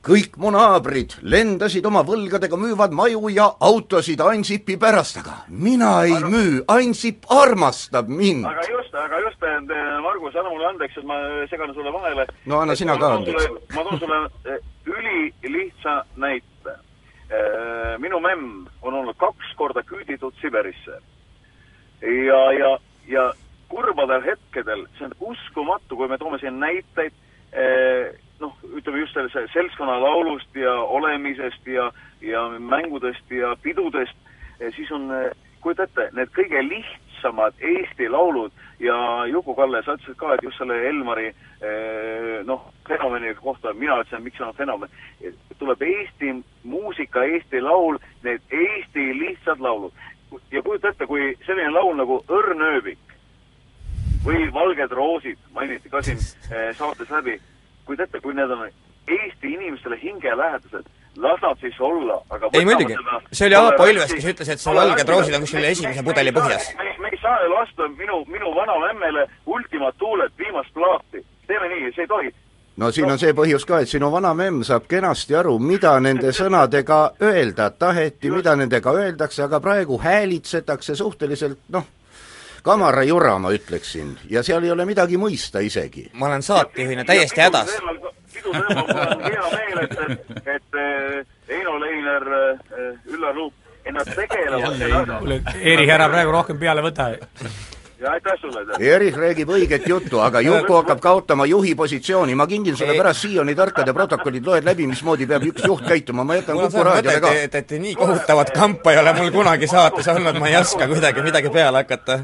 kõik 0.07 0.39
mu 0.41 0.53
naabrid 0.55 1.17
lendasid 1.23 1.87
oma 1.91 2.05
võlgadega, 2.07 2.57
müüvad 2.57 2.95
maju 2.97 3.33
ja 3.35 3.49
autosid 3.61 4.23
Ansipi 4.25 4.79
pärast, 4.81 5.19
aga 5.21 5.41
mina 5.49 5.97
ei 6.07 6.15
aga... 6.17 6.31
müü, 6.31 6.63
Ansip 6.71 7.27
armastab 7.35 8.09
mind. 8.09 8.47
aga 8.47 8.69
just, 8.71 8.95
aga 8.95 9.21
just, 9.27 9.43
Margus, 10.07 10.37
anna 10.37 10.51
mulle 10.51 10.71
andeks, 10.71 10.97
et 10.97 11.05
ma 11.11 11.19
segan 11.51 11.75
sulle 11.75 11.93
vahele. 11.93 12.27
no 12.47 12.63
anna 12.63 12.79
sina 12.79 12.97
ka 12.99 13.17
andeks. 13.19 13.51
ma 13.75 13.85
toon 13.89 13.99
sulle 13.99 14.23
eh, 14.47 14.63
ülilihtsa 14.87 16.05
näite. 16.17 16.50
Eh, 17.31 17.99
minu 18.03 18.19
memm 18.19 18.65
on 18.83 18.95
olnud 18.95 19.15
kaks 19.19 19.53
korda 19.57 19.85
küüditud 19.87 20.35
Siberisse. 20.41 20.99
ja, 22.03 22.41
ja, 22.53 22.71
ja 23.07 23.33
kurbadel 23.69 24.25
hetkedel, 24.25 24.87
see 24.99 25.07
on 25.07 25.15
uskumatu, 25.21 25.97
kui 25.97 26.09
me 26.09 26.19
toome 26.19 26.41
siin 26.43 26.59
näiteid 26.59 27.13
eh, 27.53 28.17
noh, 28.41 28.57
ütleme 28.75 29.05
just 29.05 29.15
selle 29.15 29.47
seltskonnalaulust 29.53 30.57
ja 30.59 30.75
olemisest 30.75 31.71
ja, 31.71 31.93
ja 32.21 32.49
mängudest 32.59 33.31
ja 33.31 33.53
pidudest, 33.63 34.17
siis 34.75 34.91
on, 34.91 35.07
kujuta 35.61 35.87
ette, 35.87 36.09
need 36.17 36.33
kõige 36.35 36.63
lihtsamad 36.65 37.57
Eesti 37.61 38.09
laulud 38.09 38.53
ja 38.81 38.97
Juku-Kalle, 39.31 39.83
sa 39.85 39.97
ütlesid 39.99 40.17
ka, 40.21 40.35
et 40.35 40.45
just 40.45 40.59
selle 40.61 40.79
Elmari 40.89 41.29
eh, 41.29 42.41
noh, 42.49 42.71
fenomeni 42.89 43.35
kohta, 43.39 43.75
mina 43.77 44.01
ütlesin, 44.01 44.25
miks 44.25 44.41
see 44.41 44.47
on 44.47 44.57
fenomen. 44.57 44.91
tuleb 45.59 45.83
Eesti 45.83 46.35
muusika, 46.65 47.25
Eesti 47.25 47.61
laul, 47.61 47.99
need 48.25 48.41
Eesti 48.51 49.07
lihtsad 49.19 49.61
laulud. 49.61 49.93
ja 50.51 50.63
kujuta 50.63 50.89
ette, 50.89 51.07
kui 51.07 51.35
selline 51.47 51.71
laul 51.71 51.97
nagu 51.97 52.23
Õrn 52.29 52.63
ööbik 52.63 53.17
või 54.25 54.53
Valged 54.53 54.93
roosid 54.93 55.39
mainiti 55.53 55.89
ka 55.89 56.03
siin 56.03 56.19
eh, 56.53 56.71
saates 56.77 57.11
läbi, 57.11 57.41
kujuta 57.85 58.09
ette, 58.09 58.21
kui 58.21 58.35
need 58.35 58.51
on 58.51 58.69
Eesti 59.11 59.55
inimestele 59.55 59.99
hingelähedased, 60.03 60.87
las 61.17 61.43
nad 61.43 61.59
siis 61.61 61.81
olla, 61.81 62.23
aga 62.31 62.51
ei 62.53 62.65
muidugi, 62.65 62.97
see 63.33 63.47
oli 63.47 63.55
Aapo 63.55 63.87
Ilves, 63.87 64.13
kes 64.15 64.29
ütles, 64.33 64.53
et 64.53 64.63
see 64.63 64.75
Valged 64.75 65.09
roosid 65.09 65.35
on 65.35 65.47
kuskil 65.47 65.67
esimese 65.71 66.05
pudeli 66.07 66.33
põhjas. 66.35 66.71
me, 66.79 66.95
me 66.99 67.11
ei 67.13 67.19
saa 67.23 67.43
ju 67.45 67.51
lasta 67.55 67.89
minu, 67.89 68.23
minu 68.29 68.55
vanamemmele 68.55 69.27
Ultima 69.47 69.93
Thulet 69.93 70.33
viimast 70.39 70.73
plaati. 70.75 71.25
teeme 71.47 71.69
nii, 71.69 71.93
see 71.95 72.07
ei 72.07 72.09
tohi. 72.09 72.35
no 72.77 72.91
siin 72.91 73.11
on 73.11 73.19
see 73.19 73.33
põhjus 73.37 73.67
ka, 73.67 73.81
et 73.81 73.89
sinu 73.89 74.13
vanamemm 74.13 74.63
saab 74.65 74.87
kenasti 74.89 75.37
aru, 75.37 75.59
mida 75.59 75.99
nende 76.01 76.33
sõnadega 76.41 77.01
öelda 77.23 77.71
taheti, 77.71 78.31
mida 78.31 78.57
nendega 78.57 78.93
öeldakse, 78.93 79.43
aga 79.43 79.61
praegu 79.61 79.99
häälitsetakse 79.99 80.95
suhteliselt 80.95 81.59
noh, 81.69 81.89
kamara 82.63 83.03
jura, 83.03 83.39
ma 83.39 83.51
ütleksin, 83.57 84.15
ja 84.31 84.43
seal 84.47 84.65
ei 84.65 84.71
ole 84.71 84.87
midagi 84.87 85.19
mõista 85.19 85.59
isegi. 85.65 86.11
ma 86.15 86.31
olen 86.31 86.43
saatejuhina 86.43 87.05
täiesti 87.05 87.41
hädas 87.41 87.77
piduteemal 88.53 88.87
mul 88.91 89.01
on 89.07 89.25
hea 89.27 89.47
meel, 89.57 89.79
et, 89.85 89.97
et, 90.57 90.79
Eino 91.51 91.79
Leiner, 91.83 92.29
Üllar 93.11 93.35
Luuk, 93.35 93.53
et 93.85 93.93
nad 93.95 94.15
tegelevad 94.15 95.19
kuule, 95.19 95.43
Erich, 95.61 95.93
ära 95.97 96.09
praegu 96.13 96.35
rohkem 96.35 96.59
peale 96.61 96.85
võta. 96.85 97.13
Ja 98.01 98.11
aitäh 98.11 98.33
sulle! 98.41 98.65
Erich 98.79 99.17
räägib 99.19 99.51
õiget 99.53 99.87
juttu, 99.89 100.21
aga 100.25 100.41
Juku 100.41 100.75
hakkab 100.79 101.01
kaotama 101.01 101.47
juhi 101.47 101.75
positsiooni, 101.75 102.35
ma 102.35 102.47
kingin 102.47 102.77
sulle 102.77 102.97
pärast 102.97 103.27
Sioni 103.27 103.55
tarkade 103.55 103.93
protokollid, 103.93 104.47
loed 104.47 104.65
läbi, 104.65 104.87
mismoodi 104.91 105.29
peab 105.31 105.45
üks 105.51 105.67
juht 105.67 105.85
käituma, 105.87 106.25
ma 106.25 106.39
jätan 106.39 106.59
Kuku 106.61 106.85
raadiole 106.89 107.21
ka. 107.21 107.33
et, 107.45 107.55
et 107.55 107.77
nii 107.85 107.95
kohutavat 108.01 108.53
kampa 108.57 108.93
ei 108.93 109.03
ole 109.03 109.15
mul 109.21 109.31
kunagi 109.35 109.69
saates 109.71 110.09
olnud, 110.09 110.39
ma 110.41 110.49
ei 110.49 110.57
oska 110.61 110.89
kuidagi 110.89 111.25
midagi 111.27 111.53
peale 111.53 111.85
hakata. 111.85 112.21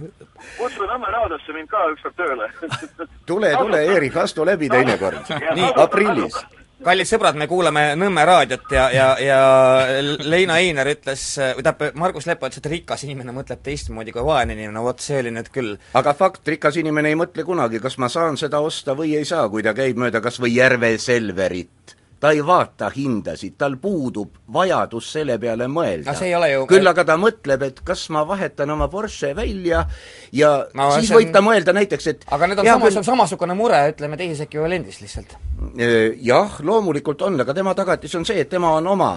kutsu 0.59 0.87
Nõmme 0.87 1.11
raadiosse 1.13 1.53
mind 1.53 1.69
ka 1.69 1.89
ükskord 1.93 2.17
tööle. 2.17 2.51
Tule, 3.27 3.51
tule, 3.59 3.81
Erich, 3.97 4.17
astu 4.17 4.47
läbi 4.47 4.69
teinekord. 4.73 5.35
nii, 5.59 5.73
aprillis 5.77 6.37
kallid 6.87 7.09
sõbrad, 7.09 7.39
me 7.39 7.49
kuulame 7.51 7.85
Nõmme 7.99 8.25
raadiot 8.29 8.73
ja, 8.75 8.87
ja, 8.95 9.09
ja 9.23 9.41
Leina 10.27 10.61
Einer 10.63 10.91
ütles, 10.93 11.25
või 11.39 11.67
tähendab, 11.67 11.99
Margus 11.99 12.29
Lepa 12.31 12.51
ütles, 12.51 12.63
et 12.63 12.71
rikas 12.73 13.05
inimene 13.07 13.35
mõtleb 13.37 13.63
teistmoodi 13.67 14.15
kui 14.15 14.25
vaene 14.27 14.57
inimene, 14.57 14.85
vot 14.87 15.03
see 15.03 15.21
oli 15.23 15.35
nüüd 15.35 15.51
küll. 15.55 15.75
aga 15.99 16.15
fakt, 16.19 16.47
rikas 16.49 16.79
inimene 16.81 17.13
ei 17.13 17.19
mõtle 17.19 17.47
kunagi, 17.47 17.83
kas 17.83 17.99
ma 18.03 18.11
saan 18.13 18.39
seda 18.41 18.63
osta 18.65 18.97
või 18.99 19.17
ei 19.19 19.29
saa, 19.29 19.49
kui 19.53 19.67
ta 19.67 19.75
käib 19.77 19.99
mööda 20.01 20.23
kas 20.25 20.41
või 20.43 20.57
Järve 20.57 20.97
Selverit 21.03 21.97
ta 22.21 22.31
ei 22.33 22.41
vaata 22.47 22.89
hindasid, 22.95 23.57
tal 23.59 23.77
puudub 23.81 24.39
vajadus 24.53 25.11
selle 25.17 25.37
peale 25.39 25.69
mõelda. 25.69 26.15
Ju... 26.53 26.65
küll 26.71 26.89
aga 26.89 27.05
ta 27.09 27.17
mõtleb, 27.21 27.67
et 27.69 27.81
kas 27.87 28.07
ma 28.15 28.25
vahetan 28.29 28.73
oma 28.73 28.89
Porsche 28.93 29.35
välja 29.37 29.85
ja 30.33 30.53
no, 30.75 30.91
siis 30.97 31.13
võib 31.13 31.33
ta 31.35 31.43
mõelda 31.45 31.75
näiteks, 31.77 32.07
et 32.13 32.29
aga 32.33 32.51
need 32.51 32.63
on 32.63 32.71
samas, 32.71 32.95
küll... 32.95 33.09
samasugune 33.11 33.57
mure, 33.59 33.83
ütleme, 33.93 34.19
teises 34.21 34.47
ekvivalendis 34.47 35.01
lihtsalt. 35.05 35.37
Jah, 36.25 36.61
loomulikult 36.65 37.27
on, 37.27 37.41
aga 37.45 37.57
tema 37.57 37.75
tagatis 37.77 38.15
on 38.17 38.25
see, 38.29 38.41
et 38.45 38.53
tema 38.53 38.73
on 38.79 38.95
oma 38.97 39.13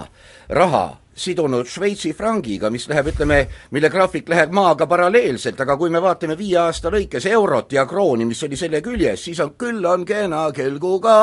raha 0.48 0.84
sidunud 1.20 1.68
Šveitsi 1.68 2.12
frangiga, 2.16 2.70
mis 2.72 2.86
läheb, 2.90 3.10
ütleme, 3.12 3.40
mille 3.74 3.90
graafik 3.92 4.28
läheb 4.30 4.54
maaga 4.56 4.86
paralleelselt, 4.90 5.60
aga 5.60 5.76
kui 5.80 5.92
me 5.92 6.02
vaatame 6.02 6.36
viie 6.38 6.58
aasta 6.62 6.92
lõikes 6.92 7.26
eurot 7.30 7.72
ja 7.76 7.86
krooni, 7.88 8.26
mis 8.28 8.42
oli 8.46 8.58
selle 8.60 8.80
küljes, 8.84 9.24
siis 9.28 9.40
on 9.44 9.54
küll 9.60 9.84
on 9.86 10.04
kena 10.08 10.46
kelguga 10.56 11.16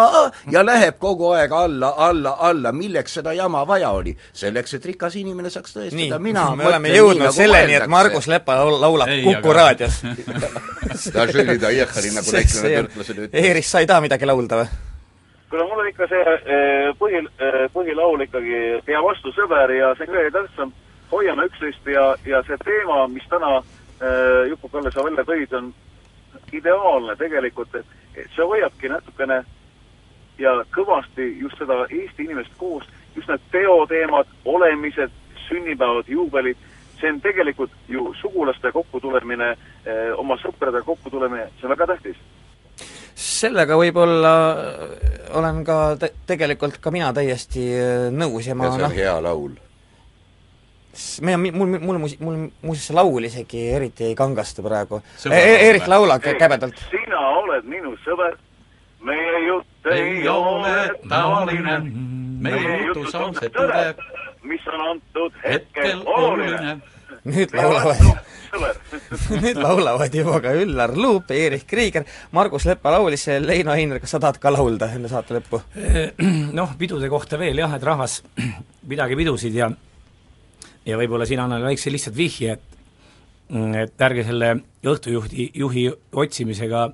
ja 0.53 0.63
läheb 0.65 0.99
kogu 1.01 1.31
aeg 1.37 1.53
alla, 1.53 1.93
alla, 2.07 2.37
alla, 2.49 2.71
milleks 2.71 3.19
seda 3.19 3.33
jama 3.37 3.65
vaja 3.67 3.91
oli? 3.97 4.15
selleks, 4.33 4.77
et 4.77 4.85
rikas 4.85 5.15
inimene 5.19 5.49
saaks 5.53 5.75
tõestada, 5.75 6.19
mina 6.21 6.49
me 6.55 6.67
oleme 6.69 6.93
jõudnud 6.93 7.21
nii, 7.21 7.25
nagu 7.25 7.37
selleni, 7.37 7.77
et 7.79 7.87
Margus 7.91 8.29
Lepa 8.29 8.59
laulab 8.65 9.11
Ei, 9.11 9.23
Kuku 9.25 9.53
aga... 9.53 9.57
raadios 9.61 10.01
nagu. 12.17 13.29
Eeris, 13.31 13.71
sa 13.71 13.83
ei 13.83 13.89
taha 13.89 14.03
midagi 14.05 14.29
laulda 14.29 14.61
või? 14.61 14.69
Kuule, 15.49 15.63
mul 15.63 15.79
on 15.79 15.87
ikka 15.87 16.07
see 16.11 16.23
eh, 16.35 16.89
põhi, 16.99 17.21
eh, 17.39 17.65
põhilaul 17.73 18.23
ikkagi 18.25 18.59
Pea 18.85 19.01
vastu, 19.03 19.31
sõber, 19.35 19.71
ja 19.75 19.93
see 19.97 20.09
kõige 20.09 20.31
tähtsam. 20.35 20.73
hoiame 21.11 21.45
üksteist 21.47 21.85
ja, 21.87 22.15
ja 22.25 22.41
see 22.43 22.57
teema, 22.65 23.07
mis 23.07 23.27
täna 23.31 23.57
eh, 23.57 24.49
Juku-Kalle 24.49 24.91
sa 24.91 25.03
välja 25.03 25.23
tõid, 25.23 25.53
on 25.55 25.73
ideaalne 26.51 27.15
tegelikult, 27.15 27.75
et 27.75 28.27
see 28.35 28.43
hoiabki 28.43 28.89
natukene 28.91 29.43
ja 30.37 30.53
kõvasti 30.75 31.29
just 31.39 31.57
seda 31.57 31.85
Eesti 31.89 32.27
inimest 32.27 32.51
koos, 32.57 32.83
just 33.15 33.29
need 33.31 33.45
peoteemad, 33.51 34.27
olemised, 34.45 35.11
sünnipäevad, 35.47 36.11
juubelid, 36.11 36.57
see 36.99 37.09
on 37.09 37.21
tegelikult 37.21 37.71
ju 37.87 38.11
sugulaste 38.19 38.71
kokkutulemine, 38.71 39.53
oma 40.17 40.35
sõpradega 40.41 40.83
kokkutulemine, 40.83 41.47
see 41.55 41.69
on 41.69 41.73
väga 41.73 41.87
tähtis 41.93 42.19
sellega 43.17 43.77
võib-olla 43.77 44.33
olen 45.37 45.63
ka 45.65 45.77
te-, 45.99 46.13
tegelikult 46.29 46.77
ka 46.81 46.93
mina 46.93 47.09
täiesti 47.15 47.63
äh, 47.73 48.09
nõus 48.13 48.47
ja 48.47 48.55
ma 48.57 48.67
ja 48.67 48.75
see 48.75 48.83
on 48.83 48.85
no, 48.85 48.95
hea 48.95 49.15
laul. 49.25 49.55
meil 51.25 51.39
on, 51.39 51.47
mul, 51.57 51.79
mul 51.81 52.01
muusi-, 52.03 52.19
mul 52.21 52.37
muuseas 52.61 52.91
see 52.91 52.97
laul 52.97 53.29
isegi 53.29 53.63
eriti 53.73 54.11
ei 54.11 54.17
kangasta 54.17 54.65
praegu 54.65 55.01
e. 55.31 55.41
Eerik, 55.67 55.89
laula 55.89 56.19
käbedalt. 56.21 56.77
sina 56.91 57.23
oled 57.41 57.65
minu 57.65 57.95
sõber, 58.05 58.37
meie 59.01 59.43
jutt 59.47 59.91
ei, 59.91 60.21
ei 60.21 60.29
ole 60.29 60.77
tavaline, 61.09 61.79
meie 62.45 62.79
jutus 62.85 63.17
on 63.17 63.33
see 63.39 63.49
tõde, 63.49 63.83
mis 64.45 64.71
on 64.73 64.89
antud 64.93 65.41
hetkel 65.41 66.05
oluline. 66.05 66.77
nüüd 67.25 67.57
laulavad 67.57 68.05
nüüd 69.43 69.59
laulavad 69.61 70.13
juba 70.13 70.39
ka 70.43 70.53
Üllar 70.57 70.93
Luup, 70.97 71.31
Erich 71.31 71.67
Krieger, 71.69 72.05
Margus 72.35 72.65
Lepa 72.69 72.93
laulis, 72.95 73.27
Leino 73.43 73.73
Einer, 73.75 74.01
kas 74.03 74.15
sa 74.15 74.21
tahad 74.23 74.39
ka 74.41 74.51
laulda 74.53 74.91
enne 74.95 75.11
saate 75.11 75.37
lõppu? 75.37 75.61
Noh, 76.57 76.73
pidude 76.79 77.09
kohta 77.11 77.39
veel 77.41 77.59
jah, 77.61 77.75
et 77.77 77.85
rahvas, 77.85 78.21
pidage 78.89 79.19
pidusid 79.19 79.57
ja 79.57 79.69
ja 80.87 80.95
võib-olla 80.95 81.27
siin 81.27 81.41
annan 81.43 81.65
väikse 81.67 81.91
lihtsalt 81.91 82.15
vihje, 82.15 82.57
et 82.57 82.75
et 83.81 84.01
ärge 84.03 84.25
selle 84.27 84.49
õhtujuhti, 84.83 85.51
juhi 85.55 85.85
otsimisega 86.19 86.89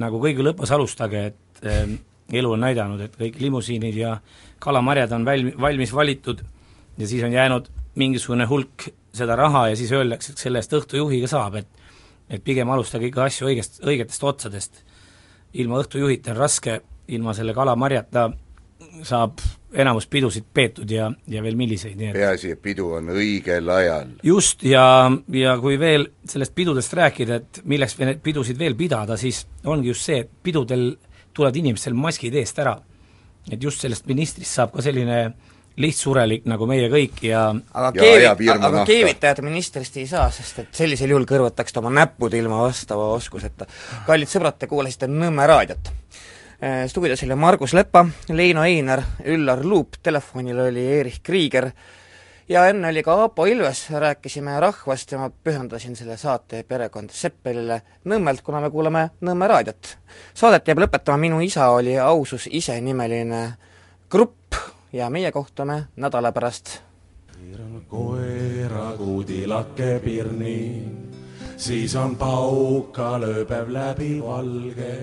nagu 0.00 0.20
kõige 0.22 0.44
lõpus 0.44 0.72
alustage, 0.72 1.26
et 1.32 1.66
äh, 1.68 1.92
elu 2.32 2.54
on 2.54 2.64
näidanud, 2.64 3.00
et 3.04 3.16
kõik 3.18 3.36
limusiinid 3.42 3.98
ja 3.98 4.14
kalamarjad 4.62 5.12
on 5.12 5.26
valmi-, 5.28 5.52
valmis 5.60 5.92
valitud 5.92 6.40
ja 6.96 7.08
siis 7.08 7.24
on 7.26 7.32
jäänud 7.32 7.68
mingisugune 8.00 8.46
hulk 8.48 8.88
seda 9.14 9.36
raha 9.36 9.68
ja 9.70 9.76
siis 9.76 9.92
öeldakse, 9.92 10.32
et 10.32 10.42
selle 10.42 10.62
eest 10.62 10.72
õhtujuhiga 10.76 11.30
saab, 11.30 11.60
et 11.60 11.82
et 12.32 12.40
pigem 12.44 12.70
alustage 12.72 13.10
ikka 13.10 13.26
asju 13.28 13.48
õigest, 13.50 13.82
õigetest 13.84 14.22
otsadest. 14.24 14.84
ilma 15.52 15.82
õhtujuhita 15.82 16.32
on 16.32 16.38
raske, 16.38 16.78
ilma 17.12 17.34
selle 17.36 17.52
kalamarjata 17.52 18.30
saab 19.04 19.42
enamus 19.72 20.06
pidusid 20.08 20.46
peetud 20.54 20.90
ja, 20.90 21.10
ja 21.28 21.42
veel 21.44 21.56
milliseid, 21.56 21.96
nii 21.96 22.08
et 22.08 22.16
peaasi, 22.16 22.54
et 22.54 22.62
pidu 22.62 22.88
on 22.96 23.10
õigel 23.12 23.68
ajal. 23.68 24.14
just, 24.24 24.64
ja, 24.64 25.10
ja 25.32 25.56
kui 25.60 25.78
veel 25.80 26.08
sellest 26.28 26.54
pidudest 26.54 26.96
rääkida, 26.96 27.40
et 27.42 27.60
milleks 27.68 27.98
neid 28.00 28.22
pidusid 28.24 28.58
veel 28.58 28.76
pidada, 28.78 29.16
siis 29.20 29.44
ongi 29.64 29.92
just 29.92 30.08
see, 30.08 30.22
et 30.24 30.32
pidudel 30.42 30.94
tulevad 31.32 31.56
inimestel 31.56 31.96
maskid 31.96 32.34
eest 32.40 32.58
ära. 32.64 32.78
et 33.50 33.62
just 33.62 33.80
sellest 33.80 34.06
ministrist 34.06 34.54
saab 34.54 34.72
ka 34.72 34.82
selline 34.84 35.18
äh, 35.26 35.51
lihtsurelik 35.80 36.44
nagu 36.50 36.66
meie 36.68 36.88
kõik 36.92 37.22
ja 37.24 37.46
aga 37.52 37.92
keevi-, 37.96 38.50
aga 38.52 38.84
keevitajat 38.88 39.40
ministrist 39.46 39.96
ei 40.00 40.06
saa, 40.10 40.28
sest 40.34 40.58
et 40.64 40.82
sellisel 40.82 41.14
juhul 41.14 41.24
kõrvutaks 41.28 41.72
ta 41.72 41.80
oma 41.80 41.92
näpud 41.94 42.34
ilma 42.36 42.60
vastava 42.64 43.08
oskuseta. 43.16 43.66
kallid 44.06 44.28
sõbrad, 44.28 44.58
te 44.58 44.68
kuulasite 44.70 45.08
Nõmme 45.12 45.46
raadiot. 45.48 45.92
Äh, 46.62 46.84
stuudios 46.88 47.22
oli 47.24 47.34
Margus 47.34 47.72
Lepa, 47.74 48.04
Leino 48.28 48.62
Einer, 48.64 49.02
Üllar 49.24 49.64
Luup, 49.64 49.98
telefonil 50.02 50.60
oli 50.68 50.86
Erich 51.00 51.22
Krieger 51.22 51.72
ja 52.48 52.66
enne 52.68 52.88
oli 52.88 53.02
ka 53.02 53.14
Aapo 53.14 53.46
Ilves, 53.46 53.90
rääkisime 53.90 54.60
rahvast 54.60 55.12
ja 55.12 55.18
ma 55.18 55.30
pühendasin 55.30 55.96
selle 55.96 56.16
saate 56.16 56.62
perekond 56.68 57.10
Seppelile 57.10 57.80
Nõmmelt, 58.04 58.42
kuna 58.44 58.60
me 58.60 58.70
kuulame 58.70 59.08
Nõmme 59.20 59.48
raadiot. 59.48 59.96
Saadet 60.34 60.68
jääb 60.68 60.84
lõpetama 60.84 61.18
Minu 61.18 61.40
isa 61.40 61.70
oli 61.72 61.98
ausus 61.98 62.48
ise 62.50 62.80
nimeline 62.80 63.42
grupp, 64.10 64.58
ja 64.92 65.10
meie 65.10 65.32
kohtume 65.32 65.84
nädala 65.96 66.32
pärast. 66.32 66.82
keeran 67.32 67.82
koera 67.88 68.92
kuudilake 68.96 70.00
pirni, 70.04 70.84
siis 71.56 71.96
on 71.96 72.16
pauka 72.16 73.20
lööbev 73.20 73.72
läbi 73.72 74.22
valge. 74.22 74.98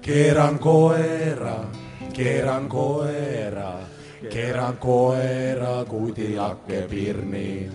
keeran 0.00 0.58
koera, 0.58 1.64
keeran 2.12 2.68
koera, 2.68 3.72
keeran 4.30 4.76
koera 4.76 5.84
kuudilake 5.84 6.82
pirni. 6.90 7.70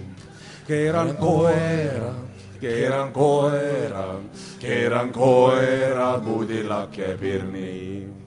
keeran 0.68 1.18
koera, 1.18 2.14
keeran 2.60 3.12
koera, 3.12 4.20
keeran 4.60 5.12
koera 5.12 6.20
kuudilake 6.20 7.18
pirni. 7.20 8.23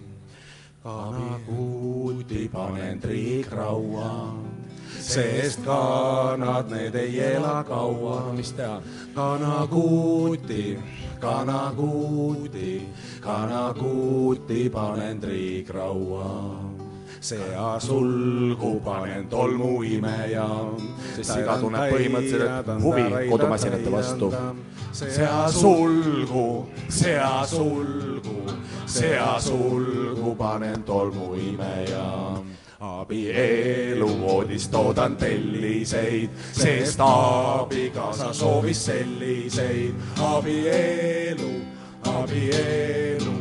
Kanakuuti 0.87 2.51
panen 2.53 3.01
triikraua, 3.01 4.34
sest 5.01 5.61
kanad 5.66 6.70
need 6.70 6.95
ei 6.95 7.20
ela 7.34 7.64
kaua. 7.64 8.32
mis 8.37 8.53
teha? 8.53 8.82
kanakuuti, 9.14 10.78
kanakuuti, 11.20 12.89
kanakuuti 13.20 14.70
panen 14.70 15.20
triikraua 15.20 16.30
sea 17.20 17.80
sulgu 17.80 18.80
panen 18.80 19.26
tolmuimeja. 19.28 20.49
sest 21.16 21.32
siga 21.32 21.59
tunneb 21.59 21.91
põhimõtteliselt 21.91 22.82
huvi 22.84 23.07
kodumasinate 23.30 23.91
vastu. 23.91 24.30
sea 24.93 25.49
sulgu, 25.51 26.68
sea 26.89 27.43
sulgu, 27.47 28.36
sea 28.87 29.41
sulgu 29.41 30.34
panen 30.34 30.82
tolmuimeja 30.82 32.37
abielu 32.80 34.20
voodis 34.20 34.68
toodan 34.68 35.16
telliseid, 35.16 36.30
sest 36.53 37.01
abikaasa 37.01 38.32
soovis 38.32 38.84
selliseid. 38.84 39.95
abielu, 40.20 41.53
abielu, 42.05 43.34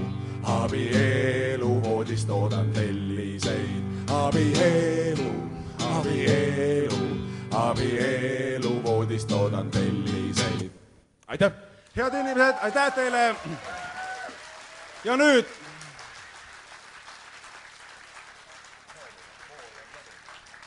abielu 0.43 1.81
voodis 1.83 2.25
toodan 2.25 2.71
telliseid. 2.71 3.83
abielu, 4.11 5.31
abielu, 5.79 7.03
abielu 7.51 8.83
voodis 8.83 9.25
toodan 9.25 9.71
telliseid. 9.71 10.71
aitäh! 11.27 11.51
head 11.95 12.13
inimesed, 12.13 12.55
aitäh 12.61 12.93
teile! 12.93 13.35
Ja 15.05 15.13
nüüd 15.17 15.45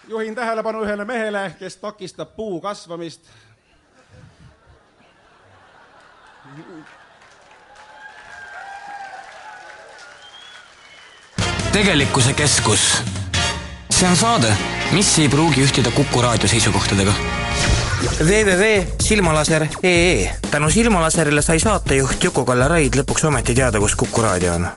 juhin 0.08 0.34
tähelepanu 0.34 0.84
ühele 0.86 1.04
mehele, 1.04 1.42
kes 1.58 1.76
takistab 1.76 2.36
puu 2.36 2.60
kasvamist. 2.60 3.20
tegelikkuse 11.72 12.32
keskus. 12.32 13.02
see 13.90 14.08
on 14.08 14.16
saade, 14.16 14.56
mis 14.92 15.18
ei 15.18 15.28
pruugi 15.28 15.66
ühtida 15.66 15.90
Kuku 15.90 16.22
raadio 16.22 16.48
seisukohtadega 16.48 17.14
www.silmalaser.ee 18.02 20.30
tänu 20.50 20.70
silmalaserile 20.70 21.42
sai 21.42 21.60
saatejuht 21.60 22.24
Juku-Kalle 22.24 22.68
Raid 22.68 22.94
lõpuks 23.00 23.26
ometi 23.26 23.54
teada, 23.58 23.80
kus 23.82 23.96
Kuku 23.98 24.22
raadio 24.22 24.54
on 24.54 24.68